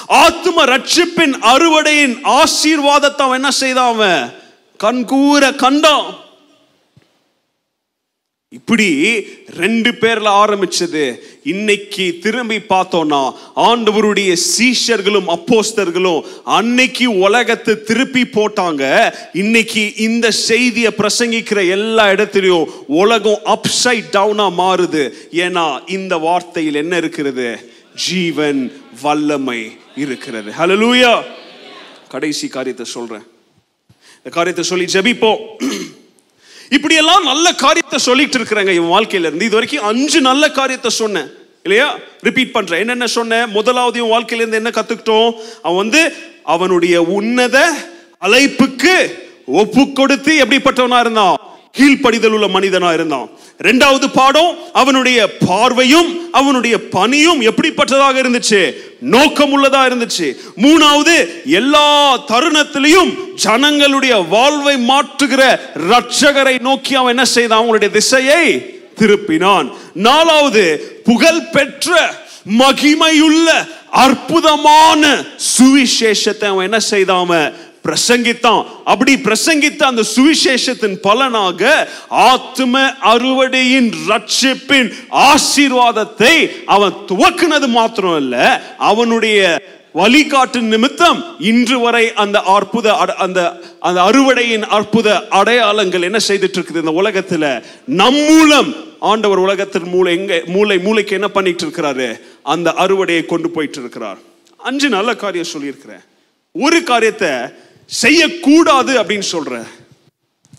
[0.06, 4.39] ஆத்ம ரட்சிப்பின் அறுவடையின் ஆசீர்வாதத்தை அவன் என்ன செய்தான் அவன்?
[4.82, 6.08] கண்கூர கண்டான்
[8.58, 8.86] இப்படி
[9.62, 11.02] ரெண்டு பேர்ல ஆரம்பிச்சது.
[11.52, 13.20] இன்னைக்கு திரும்பி பார்த்தோம்னா
[13.66, 18.84] ஆண்டவருடைய சீஷர்களும் அப்போஸ்தர்களும் அன்னைக்கு உலகத்தை திருப்பி போட்டாங்க.
[19.42, 25.04] இன்னைக்கு இந்த செய்தியை பிரசங்கிக்கிற எல்லா இடத்துலையும் உலகம் அப்சைட் டவுனா மாறுது.
[25.44, 25.66] ஏன்னா
[25.98, 27.48] இந்த வார்த்தையில் என்ன இருக்கிறது?
[28.06, 28.62] ஜீவன்
[29.02, 29.60] வல்லமை
[29.96, 30.50] இருக்கிறது.
[30.60, 31.14] ஹலலூயா
[32.08, 33.26] கடைசி காரியத்தை சொல்றேன்.
[34.22, 35.38] இந்த காரியத்தை சொல்லி ஜபிப்போம்.
[36.70, 41.30] இப்படியெல்லாம் நல்ல காரியத்தை சொல்லிட்டு இருக்கிறாங்க என் வாழ்க்கையில இருந்து இது வரைக்கும் அஞ்சு நல்ல காரியத்தை சொன்னேன்.
[41.62, 41.98] இல்லையா?
[42.20, 42.80] ரிப்பீட் பண்றேன்.
[42.80, 43.48] என்னென்ன சொன்னேன்?
[43.48, 45.32] முதலாவது என் வாழ்க்கையில இருந்து என்ன கத்துக்கிட்டோம்?
[45.62, 46.12] அவன் வந்து
[46.44, 47.72] அவனுடைய உன்னத
[48.20, 48.94] அழைப்புக்கு
[49.46, 51.36] ஒப்பு கொடுத்து எப்படிப்பட்டவனா இருந்தான்?
[51.78, 53.28] கீழ்ப்படிதல் உள்ள மனிதனா இருந்தான்.
[53.62, 58.74] ரெண்டாவது பாடம் அவனுடைய பார்வையும் அவனுடைய பணியும் எப்படிப்பட்டதாக இருந்துச்சு?
[59.00, 60.36] நோக்கம் உள்ளதா இருந்துச்சு.
[60.56, 65.60] மூணாவது எல்லா தருணத்திலையும் ஜனங்களுடைய வாழ்வை மாற்றுகிற
[65.90, 67.60] ரட்சகரை நோக்கி அவன் என்ன செய்தான்?
[67.60, 69.72] அவங்களுடைய திசையை திருப்பினான்.
[69.94, 70.64] நாலாவது
[71.04, 72.14] புகழ் பெற்ற
[72.58, 73.48] மகிமையுள்ள
[73.90, 75.24] அற்புதமான
[75.58, 77.24] சுவிசேஷத்தை அவன் என்ன செய்தான்?
[77.24, 77.54] அவன்
[77.84, 78.66] பிரசங்கித்தான்.
[78.84, 88.36] அப்படி பிரசங்கித்த அந்த சுவிசேஷத்தின் பலனாக ஆத்ம அறுவடையின் ரட்சிப்பின் ஆசீர்வாதத்தை அவன் துவக்குனது மாத்திரம் இல்ல
[88.78, 89.62] அவனுடைய
[89.94, 96.84] வழிகாட்டு நிமித்தம் இன்று வரை அந்த அற்புத அட- அந்த அந்த அறுவடையின் அற்புத அடையாளங்கள் என்ன செய்துட்டு இருக்குது
[96.84, 97.62] இந்த உலகத்துல?
[97.86, 103.80] நம் மூலம் ஆண்டவர் உலகத்தின் மூளை எங்க மூளை மூளைக்கு என்ன பண்ணிட்டு இருக்கிறாரு அந்த அறுவடையை கொண்டு போயிட்டு
[103.80, 104.18] இருக்கிறார்
[104.56, 106.00] அஞ்சு நல்ல காரியம் சொல்லியிருக்கிறேன்.
[106.52, 107.28] ஒரு காரியத்தை
[107.90, 109.78] செய்யக்கூடாது அப்படின்னு சொல்கிறேன்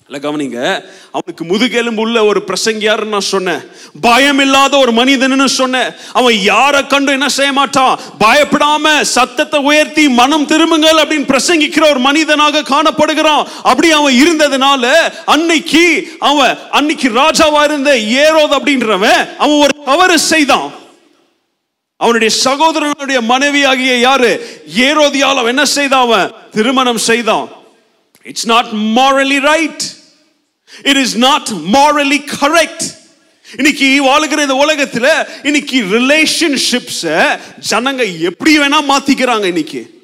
[0.08, 0.84] இல்லை கவனிங்க.
[1.12, 3.62] அவனுக்கு முதுகெலும்பு உள்ள ஒரு பிரசங்கியாருன்னு நான் சொன்னேன்.
[4.02, 5.94] பயம் இல்லாத ஒரு மனிதன்னு சொன்னேன்.
[6.14, 8.00] அவன் யாரை கண்டு என்ன செய்ய மாட்டான்?
[8.20, 13.48] பயப்படாம சத்தத்தை உயர்த்தி மனம் திரும்புங்கள் அப்படின்னு பிரசங்கிக்கிற ஒரு மனிதனாக காணப்படுகிறான்.
[13.64, 14.94] அப்படி அவன் இருந்ததுனால
[15.26, 20.72] அன்னைக்கு அவன் அன்னைக்கு ராஜாவா இருந்த ஏரோத் அப்படின்றவன் அவன் ஒரு தவறு செய்தான்.
[22.02, 24.62] அவனுடைய சகோதரனுடைய மனைவியாகிய யாரு?
[24.78, 26.32] ஏரோதியால் அவன் என்ன செய்தான் அவன்?
[26.52, 27.50] திருமணம் செய்தான்.
[28.24, 29.84] It's not morally right
[30.84, 32.84] it is not morally correct
[33.58, 37.40] இன்னைக்கு வாழுகிற இந்த உலகத்துல இன்னைக்கு ரிலேஷன்ஷிப்ஸ
[37.70, 40.00] ஜனங்க எப்படி வேணா மாத்திக்கிறாங்க இன்னைக்கு.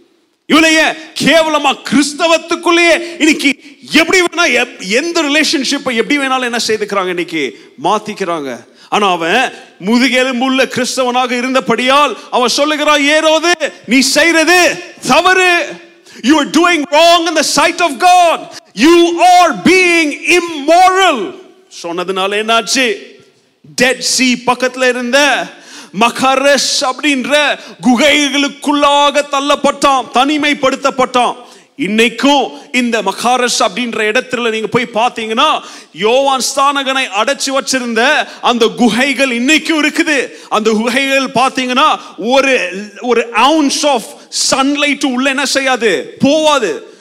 [0.48, 3.60] இவளைய கேவலமா கிறிஸ்தவத்துக்குள்ளேயே இன்னைக்கு
[3.92, 7.72] எப்படி வேணா எப்- எந்த ரிலேஷன்ஷிப்பை எப்படி வேணாலும் என்ன செய்துக்கிறாங்க இன்னைக்கு?
[7.84, 8.68] மாத்திக்கிறாங்க.
[8.90, 9.54] ஆனா அவன்
[9.86, 13.52] முதுகெலும்புள்ள கிறிஸ்தவனாக இருந்தபடியால் அவன் சொல்லுகிறான் ஏரோது
[13.86, 15.52] நீ செய்யறது தவறு.
[16.22, 18.40] You are doing wrong in the sight of God
[18.74, 21.20] you are being immoral.
[21.84, 22.94] சொன்னதுனால என்னாச்சு?
[23.76, 25.48] டெட் சி பக்கத்துல இருந்த
[26.00, 31.36] மகரஸ் அப்படின்ற குகைகளுக்குள்ளாக தள்ளப்பட்டான் தனிமைப்படுத்தப்பட்டான்.
[31.78, 35.62] இன்னைக்கும் இந்த மகாரஸ் அப்படின்ற இடத்துல நீங்க போய் பார்த்தீங்கன்னா
[35.94, 40.30] யோவான் ஸ்தானகனை அடைச்சு வச்சிருந்த அந்த குகைகள் இன்னைக்கும் இருக்குது.
[40.50, 42.70] அந்த குகைகள் பார்த்தீங்கன்னா ஒரு
[43.02, 44.06] ஒரு அவுன்ஸ் ஆஃப்
[44.52, 46.16] சன்லைட் உள்ள என்ன செய்யாது?
[46.20, 46.96] போவாது.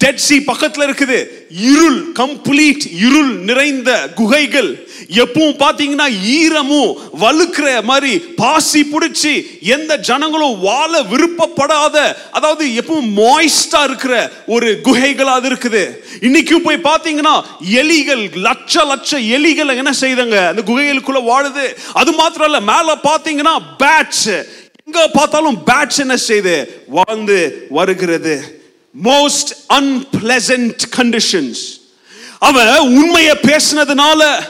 [0.00, 1.18] டெட் சி பக்கத்துல இருக்குது.
[1.72, 3.90] இருள் கம்ப்ளீட் இருள் நிறைந்த
[4.20, 4.70] குகைகள்.
[5.22, 9.32] எப்பவும் பாத்தீங்கன்னா ஈரமும் வழுக்கிற மாதிரி பாசி பிடிச்சி
[9.74, 11.96] எந்த ஜனங்களும் வாழ விருப்பப்படாத
[12.30, 14.14] அதாவது எப்பவும் மாய்ஸ்டா இருக்கிற
[14.46, 15.82] ஒரு குகைகள் அது இருக்குது.
[16.20, 17.36] இன்னைக்கு போய் பாத்தீங்கன்னா
[17.82, 21.66] எலிகள் லட்ச லட்ச எலிகள் என்ன செய்தாங்க அந்த குகைகளுக்குள்ள வாழுது.
[21.92, 24.26] அது மாத்திரம் இல்ல மேல பாத்தீங்கன்னா பேட்ஸ்
[24.86, 26.56] எங்க பார்த்தாலும் பேட்ஸ் என்ன செய்யுது?
[26.88, 28.60] வாழ்ந்து வருகிறது.
[29.02, 31.80] மோஸ்ட் அன்பிளசன்ட் கண்டிஷன்ஸ்
[32.38, 34.42] அவன் உண்மையை பேசினதுனால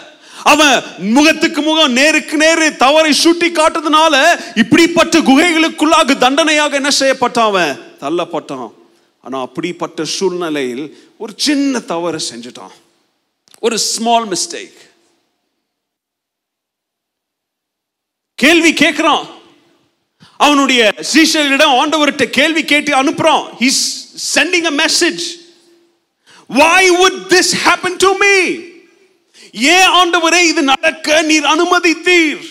[0.45, 7.81] அவன் முகத்துக்கு முகம் நேருக்கு நேரு தவறை சுட்டி காட்டுறதுனால இப்படிப்பட்ட குகைகளுக்குள்ளாக தண்டனையாக என்ன செய்யப்பட்டான் அவன்?
[8.01, 8.73] தள்ளப்பட்டான்.
[9.21, 12.71] ஆனா அப்படிப்பட்ட சூழ்நிலையில் ஒரு சின்ன தவறு செஞ்சுட்டான்.
[13.61, 14.73] ஒரு ஸ்மால் மிஸ்டேக்
[18.35, 19.27] கேள்வி கேட்கிறான்
[20.37, 23.45] அவனுடைய சீஷர்களிடம் ஆண்டவர்கிட்ட கேள்வி கேட்டு அனுப்புறான்.
[23.59, 25.23] He's sending a message
[26.51, 28.37] why would this happen to me?
[29.55, 32.43] ஏன் ஆண்டவரே இது நடக்க நீர் அனுமதித்தீர்.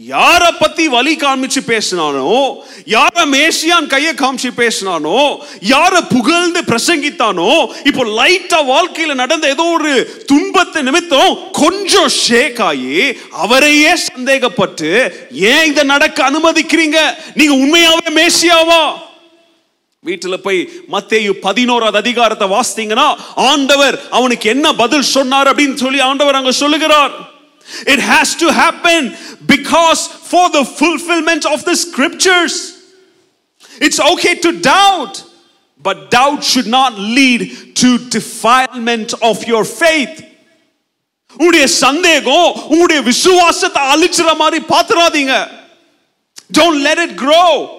[0.00, 2.32] யாரை பத்தி வழி காமிச்சு பேசினானோ
[2.86, 5.20] யார மேசியான் கையை காமிச்சு பேசினானோ
[5.60, 7.48] யார புகழ்ந்து பிரசங்கித்தானோ
[7.84, 9.94] இப்போ லைட்டா வாழ்க்கையில நடந்த ஏதோ ஒரு
[10.26, 12.98] துன்பத்தை நிமித்தம் கொஞ்சம் ஷேக் ஆகி
[13.30, 14.90] அவரையே சந்தேகப்பட்டு
[15.30, 16.98] ஏன் இதை நடக்க அனுமதிக்கிறீங்க?
[17.34, 18.82] நீங்க உண்மையாவே மேசியாவா?
[20.06, 20.60] வீட்டுல போய்
[20.94, 23.06] மத்தேயு பதினோராவது அதிகாரத்தை வாசித்தீங்கன்னா
[23.50, 27.14] ஆண்டவர் அவனுக்கு என்ன பதில் சொன்னார் அப்படின்னு சொல்லி ஆண்டவர் அங்க சொல்லுகிறார்
[27.86, 29.00] It has to happen
[29.46, 32.54] because for the fulfillment of the scriptures.
[33.80, 35.14] It's okay to doubt,
[35.82, 37.40] but doubt should not lead
[37.76, 40.14] to defilement of your faith.
[41.32, 45.34] உங்களுடைய சந்தேகம் உங்களுடைய விசுவாசத்தை அழிச்சிற மாதிரி பாத்துறாதீங்க
[46.50, 47.75] Don't let it grow.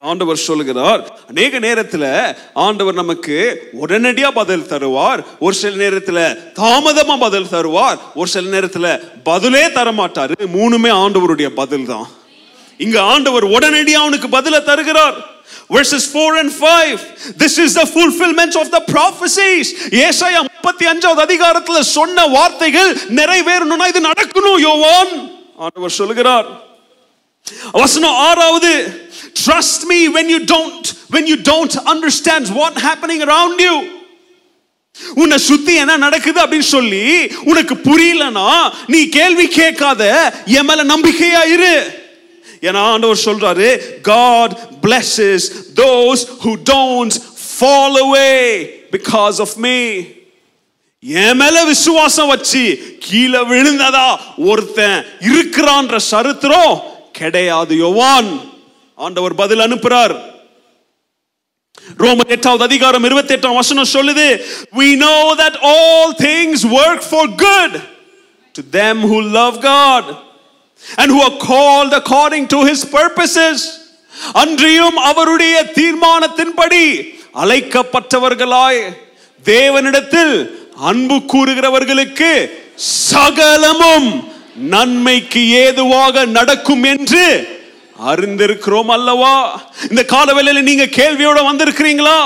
[0.00, 2.06] ஆண்டவர் சொல்லுகிறார் அநேக நேரத்தில்
[2.52, 3.36] ஆண்டவர் நமக்கு
[3.82, 5.20] உடனடியா பதில் தருவார்.
[5.38, 6.22] ஒரு சில நேரத்தில்
[6.60, 7.98] தாமதமா பதில் தருவார்.
[8.14, 8.88] ஒரு சில நேரத்தில்
[9.28, 12.06] பதிலே தர மாட்டாரு மூணுமே ஆண்டவருடைய பதில் தான்.
[12.78, 15.16] இங்க ஆண்டவர் உடனடியா அவனுக்கு பதில தருகிறார்.
[15.76, 17.00] Verses 4 and 5
[17.42, 19.66] this is the fulfillment of the prophecies.
[20.06, 25.12] ஏசாயா 35வது அதிகாரத்துல சொன்ன வார்த்தைகள் நிறைவேறணும்னா இது நடக்கணும் யோவான்.
[25.56, 26.48] ஆண்டவர் சொல்லுகிறார்
[27.72, 28.72] வசனம் ஆறாவது
[29.46, 33.74] trust me when you don't when you don't understand what happening around you
[35.14, 36.40] உன்னை சுத்தி என்ன நடக்குது?
[36.40, 37.04] அப்படின்னு சொல்லி
[37.44, 38.48] உனக்கு புரியலனா
[38.86, 40.02] நீ கேள்வி கேட்காத
[40.44, 41.74] என் மேல நம்பிக்கையா இரு.
[42.60, 43.68] ஏன்னா ஆண்டவர் சொல்றாரு
[44.00, 45.42] God blesses
[45.74, 47.16] those who don't
[47.60, 48.30] fall away
[48.92, 49.76] because of me
[51.02, 52.62] என் மேல விசுவாசம் வச்சு
[52.98, 54.08] கீழே விழுந்ததா
[54.44, 56.74] ஒருத்தன் இருக்கிறான்ற சரித்திரம்
[57.20, 58.30] கிடையாது யோவான்.
[59.06, 60.14] ஆண்டவர் பதில் அனுப்புறார்.
[62.02, 64.26] ரோமர் எட்டாவது அதிகாரம் இருபத்தி எட்டாம் வசனம் சொல்லுது
[64.80, 67.72] we know that all things work for good
[68.56, 70.04] to them who love God
[71.00, 73.56] and who are called according to his purposes.
[74.42, 76.84] அன்றியும் அவருடைய தீர்மானத்தின்படி
[77.42, 78.82] அழைக்கப்பட்டவர்களாய்
[79.44, 80.34] தேவனிடத்தில்
[80.90, 82.30] அன்பு கூறுகிறவர்களுக்கு
[83.10, 84.08] சகலமும்
[84.56, 87.24] நன்மைக்கு ஏதுவாக நடக்கும் என்று
[88.10, 89.34] அறிந்திருக்கிறோம் அல்லவா?
[89.90, 92.16] இந்த காலவேளையில நீங்க கேள்வியோட வந்திருக்கிறீங்களா?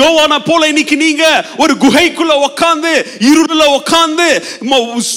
[0.00, 1.24] யோவான போல இன்னைக்கு நீங்க
[1.56, 2.92] ஒரு குகைக்குள்ள உட்காந்து
[3.30, 4.28] இருள உக்காந்து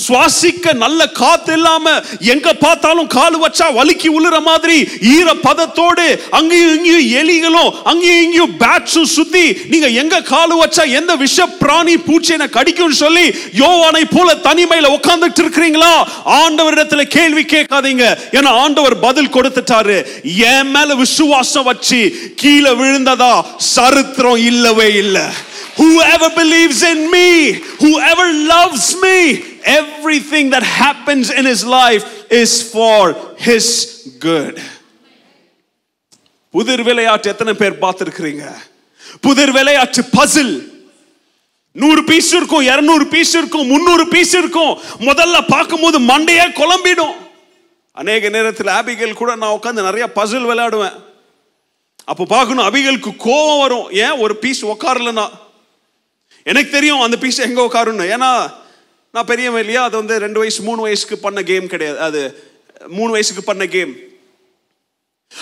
[0.08, 4.78] சுவாசிக்க நல்ல காத்து இல்லாம எங்க பார்த்தாலும் கால் வச்சா வலிக்கி உள்ளுற மாதிரி
[5.16, 11.48] ஈர பதத்தோடு அங்கேயும் இங்கேயும் எலிகளும் அங்கேயும் இங்கேயும் பேட்ஸும் சுத்தி நீங்க எங்க கால் வச்சா எந்த விஷ
[11.64, 13.26] பிராணி பூச்சி என்ன கடிக்கும்னு சொல்லி
[13.64, 15.94] யோவானை போல தனிமையில உட்கார்ந்துட்டு இருக்கிறீங்களா?
[16.42, 18.06] ஆண்டவரிடத்துல கேள்வி கேட்காதீங்க.
[18.32, 19.98] ஏன்னா ஆண்டவர் பதில் கொடுத்துட்டாரு.
[20.24, 25.28] என் மேல விசுவாசம் வச்சு கீழே விழுந்ததா சரித்திரம் இல்லவே இல்லை.
[25.78, 27.30] Whoever believes in me,
[27.84, 29.18] whoever loves me,
[29.64, 33.04] everything that happens in his life is for
[33.48, 33.66] his
[34.20, 34.56] good.
[36.52, 38.46] புதிர் விளையாட்டு எத்தனை பேர் பார்த்துருக்கிறீங்க?
[39.22, 40.56] புதிர் விளையாட்டு பசில்
[41.72, 44.78] நூறு பீஸ் இருக்கும் இருநூறு பீஸ் இருக்கும் முன்னூறு பீஸ் இருக்கும்.
[45.00, 47.16] முதல்ல பார்க்கும்போது மண்டையே குழம்பிடும்.
[47.98, 50.98] அநேக நேரத்தில் ஆபிகள் கூட நான் உட்காந்து நிறைய பசில் விளையாடுவேன்.
[52.06, 53.92] அப்போ பார்க்கணும் அபிகளுக்கு கோபம் வரும்.
[53.92, 54.20] ஏன்?
[54.24, 55.30] ஒரு பீஸ் உட்காரலனா
[56.44, 58.54] எனக்கு தெரியும் அந்த பீஸ் எங்கே உட்காருன்னு ஏன்னா
[59.12, 59.84] நான் பெரியவன் இல்லையா?
[59.84, 62.00] அது வந்து ரெண்டு வயசு மூணு வயசுக்கு பண்ண கேம் கிடையாது.
[62.00, 62.22] அது
[62.88, 63.94] மூணு வயசுக்கு பண்ண கேம்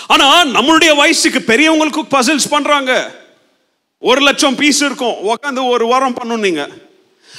[0.06, 3.14] ஆனா நம்மளுடைய வயசுக்கு பெரியவங்களுக்கு பசில்ஸ் பண்றாங்க.
[3.98, 5.16] ஒரு லட்சம் பீஸ் இருக்கும்.
[5.22, 6.68] உட்காந்து ஒரு வாரம் பண்ணும் நீங்க.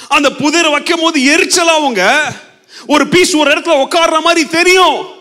[0.08, 2.32] அந்த புதிர் வைக்கும் போது அவங்க
[2.86, 5.17] ஒரு பீஸ் ஒரு இடத்துல உட்கார்ற மாதிரி தெரியும்.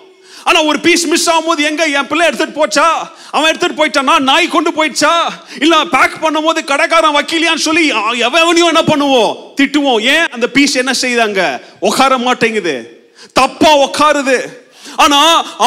[0.47, 2.87] ஆனா ஒரு பீஸ் மிஸ் ஆகும்போது எங்க என் பிள்ளை எடுத்துட்டு போச்சா?
[3.31, 4.19] அவன் எடுத்துட்டு போயிட்டானா.
[4.19, 5.13] நாய் கொண்டு போயிடுச்சா?
[5.59, 7.91] இல்ல பேக் பண்ணும்போது கடைக்காரன் வக்கீலியான்னு சொல்லி
[8.27, 9.31] எவனையும் என்ன பண்ணுவோம்?
[9.61, 10.01] திட்டுவோம்.
[10.01, 10.27] ஏன்?
[10.31, 12.75] அந்த பீஸ் என்ன செய்தாங்க உட்கார மாட்டேங்குது.
[13.33, 14.37] தப்பா உட்காருது.
[15.03, 15.19] ஆனா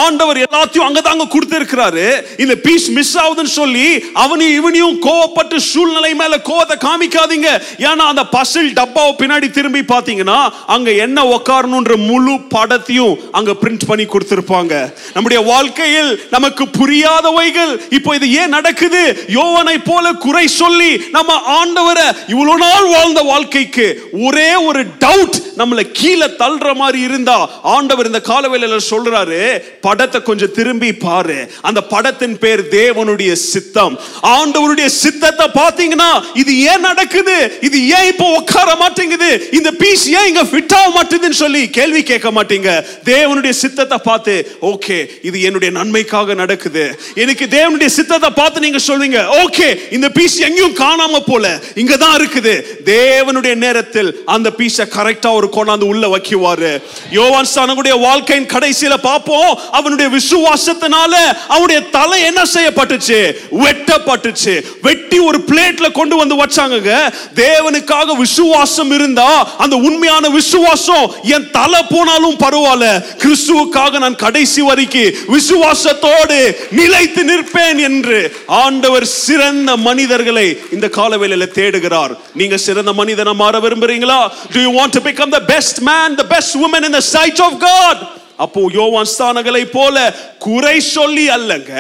[0.05, 2.07] ஆண்டவர் எல்லாத்தையும் அங்கதாங்க கொடுத்திருக்கிறாரு.
[2.43, 3.87] இந்த பீஸ் மிஸ் ஆகுதுன்னு சொல்லி
[4.25, 7.49] அவனையும் இவனையும் கோவப்பட்டு சூழ்நிலை மேல கோவத்தை காமிக்காதீங்க.
[7.89, 10.39] ஏன்னா அந்த பசில் டப்பாவை பின்னாடி திரும்பி பாத்தீங்கன்னா
[10.75, 14.75] அங்க என்ன உக்காரணுன்ற முழு படத்தையும் அங்க பிரிண்ட் பண்ணி கொடுத்திருப்பாங்க.
[15.15, 19.03] நம்முடைய வாழ்க்கையில் நமக்கு புரியாதவைகள் இப்போ இது ஏன் நடக்குது?
[19.39, 23.87] யோவனை போல குறை சொல்லி நம்ம ஆண்டவரை இவ்வளவு நாள் வாழ்ந்த வாழ்க்கைக்கு
[24.27, 27.39] ஒரே ஒரு டவுட் நம்மளை கீழே தள்ளுற மாதிரி இருந்தா
[27.77, 28.79] ஆண்டவர் இந்த காலவேளையில
[29.21, 31.39] சொல்றாரு படத்தை கொஞ்சம் திரும்பி பாரு.
[31.69, 33.95] அந்த படத்தின் பேர் தேவனுடைய சித்தம்.
[34.37, 36.11] ஆண்டவருடைய சித்தத்தை பாத்தீங்கன்னா
[36.43, 37.37] இது ஏன் நடக்குது?
[37.69, 39.31] இது ஏன் இப்போ உட்கார மாட்டேங்குது?
[39.59, 42.71] இந்த பீஸ் ஏன் இங்க ஃபிட் ஆக மாட்டேங்குதுன்னு சொல்லி கேள்வி கேட்க மாட்டீங்க.
[43.13, 44.35] தேவனுடைய சித்தத்தை பார்த்து
[44.73, 44.99] ஓகே
[45.29, 46.85] இது என்னுடைய நன்மைக்காக நடக்குது.
[47.23, 49.69] எனக்கு தேவனுடைய சித்தத்தை பார்த்து நீங்க சொல்வீங்க ஓகே
[49.99, 51.47] இந்த பீஸ் எங்கேயும் காணாம போல.
[51.83, 52.55] இங்க தான் இருக்குது.
[52.95, 56.73] தேவனுடைய நேரத்தில் அந்த பீஸை கரெக்டா ஒரு கொண்டாந்து உள்ள வைக்குவாரு.
[57.19, 59.53] யோவான் ஸ்தானங்களுடைய வாழ்க்கையின் கடைசியில பார்ப்போம்.
[59.79, 61.15] அவனுடைய விசுவாசத்தினால
[61.49, 63.21] அவனுடைய தலை என்ன செய்யப்பட்டுச்சு?
[63.65, 64.55] வெட்டப்பட்டுச்சு.
[64.83, 66.99] வெட்டி ஒரு பிளேட்ல கொண்டு வந்து வச்சாங்க
[67.43, 69.31] தேவனுக்காக விசுவாசம் இருந்தா
[69.65, 72.87] அந்த உண்மையான விசுவாசம் என் தலை போனாலும் பரவாயில்ல.
[73.23, 74.89] கிறிஸ்துவுக்காக நான் கடைசி வரைக்கும்
[75.35, 76.39] விசுவாசத்தோடு
[76.81, 78.19] நிலைத்து நிற்பேன் என்று
[78.63, 82.15] ஆண்டவர் சிறந்த மனிதர்களை இந்த காலவேளையில தேடுகிறார்.
[82.41, 84.21] நீங்க சிறந்த மனிதனா மாற விரும்புறீங்களா?
[84.55, 87.53] Do you want to become the best man the best woman in the sight of
[87.69, 87.97] god?
[88.45, 89.97] அப்போ யோவான் ஸ்தானங்களை போல
[90.39, 91.73] குறை சொல்லி அல்லங்க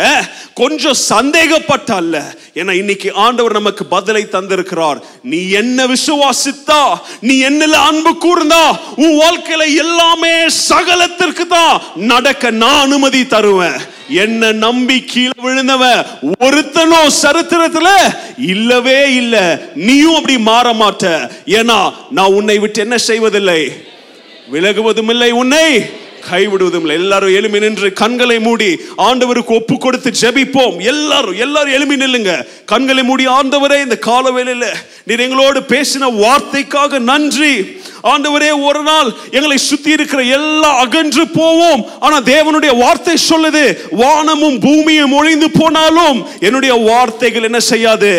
[0.60, 2.16] கொஞ்சம் சந்தேகப்பட்ட அல்ல
[2.60, 4.98] ஏன்னா இன்னைக்கு ஆண்டவர் நமக்கு பதிலை தந்திருக்கிறார்.
[5.22, 6.80] நீ என்ன விசுவாசித்தா?
[7.20, 8.64] நீ என்னல அன்பு கூர்ந்தா?
[8.96, 13.78] உன் வாழ்க்கையில எல்லாமே சகலத்திற்கு தான் நடக்க நான் அனுமதி தருவேன்.
[14.24, 16.00] என்ன நம்பி கீழே விழுந்தவன்
[16.46, 17.88] ஒருத்தனோ சரித்திரத்துல
[18.52, 19.36] இல்லவே இல்ல.
[19.74, 21.30] நீயும் அப்படி மாற மாட்ட.
[21.58, 21.78] ஏன்னா
[22.10, 23.60] நான் உன்னை விட்டு என்ன செய்வதில்லை?
[24.52, 25.66] விலகுவதும் இல்லை உன்னை.
[26.30, 26.96] கைவிடுவதும் இல்லை.
[26.96, 30.82] எல்லாரும் எழுமி நின்று கண்களை மூடி ஆண்டவருக்கு ஒப்பு கொடுத்து ஜெபிப்போம்.
[30.82, 32.46] எல்லாரும் எல்லாரும் எழுமி நில்லுங்க.
[32.64, 34.72] கண்களை மூடி ஆண்டவரே இந்த கால வேலையில்
[35.04, 37.54] நீர் எங்களோடு பேசின வார்த்தைக்காக நன்றி.
[38.02, 41.86] ஆண்டவரே ஒரு நாள் எங்களை சுத்தி இருக்கிற எல்லாம் அகன்று போவோம்.
[42.00, 48.12] ஆனா தேவனுடைய வார்த்தை சொல்லுது வானமும் பூமியும் ஒழிந்து போனாலும் என்னுடைய வார்த்தைகள் என்ன செய்யாது?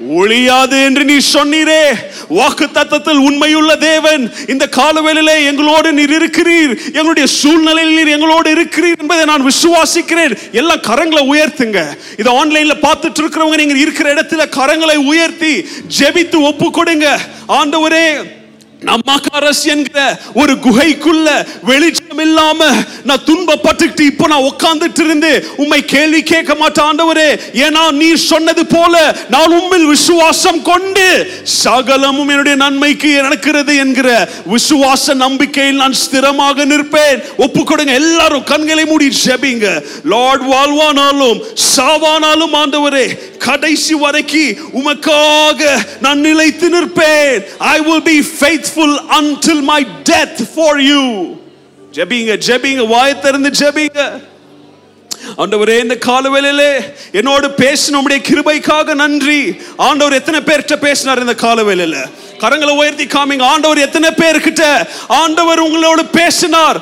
[0.00, 1.94] ஒளியாது என்று நீ சொன்னீரே.
[2.28, 6.78] வாக்கு தத்தத்தில் உண்மையுள்ள தேவன் இந்த காலவேளிலே எங்களோடு நீர் இருக்கிறீர்.
[6.86, 10.52] எங்களுடைய சூழ்நிலையில் நீர் எங்களோடு இருக்கிறீர் என்பதை நான் விசுவாசிக்கிறேன்.
[10.52, 11.84] எல்லாம் கரங்களை உயர்த்துங்க.
[12.16, 15.68] இதை ஆன்லைன்ல பார்த்துட்டு இருக்கிறவங்க நீங்க இருக்கிற இடத்துல கரங்களை உயர்த்தி
[15.98, 17.18] ஜெபித்து ஒப்பு கொடுங்க
[17.48, 18.32] ஆண்டவரே
[18.88, 19.98] நம்மாக்காரஸ் என்கிற
[20.40, 21.28] ஒரு குகைக்குள்ள
[21.70, 22.60] வெளிச்சம் இல்லாம
[23.08, 27.28] நான் துன்பப்பட்டுக்கிட்டு இப்போ நான் உட்கார்ந்துட்டு இருந்து உம்மை கேள்வி கேட்க மாட்டேன் ஆண்டவரே.
[27.64, 28.94] ஏன்னா நீ சொன்னது போல
[29.34, 31.06] நான் உண்மையில் விசுவாசம் கொண்டு
[31.62, 34.08] சகலமும் என்னுடைய நன்மைக்கு நடக்கிறது என்கிற
[34.54, 37.22] விசுவாச நம்பிக்கையில் நான் ஸ்திரமாக நிற்பேன்.
[37.46, 39.66] ஒப்பு கொடுங்க எல்லாரும் கண்களை மூடி ஜெபிங்க.
[40.14, 41.40] லார்ட் வாழ்வானாலும்
[41.74, 43.06] சாவானாலும் ஆண்டவரே
[43.46, 45.62] கடைசி வரைக்கும் உமக்காக
[46.04, 47.42] நான் நிலைத்து நிற்பேன்.
[47.58, 51.04] I will be faith faithful until my death for you.
[51.96, 54.00] ஜெபிங்க ஜெபிங்க வாய் திறந்து ஜெபிங்க.
[55.42, 56.72] ஆண்டவரே இந்த காலவேளையிலே
[57.18, 59.40] என்னோடு பேசின உடைய கிருபைக்காக நன்றி.
[59.76, 61.98] ஆண்டவர் எத்தனை பேர்கிட்ட பேசினார் இந்த காலவேளையில?
[62.44, 63.44] கரங்களை உயர்த்தி காமிங்க.
[63.52, 64.62] ஆண்டவர் எத்தனை பேர்கிட்ட
[65.20, 66.78] ஆண்டவர் உங்களோடு பேசினார்.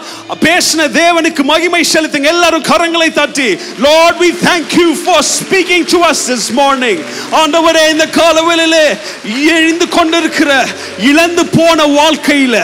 [0.47, 2.31] பேசின தேவனுக்கு மகிமை செலுத்துங்க.
[2.37, 3.49] எல்லாரும் கரங்களை தட்டி
[3.87, 7.03] lord we thank you for speaking to us this morning
[7.43, 8.87] ஆண்டவரே இந்த காலவெளியிலே
[9.57, 10.51] எழுந்து கொண்டிருக்கிற
[11.11, 12.57] இழந்து போன வாழ்க்கையில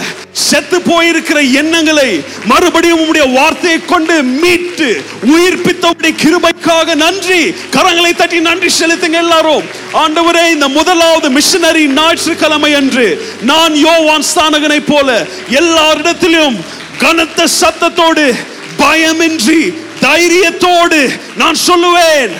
[0.49, 2.11] செத்து போயிருக்கிற எண்ணங்களை
[2.51, 4.89] மறுபடியும் உம்முடைய வார்த்தையை கொண்டு மீட்டு
[5.35, 7.41] உயிர்ப்பித்த உடைய கிருபைக்காக நன்றி.
[7.77, 9.65] கரங்களை தட்டி நன்றி செலுத்துங்க எல்லாரும்.
[10.03, 13.07] ஆண்டவரே இந்த முதலாவது மிஷனரி ஞாயிற்றுக்கிழமை என்று
[13.43, 15.27] நான் யோவான் ஸ்தானகனை போல
[15.61, 16.57] எல்லாரிடத்திலும்
[16.99, 18.25] கனத்த சத்தத்தோடு
[18.79, 19.63] பயமின்றி
[20.01, 21.01] தைரியத்தோடு
[21.37, 22.33] நான் சொல்லுவேன்.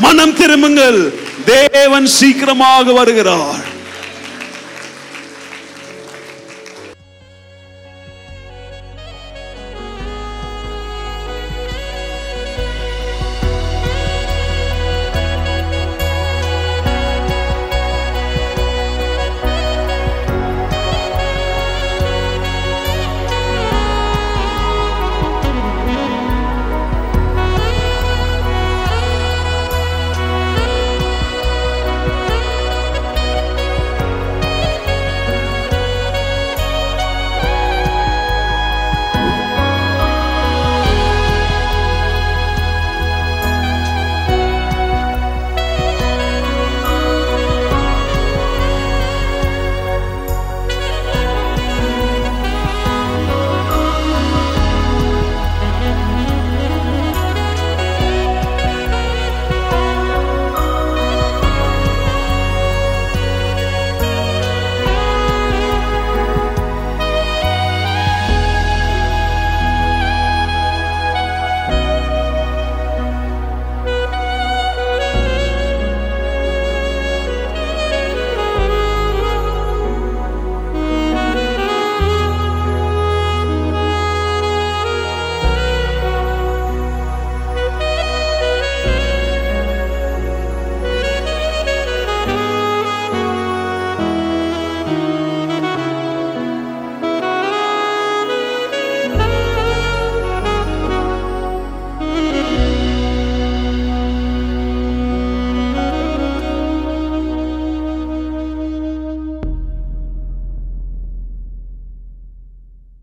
[0.00, 1.00] மனம் திரும்புங்கள்.
[1.44, 3.64] தேவன் சீக்கிரமாக வருகிறார்.